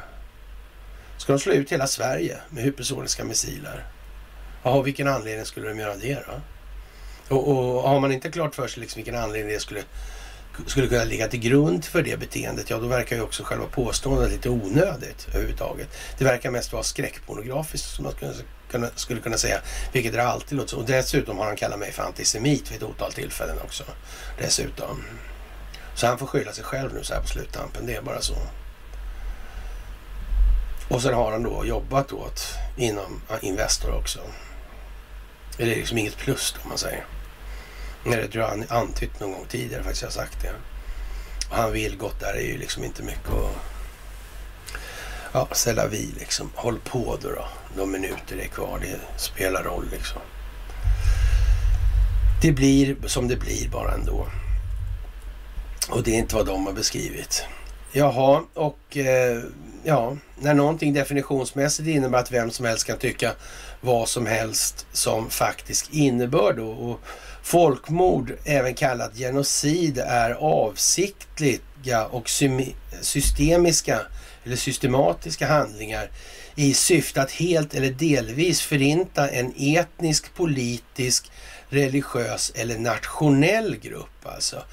[1.18, 3.86] Ska de slå ut hela Sverige med hypersoniska missiler?
[4.64, 6.42] Jaha, vilken anledning skulle de göra det då?
[7.36, 9.84] Och, och har man inte klart för sig liksom vilken anledning det skulle,
[10.68, 14.32] skulle kunna ligga till grund för det beteendet, ja då verkar ju också själva påståendet
[14.32, 15.88] lite onödigt överhuvudtaget.
[16.18, 18.34] Det verkar mest vara skräckpornografiskt som man skulle
[18.72, 19.62] kunna, skulle kunna säga,
[19.94, 23.14] vilket det alltid låter Och dessutom har han kallat mig för antisemit vid ett otal
[23.14, 23.84] tillfällen också.
[24.38, 25.04] Dessutom.
[25.96, 27.86] Så han får skylla sig själv nu så här på sluttampen.
[27.86, 28.36] Det är bara så.
[30.88, 34.20] Och sen har han då jobbat åt inom Investor också.
[35.58, 37.06] Det är liksom inget plus då, om man säger.
[38.06, 40.02] Nej, det tror jag han antytt någon gång tidigare faktiskt.
[40.02, 40.52] Jag har sagt det.
[41.50, 43.56] Och han vill gott där är ju liksom inte mycket att...
[45.32, 46.52] Ja, ställa vi liksom.
[46.56, 47.48] Håll på då, då.
[47.78, 48.80] De minuter det är kvar.
[48.82, 50.22] Det spelar roll liksom.
[52.42, 54.28] Det blir som det blir bara ändå.
[55.90, 57.46] Och det är inte vad de har beskrivit.
[57.92, 59.44] Jaha, och eh,
[59.84, 63.32] ja, när någonting definitionsmässigt innebär att vem som helst kan tycka
[63.82, 66.70] vad som helst som faktisk innebörd då.
[66.70, 67.00] Och
[67.46, 72.30] folkmord, även kallat genocid, är avsiktliga och
[73.02, 74.02] systemiska
[74.44, 76.10] eller systematiska handlingar
[76.56, 81.32] i syfte att helt eller delvis förinta en etnisk, politisk,
[81.70, 84.64] religiös eller nationell grupp alltså.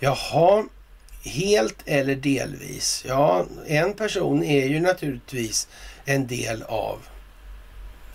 [0.00, 0.64] Jaha,
[1.24, 3.04] helt eller delvis?
[3.08, 5.68] Ja, en person är ju naturligtvis
[6.04, 6.98] en del av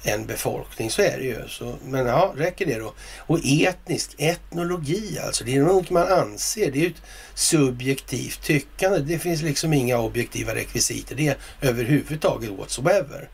[0.04, 1.48] en befolkning, så är det ju.
[1.48, 2.94] Så, men ja, räcker det då?
[3.18, 6.72] Och etnisk, etnologi alltså, det är något man anser.
[6.72, 7.02] Det är ju ett
[7.34, 9.00] subjektivt tyckande.
[9.00, 13.30] Det finns liksom inga objektiva rekvisiter det är överhuvudtaget whatsoever.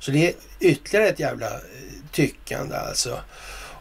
[0.00, 1.60] Så det är ytterligare ett jävla eh,
[2.12, 3.20] tyckande alltså.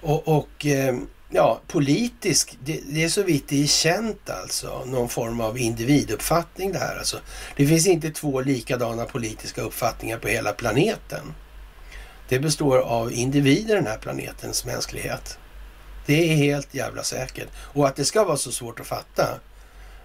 [0.02, 0.95] Och, och eh,
[1.30, 6.72] ja, politisk, det, det, är så vitt det är känt alltså, någon form av individuppfattning
[6.72, 7.18] det här alltså.
[7.56, 11.34] Det finns inte två likadana politiska uppfattningar på hela planeten.
[12.30, 15.38] Det består av individer den här planetens mänsklighet.
[16.06, 17.48] Det är helt jävla säkert.
[17.56, 19.40] Och att det ska vara så svårt att fatta,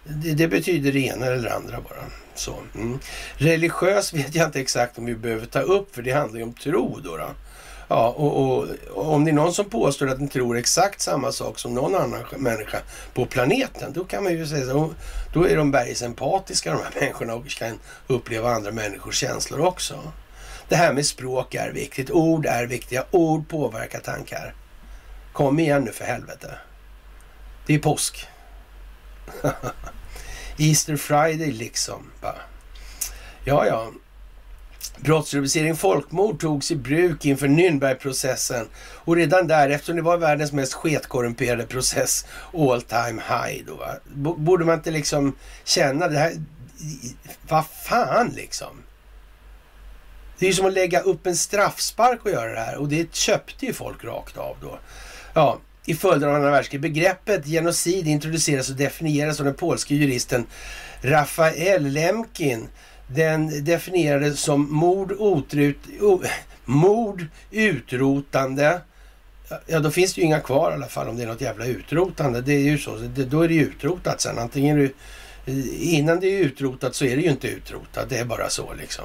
[0.04, 2.04] det, det betyder det ena eller det andra bara.
[2.34, 2.98] Så, mm.
[3.36, 6.52] Religiös vet jag inte exakt om vi behöver ta upp, för det handlar ju om
[6.52, 7.16] tro då.
[7.16, 7.28] då.
[7.88, 11.32] Ja, och, och, och, om det är någon som påstår att den tror exakt samma
[11.32, 12.78] sak som någon annan människa
[13.14, 14.94] på planeten, då kan man ju säga så.
[15.32, 19.94] Då är de bergsempatiska de här människorna och kan uppleva andra människors känslor också.
[20.68, 22.10] Det här med språk är viktigt.
[22.10, 23.04] Ord är viktiga.
[23.10, 24.54] Ord påverkar tankar.
[25.32, 26.58] Kom igen nu för helvete.
[27.66, 28.26] Det är påsk.
[30.58, 32.10] Easter Friday liksom.
[33.44, 33.90] Ja, ja.
[34.96, 40.74] Brottsrubricering folkmord togs i bruk inför Nürnbergprocessen och redan där, eftersom det var världens mest
[40.74, 43.94] sketkorrumperade process all time high då, va?
[44.36, 46.32] borde man inte liksom känna det här,
[47.48, 48.83] vad fan liksom.
[50.38, 53.14] Det är ju som att lägga upp en straffspark och göra det här och det
[53.14, 54.78] köpte ju folk rakt av då.
[55.34, 56.82] Ja, i följd av andra världskriget.
[56.82, 60.46] Begreppet genocid introduceras och definieras av den polske juristen
[61.02, 62.68] Rafael Lemkin
[63.06, 66.22] den definierades som mord, otrut, o,
[66.64, 68.80] mord, utrotande.
[69.66, 71.66] Ja, då finns det ju inga kvar i alla fall om det är något jävla
[71.66, 72.40] utrotande.
[72.40, 72.96] Det är ju så.
[72.96, 74.38] Det, då är det ju utrotat sen.
[74.38, 74.94] Antingen du,
[75.78, 78.08] innan det är utrotat så är det ju inte utrotat.
[78.08, 79.04] Det är bara så liksom.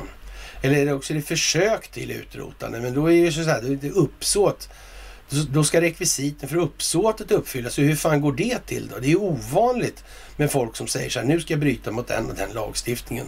[0.61, 2.79] Eller är det också det försök till utrotande?
[2.79, 4.69] Men då är det ju så här, det är uppsåt
[5.29, 7.73] då ska rekvisiten för uppsåtet uppfyllas.
[7.73, 8.99] Så hur fan går det till då?
[8.99, 10.03] Det är ovanligt
[10.37, 13.25] med folk som säger så här, nu ska jag bryta mot den och den lagstiftningen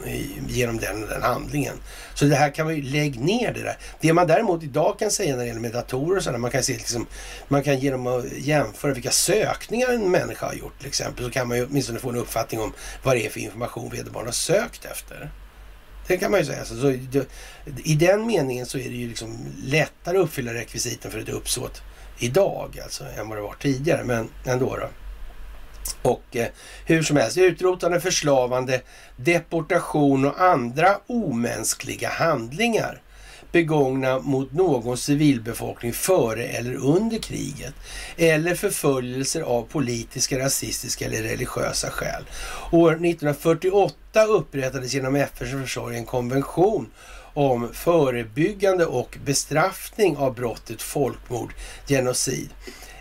[0.48, 1.76] genom den och den handlingen.
[2.14, 3.78] Så det här kan man ju, lägg ner det där.
[4.00, 6.64] Det man däremot idag kan säga när det gäller med datorer och sådär, man kan
[6.64, 7.06] se liksom,
[7.48, 11.48] man kan genom att jämföra vilka sökningar en människa har gjort till exempel, så kan
[11.48, 14.86] man ju åtminstone få en uppfattning om vad det är för information vederbörande har sökt
[14.86, 15.30] efter.
[16.12, 16.60] Det kan man ju säga.
[16.60, 17.24] Alltså, så, så,
[17.84, 21.82] I den meningen så är det ju liksom lättare att uppfylla rekvisiten för ett uppsåt
[22.20, 24.04] idag alltså än vad det var tidigare.
[24.04, 24.90] Men ändå då.
[26.02, 26.48] Och eh,
[26.86, 28.82] hur som helst, utrotande, förslavande,
[29.16, 33.02] deportation och andra omänskliga handlingar
[33.52, 37.74] begångna mot någon civilbefolkning före eller under kriget
[38.18, 42.24] eller förföljelser av politiska, rasistiska eller religiösa skäl.
[42.72, 46.90] År 1948 upprättades genom FNs försorg en konvention
[47.34, 51.54] om förebyggande och bestraffning av brottet folkmord,
[51.88, 52.50] genocid.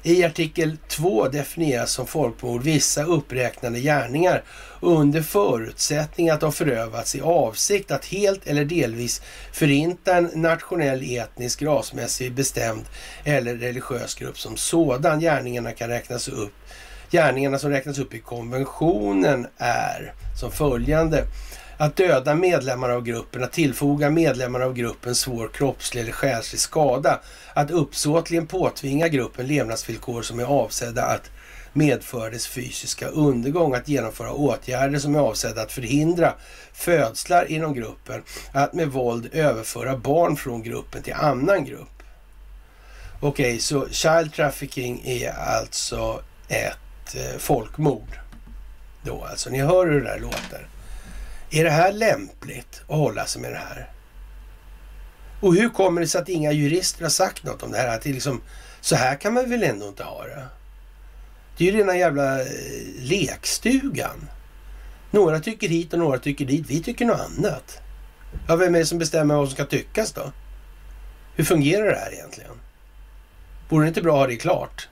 [0.02, 4.42] I artikel 2 definieras som folkmord vissa uppräknade gärningar
[4.80, 9.22] under förutsättning att de förövats i avsikt att helt eller delvis
[9.52, 12.84] förinta en nationell, etnisk, rasmässig, bestämd
[13.24, 15.20] eller religiös grupp som sådan.
[15.20, 16.52] Gärningarna kan räknas upp.
[17.10, 21.24] Gärningarna som räknas upp i konventionen är som följande.
[21.80, 27.20] Att döda medlemmar av gruppen, att tillfoga medlemmar av gruppen svår kroppslig eller själslig skada,
[27.54, 31.30] att uppsåtligen påtvinga gruppen levnadsvillkor som är avsedda att
[31.72, 36.34] medföra dess fysiska undergång, att genomföra åtgärder som är avsedda att förhindra
[36.72, 42.02] födslar inom gruppen, att med våld överföra barn från gruppen till annan grupp.
[43.20, 48.18] Okej, okay, så child trafficking är alltså ett eh, folkmord.
[49.02, 49.50] då alltså.
[49.50, 50.69] Ni hör hur det där låter.
[51.50, 53.92] Är det här lämpligt att hålla sig med det här?
[55.40, 57.96] Och hur kommer det sig att inga jurister har sagt något om det här?
[57.96, 58.40] Att det liksom,
[58.80, 60.46] så här kan man väl ändå inte ha det?
[61.56, 62.46] Det är ju rena jävla eh,
[62.98, 64.28] lekstugan.
[65.10, 66.66] Några tycker hit och några tycker dit.
[66.68, 67.80] Vi tycker något annat.
[68.48, 70.32] Ja, vem är det som bestämmer vad som ska tyckas då?
[71.34, 72.60] Hur fungerar det här egentligen?
[73.68, 74.88] Vore det inte bra att ha det klart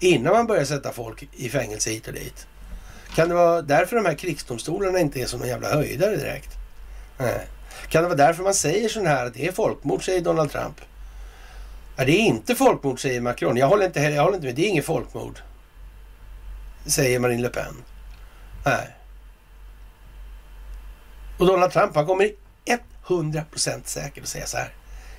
[0.00, 2.46] innan man börjar sätta folk i fängelse hit och dit?
[3.18, 6.50] Kan det vara därför de här krigsdomstolarna inte är som en jävla höjdare direkt?
[7.18, 7.46] Nej.
[7.88, 10.80] Kan det vara därför man säger sådana här att det är folkmord, säger Donald Trump?
[11.96, 13.56] Ja, det är inte folkmord, säger Macron.
[13.56, 14.56] Jag håller inte, jag håller inte med.
[14.56, 15.38] Det är inget folkmord,
[16.86, 17.74] säger Marine Le Pen.
[18.64, 18.96] Nej.
[21.38, 22.30] Och Donald Trump, han kommer
[23.06, 24.72] 100% säkert att säga så här.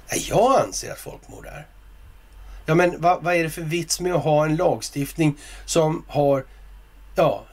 [0.09, 1.67] Ja, jag anser att folkmord är.
[2.65, 6.45] Ja, men vad, vad är det för vits med att ha en lagstiftning som har,
[7.15, 7.45] ja,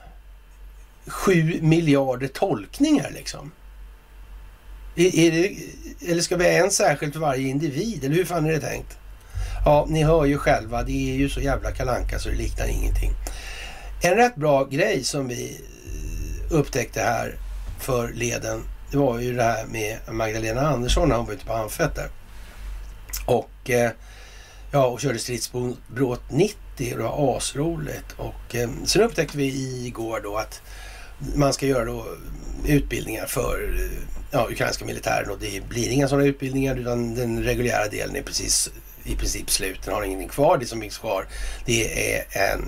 [1.07, 3.53] sju miljarder tolkningar liksom?
[4.97, 5.57] Är, det,
[6.11, 8.05] eller ska vi ha en särskild för varje individ?
[8.05, 8.99] Eller hur fan är det tänkt?
[9.65, 10.83] Ja, ni hör ju själva.
[10.83, 13.13] Det är ju så jävla kalanka så det liknar ingenting.
[14.03, 15.61] En rätt bra grej som vi
[16.51, 17.39] eh, upptäckte här
[17.81, 21.53] för leden, det var ju det här med Magdalena Andersson när hon var ute på
[21.53, 22.09] Anfetter.
[23.27, 23.91] Och, eh,
[24.71, 26.57] ja, och körde stridsbåt 90
[26.93, 28.13] och det var asroligt.
[28.17, 30.63] Och eh, sen upptäckte vi igår då att
[31.35, 32.07] man ska göra då
[32.67, 33.75] utbildningar för
[34.31, 38.71] ja, ukrainska militären och det blir inga sådana utbildningar utan den reguljära delen är precis
[39.05, 39.83] i princip slut.
[39.85, 40.59] Den har ingenting kvar.
[40.59, 41.27] Det som finns kvar
[41.65, 42.65] det är en,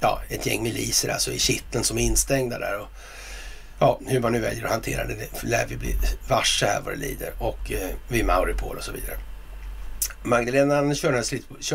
[0.00, 2.78] ja, ett gäng miliser alltså i kitteln som är instängda där.
[2.80, 2.88] Och,
[3.78, 5.94] ja, hur man nu väljer att hantera det, det lär vi bli
[6.28, 9.16] varse här vad det lider och eh, vid Mauripol och så vidare.
[10.22, 11.12] Magdalena kör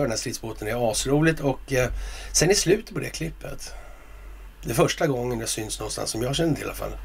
[0.01, 1.89] den här stridsbåten är asroligt och eh,
[2.31, 3.73] sen i slutet på det klippet,
[4.65, 6.97] det är första gången det syns någonstans som jag känner till i alla fall,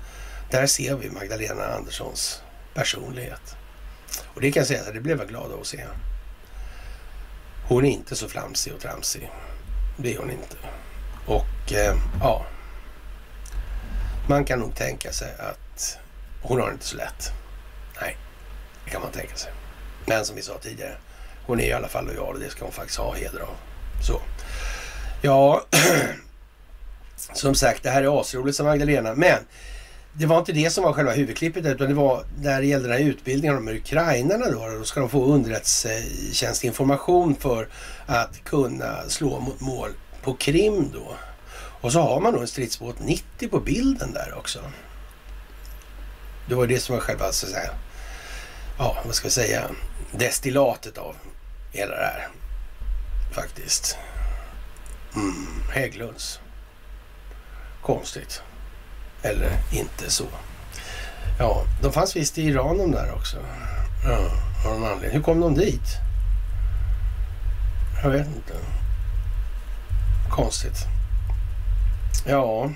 [0.51, 2.43] där ser vi Magdalena Anderssons
[2.75, 3.57] personlighet.
[4.35, 5.85] Och det kan jag säga att det blev jag glad av att se.
[7.69, 9.31] Hon är inte så flamsig och tramsig.
[9.97, 10.57] Det är hon inte.
[11.27, 12.47] Och eh, ja,
[14.29, 15.99] man kan nog tänka sig att
[16.43, 17.33] hon har det inte så lätt.
[18.01, 18.17] Nej,
[18.85, 19.53] det kan man tänka sig.
[20.07, 20.97] Men som vi sa tidigare,
[21.47, 23.57] hon är i alla fall lojal och det ska hon faktiskt ha heder av.
[24.07, 24.21] Så.
[25.23, 25.65] Ja,
[27.33, 29.15] som sagt, det här är asroligt som Magdalena.
[29.15, 29.39] Men
[30.13, 32.99] det var inte det som var själva huvudklippet utan det var när det gällde den
[32.99, 34.69] här utbildningen av de ukrainarna då.
[34.79, 37.69] Då ska de få underrättelsetjänstinformation för
[38.07, 39.91] att kunna slå mot mål
[40.23, 41.17] på Krim då.
[41.81, 44.59] Och så har man då en stridsbåt 90 på bilden där också.
[46.49, 47.71] Det var det som var själva, så att säga,
[48.79, 49.71] ja vad ska vi säga,
[50.13, 51.17] destillatet av
[51.73, 52.29] hela det här.
[53.33, 53.99] Faktiskt.
[55.15, 56.41] Mm, Hägglunds.
[57.83, 58.43] Konstigt.
[59.23, 60.25] Eller inte så.
[61.39, 63.37] Ja, de fanns visst i Iran de där också.
[64.05, 64.31] Ja,
[64.67, 65.11] av någon anledning.
[65.11, 65.97] Hur kom de dit?
[68.03, 68.55] Jag vet inte.
[70.31, 70.87] Konstigt.
[72.27, 72.71] Ja.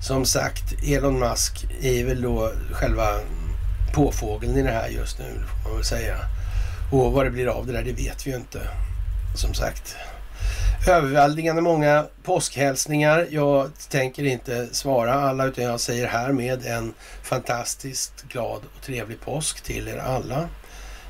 [0.00, 3.06] Som sagt, Elon Musk är väl då själva
[3.92, 6.16] påfågeln i det här just nu, får man väl säga.
[6.92, 8.60] Och vad det blir av det där, det vet vi ju inte.
[9.34, 9.96] Som sagt
[10.86, 13.26] överväldigande många påskhälsningar.
[13.30, 19.60] Jag tänker inte svara alla utan jag säger härmed en fantastiskt glad och trevlig påsk
[19.60, 20.48] till er alla.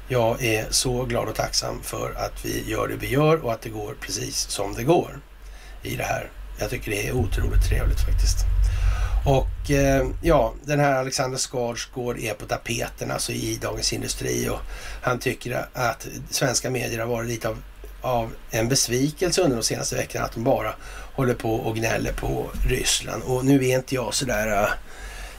[0.09, 3.63] Jag är så glad och tacksam för att vi gör det vi gör och att
[3.63, 5.21] det går precis som det går
[5.83, 6.31] i det här.
[6.61, 8.39] Jag tycker det är otroligt trevligt faktiskt.
[9.27, 14.61] Och eh, ja, den här Alexander Skarsgård är på tapeten alltså i Dagens Industri och
[15.03, 17.59] han tycker att svenska medier har varit lite av
[18.01, 20.75] av en besvikelse under de senaste veckorna att de bara
[21.15, 23.23] håller på och gnäller på Ryssland.
[23.23, 24.63] Och nu är inte jag sådär...
[24.63, 24.69] Äh,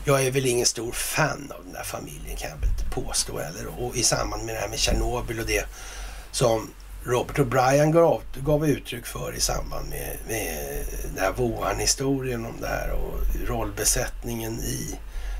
[0.06, 3.40] jag är väl ingen stor fan av den där familjen kan jag väl inte påstå
[3.40, 5.66] Eller, Och i samband med det här med Tjernobyl och det
[6.32, 6.70] som
[7.04, 12.68] Robert O'Brien gav, gav uttryck för i samband med, med den här Wuhan-historien om det
[12.68, 15.00] här och rollbesättningen i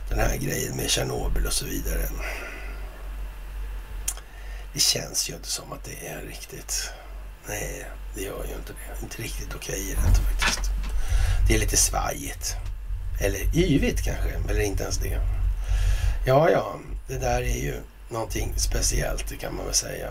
[0.10, 2.10] den här grejen med Tjernobyl och så vidare.
[4.74, 6.92] Det känns ju inte som att det är riktigt
[7.50, 7.86] Nej,
[8.16, 9.04] det gör ju inte det.
[9.04, 10.72] Inte riktigt okej okay, är det inte faktiskt.
[11.48, 12.56] Det är lite svajigt.
[13.22, 15.22] Eller yvigt kanske, eller inte ens det.
[16.26, 16.76] Ja, ja,
[17.08, 17.74] det där är ju
[18.10, 20.10] någonting speciellt, det kan man väl säga.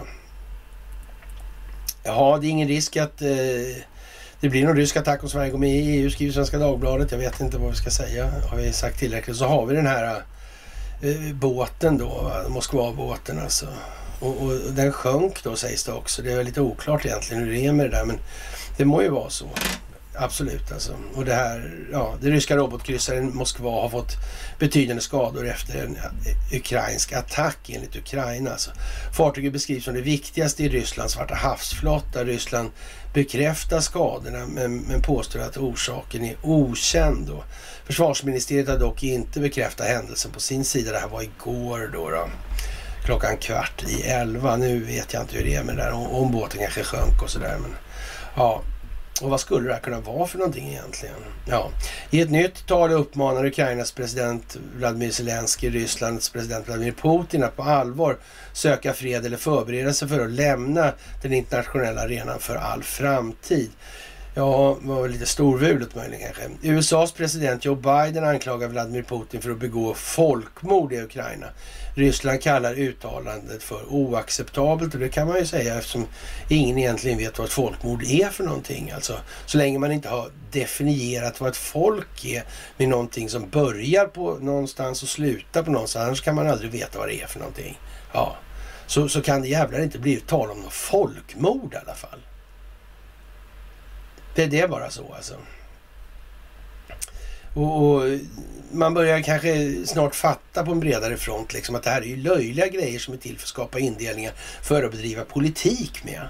[2.03, 3.29] Jaha, det är ingen risk att eh,
[4.41, 7.11] det blir någon rysk attack om Sverige går med i EU, skriver Svenska Dagbladet.
[7.11, 8.31] Jag vet inte vad vi ska säga.
[8.51, 9.37] Har vi sagt tillräckligt?
[9.37, 10.23] Så har vi den här
[11.03, 13.67] eh, båten då, Moskva-båten alltså.
[14.21, 16.23] Och, och, den sjönk då sägs det också.
[16.23, 18.19] Det är lite oklart egentligen hur det är med det där men
[18.77, 19.47] det må ju vara så.
[20.15, 20.93] absolut alltså.
[21.15, 24.13] Och det här, ja, det ryska robotkryssaren Moskva har fått
[24.59, 25.99] betydande skador efter en
[26.53, 28.51] ukrainsk attack enligt Ukraina.
[28.51, 28.71] Alltså.
[29.17, 32.25] Fartyget beskrivs som det viktigaste i Rysslands svarta havsflotta.
[32.25, 32.71] Ryssland
[33.15, 37.27] bekräftar skadorna men, men påstår att orsaken är okänd.
[37.27, 37.45] Då.
[37.87, 40.93] Försvarsministeriet har dock inte bekräftat händelsen på sin sida.
[40.93, 42.11] Det här var igår då.
[42.11, 42.29] då
[43.09, 44.57] klockan kvart i elva.
[44.57, 47.31] Nu vet jag inte hur det är med det där, om båten kanske sjönk och
[47.31, 47.59] sådär.
[48.37, 48.63] ja,
[49.21, 51.15] och vad skulle det här kunna vara för någonting egentligen?
[51.47, 51.71] Ja.
[52.11, 57.63] I ett nytt tal uppmanar Ukrainas president Vladimir Zelensky Rysslands president Vladimir Putin att på
[57.63, 58.17] allvar
[58.53, 63.71] söka fred eller förbereda sig för att lämna den internationella arenan för all framtid.
[64.39, 66.69] Ja, var väl lite storvulet möjligen kanske.
[66.69, 71.47] USAs president Joe Biden anklagar Vladimir Putin för att begå folkmord i Ukraina.
[71.97, 76.07] Ryssland kallar uttalandet för oacceptabelt och det kan man ju säga eftersom
[76.49, 78.91] ingen egentligen vet vad ett folkmord är för någonting.
[78.91, 82.45] Alltså, så länge man inte har definierat vad ett folk är
[82.77, 86.99] med någonting som börjar på någonstans och slutar på någonstans, annars kan man aldrig veta
[86.99, 87.79] vad det är för någonting.
[88.13, 88.37] Ja,
[88.87, 92.19] så, så kan det jävlar inte bli tal om något folkmord i alla fall.
[94.39, 95.35] Det, det är bara så alltså.
[97.55, 98.19] Och, och,
[98.73, 102.17] man börjar kanske snart fatta på en bredare front liksom att det här är ju
[102.17, 104.33] löjliga grejer som är till för att skapa indelningar
[104.63, 106.29] för att bedriva politik med.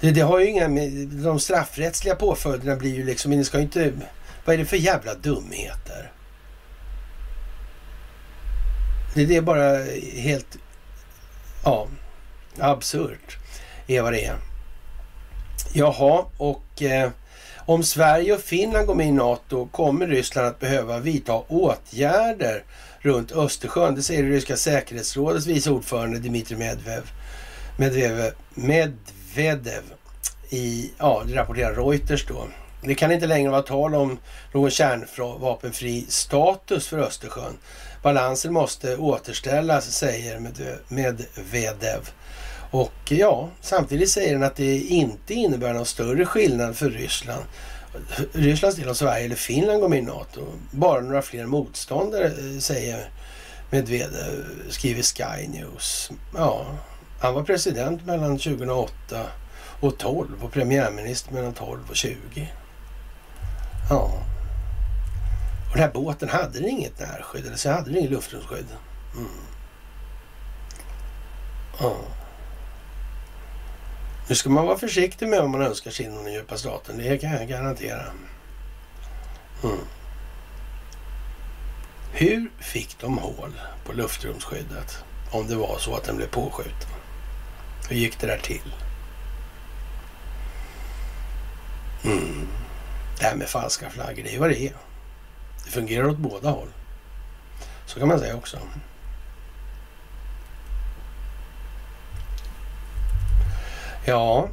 [0.00, 3.64] Det, det har ju inga med, de straffrättsliga påföljderna blir ju liksom, ni ska ju
[3.64, 3.92] inte,
[4.44, 6.12] vad är det för jävla dumheter?
[9.14, 9.84] Det, det är bara
[10.16, 10.58] helt,
[11.64, 11.88] ja,
[12.58, 13.38] absurt
[13.86, 14.51] är vad det är.
[15.72, 17.10] Jaha, och eh,
[17.66, 22.64] om Sverige och Finland går med i NATO kommer Ryssland att behöva vidta åtgärder
[22.98, 23.94] runt Östersjön.
[23.94, 27.10] Det säger det ryska säkerhetsrådets vice ordförande Dmitrij Medvedev.
[27.76, 29.82] Medvedev, Medvedev
[30.50, 32.46] i, ja, det rapporterar Reuters då.
[32.84, 34.18] Det kan inte längre vara tal om
[34.52, 37.58] någon kärnvapenfri status för Östersjön.
[38.02, 40.40] Balansen måste återställas, säger
[40.88, 42.10] Medvedev.
[42.72, 47.44] Och ja, samtidigt säger den att det inte innebär någon större skillnad för Ryssland.
[48.32, 50.40] Rysslands del av Sverige eller Finland går med i NATO.
[50.70, 53.10] Bara några fler motståndare eh, säger
[53.70, 56.10] Medvedev, skriver Sky News.
[56.34, 56.66] Ja,
[57.20, 58.92] han var president mellan 2008
[59.80, 62.52] och 12 och premiärminister mellan 12 och 20.
[63.90, 64.12] Ja.
[65.70, 67.46] Och den här båten, hade den inget närskydd?
[67.46, 68.66] Eller så hade den inget luftrumsskydd?
[69.14, 69.28] Mm.
[71.80, 71.96] Ja.
[74.28, 76.98] Nu ska man vara försiktig med vad man önskar sig inom den djupa staten.
[76.98, 78.02] Det kan jag garantera.
[79.64, 79.78] Mm.
[82.12, 83.52] Hur fick de hål
[83.84, 86.88] på luftrumsskyddet om det var så att den blev påskjuten?
[87.88, 88.74] Hur gick det där till?
[92.04, 92.48] Mm.
[93.18, 94.72] Det här med falska flaggor, det är vad det är.
[95.64, 96.68] Det fungerar åt båda håll.
[97.86, 98.58] Så kan man säga också.
[104.04, 104.48] Ja,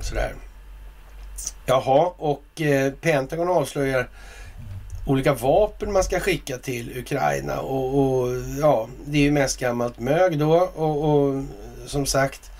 [0.00, 0.34] sådär.
[1.66, 4.08] Jaha, och eh, Pentagon avslöjar
[5.06, 8.28] olika vapen man ska skicka till Ukraina och, och
[8.60, 11.44] ja, det är ju mest gammalt mög då och, och,
[11.86, 12.50] som sagt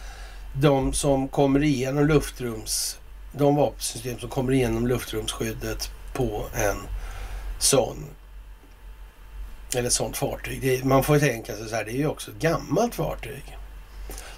[0.61, 2.99] de som kommer igenom luftrums,
[3.33, 6.77] de vapensystem som kommer igenom luftrumsskyddet på en
[7.59, 8.05] sån
[9.77, 10.61] eller sånt fartyg.
[10.61, 13.58] Det, man får tänka sig så här, det är ju också ett gammalt fartyg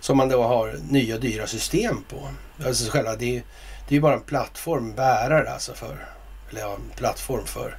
[0.00, 2.28] som man då har nya dyra system på.
[2.66, 3.42] Alltså själva, det, är,
[3.88, 6.08] det är bara en plattform, bärare alltså för,
[6.50, 7.76] eller ja, en plattform för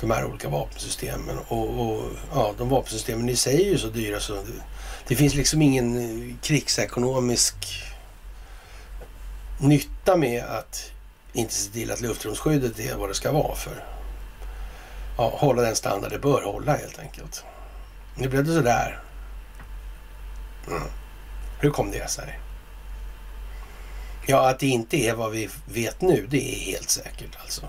[0.00, 1.38] de här olika vapensystemen.
[1.48, 2.02] Och, och
[2.34, 4.62] ja, de vapensystemen i sig är ju så dyra så det,
[5.08, 7.54] det finns liksom ingen eh, krigsekonomisk
[9.60, 10.90] nytta med att
[11.32, 13.84] inte se till att luftrumsskyddet är vad det ska vara för.
[15.18, 17.44] Ja, hålla den standard det bör hålla helt enkelt.
[18.16, 19.00] Nu blev det sådär.
[20.68, 20.82] Mm.
[21.60, 22.40] Hur kom det sig?
[24.26, 27.66] Ja, att det inte är vad vi vet nu, det är helt säkert alltså.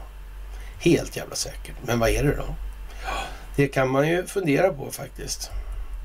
[0.80, 1.76] Helt jävla säkert.
[1.86, 2.56] Men vad är det då?
[3.56, 5.52] Det kan man ju fundera på faktiskt.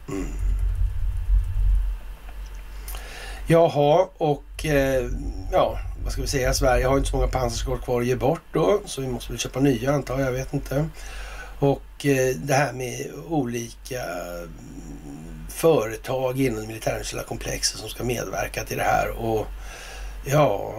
[0.08, 0.26] Mm.
[3.46, 5.10] Jaha, och eh,
[5.52, 6.54] ja, vad ska vi säga?
[6.54, 9.38] Sverige har inte så många pansarskott kvar att ge bort då, så vi måste väl
[9.38, 10.88] köpa nya antar jag, jag vet inte.
[11.58, 14.02] Och eh, det här med olika
[15.56, 19.10] företag inom det militärindustriella komplexet som ska medverka till det här.
[19.10, 19.46] Och
[20.24, 20.74] ja,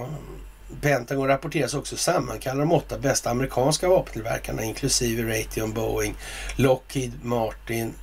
[0.82, 6.16] Pentagon rapporteras också sammankalla de åtta bästa amerikanska vapentillverkarna inklusive Raytheon, Boeing,
[6.56, 7.94] Lockheed Martin,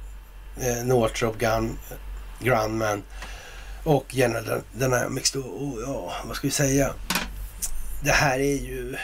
[0.61, 1.79] eh, Northrop Gun,
[2.41, 3.03] Grumman
[3.85, 5.33] och General Dynamics.
[5.33, 5.41] Då.
[5.41, 6.91] Och, ja, vad ska vi säga?
[8.03, 8.97] Det här är ju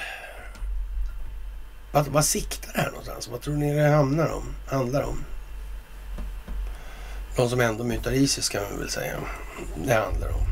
[1.93, 3.29] vad, vad siktar det här någonstans?
[3.29, 5.25] Vad tror ni det hamnar om, handlar om?
[7.41, 9.17] De som ändå mutar Isis kan man väl säga
[9.87, 10.45] det handlar om.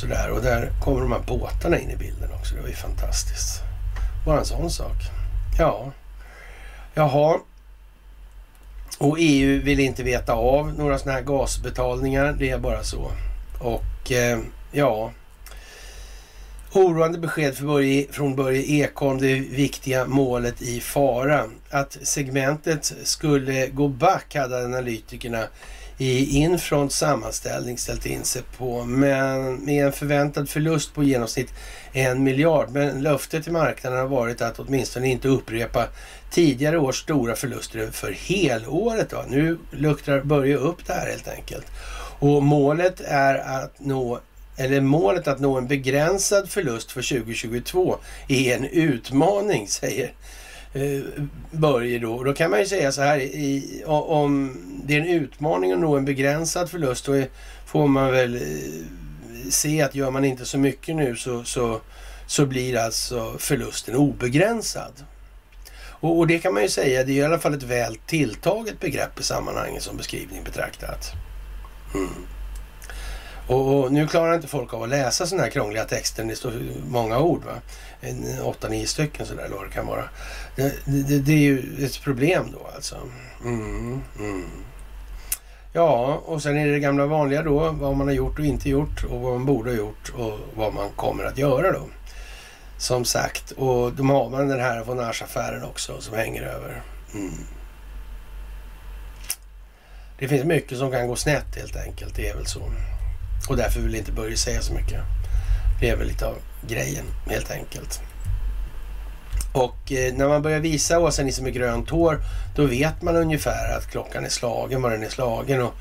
[0.00, 2.54] Sådär, och där kommer de här båtarna in i bilden också.
[2.54, 3.60] Det var ju fantastiskt.
[4.26, 4.96] Bara en sån sak.
[5.58, 5.92] Ja,
[6.94, 7.38] jaha.
[8.98, 12.36] Och EU vill inte veta av några sådana här gasbetalningar.
[12.38, 13.10] Det är bara så.
[13.60, 14.38] Och eh,
[14.72, 15.12] ja,
[16.72, 19.18] oroande besked för Börje, e- från Börje Ekholm.
[19.20, 21.44] Det viktiga målet i fara.
[21.70, 25.46] Att segmentet skulle gå back hade analytikerna
[25.98, 31.52] i Infront sammanställning ställt in sig på, men med en förväntad förlust på genomsnitt
[31.92, 32.70] en miljard.
[32.70, 35.86] Men löftet till marknaden har varit att åtminstone inte upprepa
[36.30, 39.10] tidigare års stora förluster för helåret.
[39.10, 39.24] Då.
[39.28, 41.66] Nu luktar Börje upp det här helt enkelt.
[42.18, 44.20] Och målet är att nå
[44.56, 47.96] eller målet att nå en begränsad förlust för 2022
[48.28, 50.12] är en utmaning, säger
[50.74, 51.02] eh,
[51.50, 52.24] Börje då.
[52.24, 55.96] Då kan man ju säga så här, i, om det är en utmaning att nå
[55.96, 57.22] en begränsad förlust, då
[57.66, 58.40] får man väl eh,
[59.50, 61.80] se att gör man inte så mycket nu så, så,
[62.26, 64.92] så blir alltså förlusten obegränsad.
[66.04, 68.80] Och, och, det kan man ju säga, det är i alla fall ett väl tilltaget
[68.80, 71.12] begrepp i sammanhanget som beskrivning betraktat.
[71.94, 72.26] Mm.
[73.46, 76.24] Och, och, nu klarar inte folk av att läsa sådana här krångliga texter.
[76.24, 76.52] Det står
[76.88, 77.44] många ord.
[77.44, 77.52] Va?
[78.04, 80.04] En, åtta, nio stycken sådär eller vad det kan vara.
[80.56, 82.96] Det, det, det, är ju ett problem då alltså.
[83.44, 84.50] Mm, mm.
[85.72, 87.70] Ja, och sen är det det gamla vanliga då.
[87.70, 90.74] Vad man har gjort och inte gjort och vad man borde ha gjort och vad
[90.74, 91.88] man kommer att göra då.
[92.78, 96.82] Som sagt, och de har man den här von affären också som hänger över.
[97.14, 97.32] Mm.
[100.18, 102.14] Det finns mycket som kan gå snett helt enkelt.
[102.16, 102.62] Det är väl så.
[103.48, 105.00] Och därför vill inte Börje säga så mycket.
[105.80, 106.36] Det är väl lite av
[106.68, 108.00] grejen helt enkelt.
[109.54, 112.20] Och eh, när man börjar visa Åsa-Nisse med grönt hår,
[112.56, 115.62] då vet man ungefär att klockan är slagen, var den är slagen.
[115.62, 115.74] Och,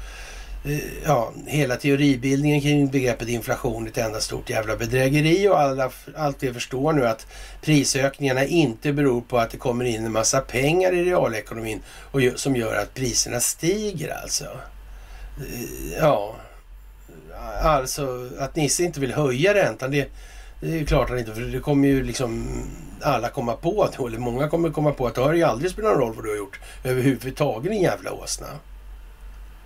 [0.66, 5.92] eh, ja, hela teoribildningen kring begreppet inflation är ett enda stort jävla bedrägeri och alla,
[6.16, 7.28] allt det förstår nu att
[7.62, 11.82] prisökningarna inte beror på att det kommer in en massa pengar i realekonomin
[12.12, 14.46] och, som gör att priserna stiger alltså.
[15.38, 16.36] Eh, ja,
[17.62, 20.10] alltså att Nisse inte vill höja räntan, det,
[20.64, 22.64] det är klart han inte, för det kommer ju liksom
[23.02, 25.92] alla komma på, att, eller många kommer komma på att det har ju aldrig spelat
[25.92, 28.48] någon roll vad du har gjort överhuvudtaget din jävla åsna.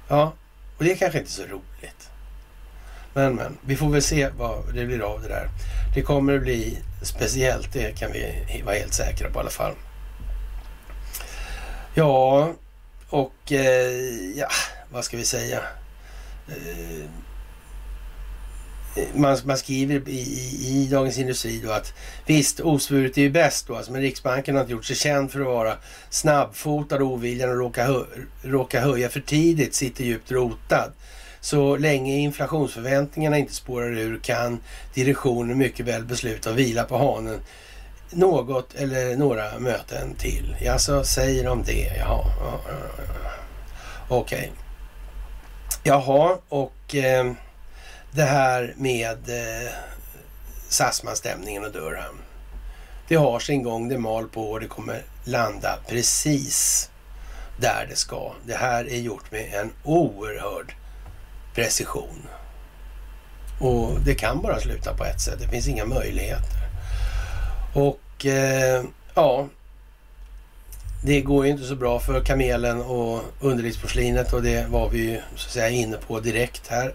[0.07, 0.33] Ja,
[0.77, 2.09] och det är kanske inte så roligt.
[3.13, 5.49] Men, men, vi får väl se vad det blir av det där.
[5.95, 9.73] Det kommer att bli speciellt, det kan vi vara helt säkra på i alla fall.
[11.93, 12.51] Ja,
[13.09, 13.91] och eh,
[14.35, 14.47] ja,
[14.91, 15.59] vad ska vi säga?
[16.47, 17.09] Eh,
[19.13, 21.93] man, man skriver i, i, i, Dagens Industri då att
[22.25, 25.39] visst, osvuret är ju bäst då, alltså, men Riksbanken har inte gjort sig känd för
[25.39, 25.73] att vara
[26.09, 28.03] snabbfotad och oviljan att råka, hö,
[28.41, 30.91] råka höja för tidigt sitter djupt rotad.
[31.41, 34.59] Så länge inflationsförväntningarna inte spårar ur kan
[34.93, 37.39] direktionen mycket väl besluta att vila på hanen
[38.09, 40.55] något eller några möten till.
[40.61, 41.93] Ja, så säger de det.
[41.97, 43.31] Jaha, ja, ja, ja.
[44.07, 44.37] okej.
[44.37, 44.49] Okay.
[45.83, 46.95] Jaha, och...
[46.95, 47.31] Eh,
[48.11, 49.71] det här med eh,
[50.69, 52.15] Sassman-stämningen och Durham.
[53.07, 56.89] Det har sin gång, det mal på och det kommer landa precis
[57.59, 58.31] där det ska.
[58.45, 60.75] Det här är gjort med en oerhörd
[61.55, 62.27] precision.
[63.59, 65.39] Och det kan bara sluta på ett sätt.
[65.39, 66.57] Det finns inga möjligheter.
[67.73, 68.83] Och eh,
[69.15, 69.47] ja,
[71.03, 75.21] det går ju inte så bra för kamelen och underlivsporslinet och det var vi ju
[75.35, 76.93] så att säga inne på direkt här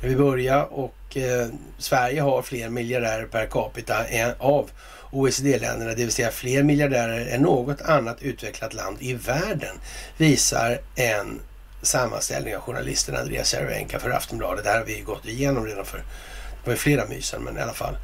[0.00, 1.48] vi börjar och eh,
[1.78, 4.70] Sverige har fler miljardärer per capita än, av
[5.10, 9.76] OECD-länderna, det vill säga fler miljardärer än något annat utvecklat land i världen,
[10.16, 11.40] visar en
[11.82, 14.64] sammanställning av journalisten Andreas Cervenka för Aftonbladet.
[14.64, 17.60] Det här har vi gått igenom redan för det var ju flera mysen, men i
[17.60, 17.96] alla fall.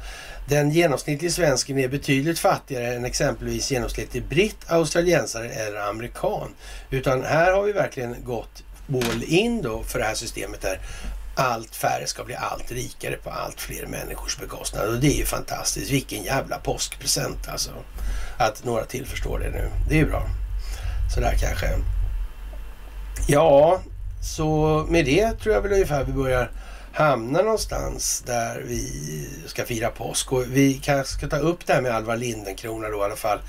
[0.49, 6.49] Den genomsnittliga svensken är betydligt fattigare än exempelvis genomsnittlig britt, australiensare eller amerikan.
[6.89, 8.63] Utan här har vi verkligen gått
[8.93, 10.79] all in då för det här systemet där
[11.39, 14.87] allt färre ska bli allt rikare på allt fler människors bekostnad.
[14.87, 15.91] Och det är ju fantastiskt.
[15.91, 17.71] Vilken jävla påskpresent alltså.
[18.37, 19.69] Att några till förstår det nu.
[19.89, 20.23] Det är ju bra.
[21.15, 21.67] Sådär kanske.
[23.27, 23.81] Ja,
[24.21, 26.51] så med det tror jag väl ungefär vi börjar
[26.93, 30.31] hamna någonstans där vi ska fira påsk.
[30.31, 33.39] Och vi kanske ska ta upp det här med Alvar Lindenkrona då i alla fall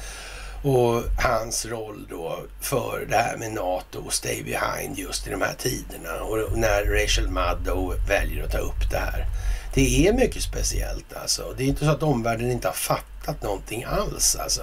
[0.63, 5.43] och hans roll då för det här med NATO och stay behind just i de
[5.43, 9.27] här tiderna och när Rachel Maddow väljer att ta upp det här.
[9.75, 11.55] Det är mycket speciellt alltså.
[11.57, 14.63] Det är inte så att omvärlden inte har fattat någonting alls alltså.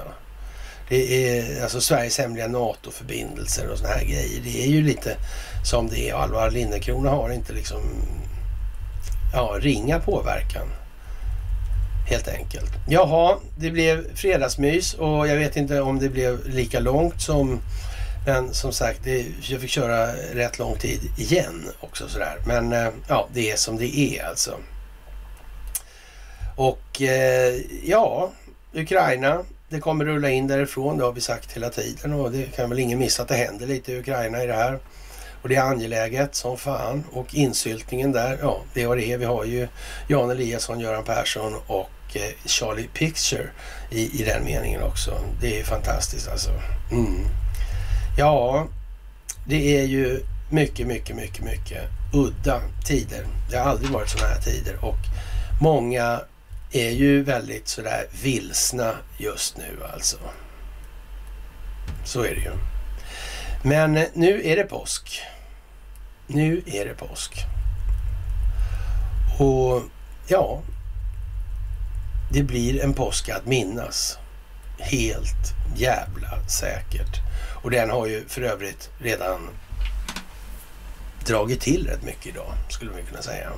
[0.89, 4.41] Det är alltså Sveriges hemliga NATO-förbindelser och såna här grejer.
[4.43, 5.17] Det är ju lite
[5.63, 6.13] som det är.
[6.13, 7.81] Alvar Lindekrona har inte liksom
[9.33, 10.67] ja, ringa påverkan.
[12.05, 12.71] Helt enkelt.
[12.87, 17.59] Jaha, det blev fredagsmys och jag vet inte om det blev lika långt som
[18.25, 22.37] men som sagt, det, jag fick köra rätt lång tid igen också sådär.
[22.47, 24.57] Men eh, ja, det är som det är alltså.
[26.55, 28.31] Och eh, ja,
[28.73, 32.69] Ukraina, det kommer rulla in därifrån, det har vi sagt hela tiden och det kan
[32.69, 34.79] väl ingen missa att det händer lite i Ukraina i det här.
[35.41, 37.03] Och det är angeläget som fan.
[37.11, 39.17] Och insyltningen där, ja det är vad det är.
[39.17, 39.67] Vi har ju
[40.07, 43.49] Jan Eliasson, Göran Persson och och eh, Charlie Picture
[43.89, 45.19] i, i den meningen också.
[45.41, 46.51] Det är fantastiskt alltså.
[46.91, 47.27] Mm.
[48.17, 48.67] Ja,
[49.47, 51.83] det är ju mycket, mycket, mycket, mycket
[52.13, 53.25] udda tider.
[53.49, 54.99] Det har aldrig varit sådana här tider och
[55.61, 56.21] många
[56.71, 60.17] är ju väldigt sådär vilsna just nu alltså.
[62.05, 62.51] Så är det ju.
[63.63, 65.21] Men eh, nu är det påsk.
[66.27, 67.31] Nu är det påsk.
[69.39, 69.83] Och
[70.27, 70.61] ja,
[72.35, 74.17] det blir en påsk att minnas.
[74.79, 77.21] Helt jävla säkert.
[77.63, 79.49] Och den har ju för övrigt redan
[81.25, 83.51] dragit till rätt mycket idag, skulle man kunna säga.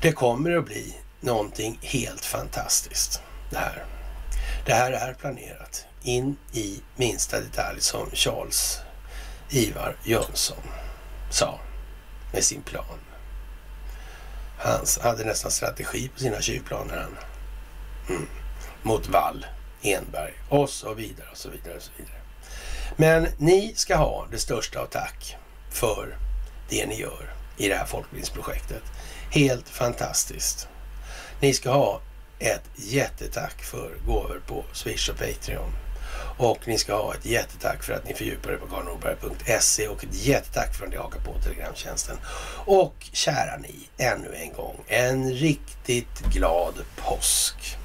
[0.00, 3.84] Det kommer att bli någonting helt fantastiskt det här.
[4.66, 8.80] Det här är planerat in i minsta detalj som Charles
[9.50, 10.62] Ivar Jönsson
[11.30, 11.60] sa
[12.32, 13.11] med sin plan.
[14.62, 17.16] Han hade nästan strategi på sina tjuvplaner han.
[18.08, 18.28] Mm.
[18.82, 19.46] Mot Wall,
[19.82, 22.16] Enberg och så vidare och så vidare och så vidare.
[22.96, 25.36] Men ni ska ha det största av tack
[25.70, 26.16] för
[26.68, 28.82] det ni gör i det här folkbildningsprojektet.
[29.30, 30.68] Helt fantastiskt.
[31.40, 32.00] Ni ska ha
[32.38, 35.72] ett jättetack för gåvor på Swish och Patreon.
[36.36, 40.14] Och ni ska ha ett jättetack för att ni fördjupar er på karlnorberg.se och ett
[40.24, 42.16] jättetack för att ni hakar på Telegramtjänsten.
[42.64, 47.76] Och kära ni, ännu en gång, en riktigt glad påsk.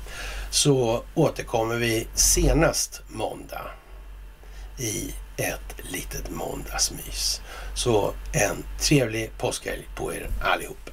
[0.52, 3.72] Så återkommer vi senast måndag
[4.78, 7.42] i ett litet måndagsmys.
[7.76, 10.90] Så en trevlig påskhelg på er allihop.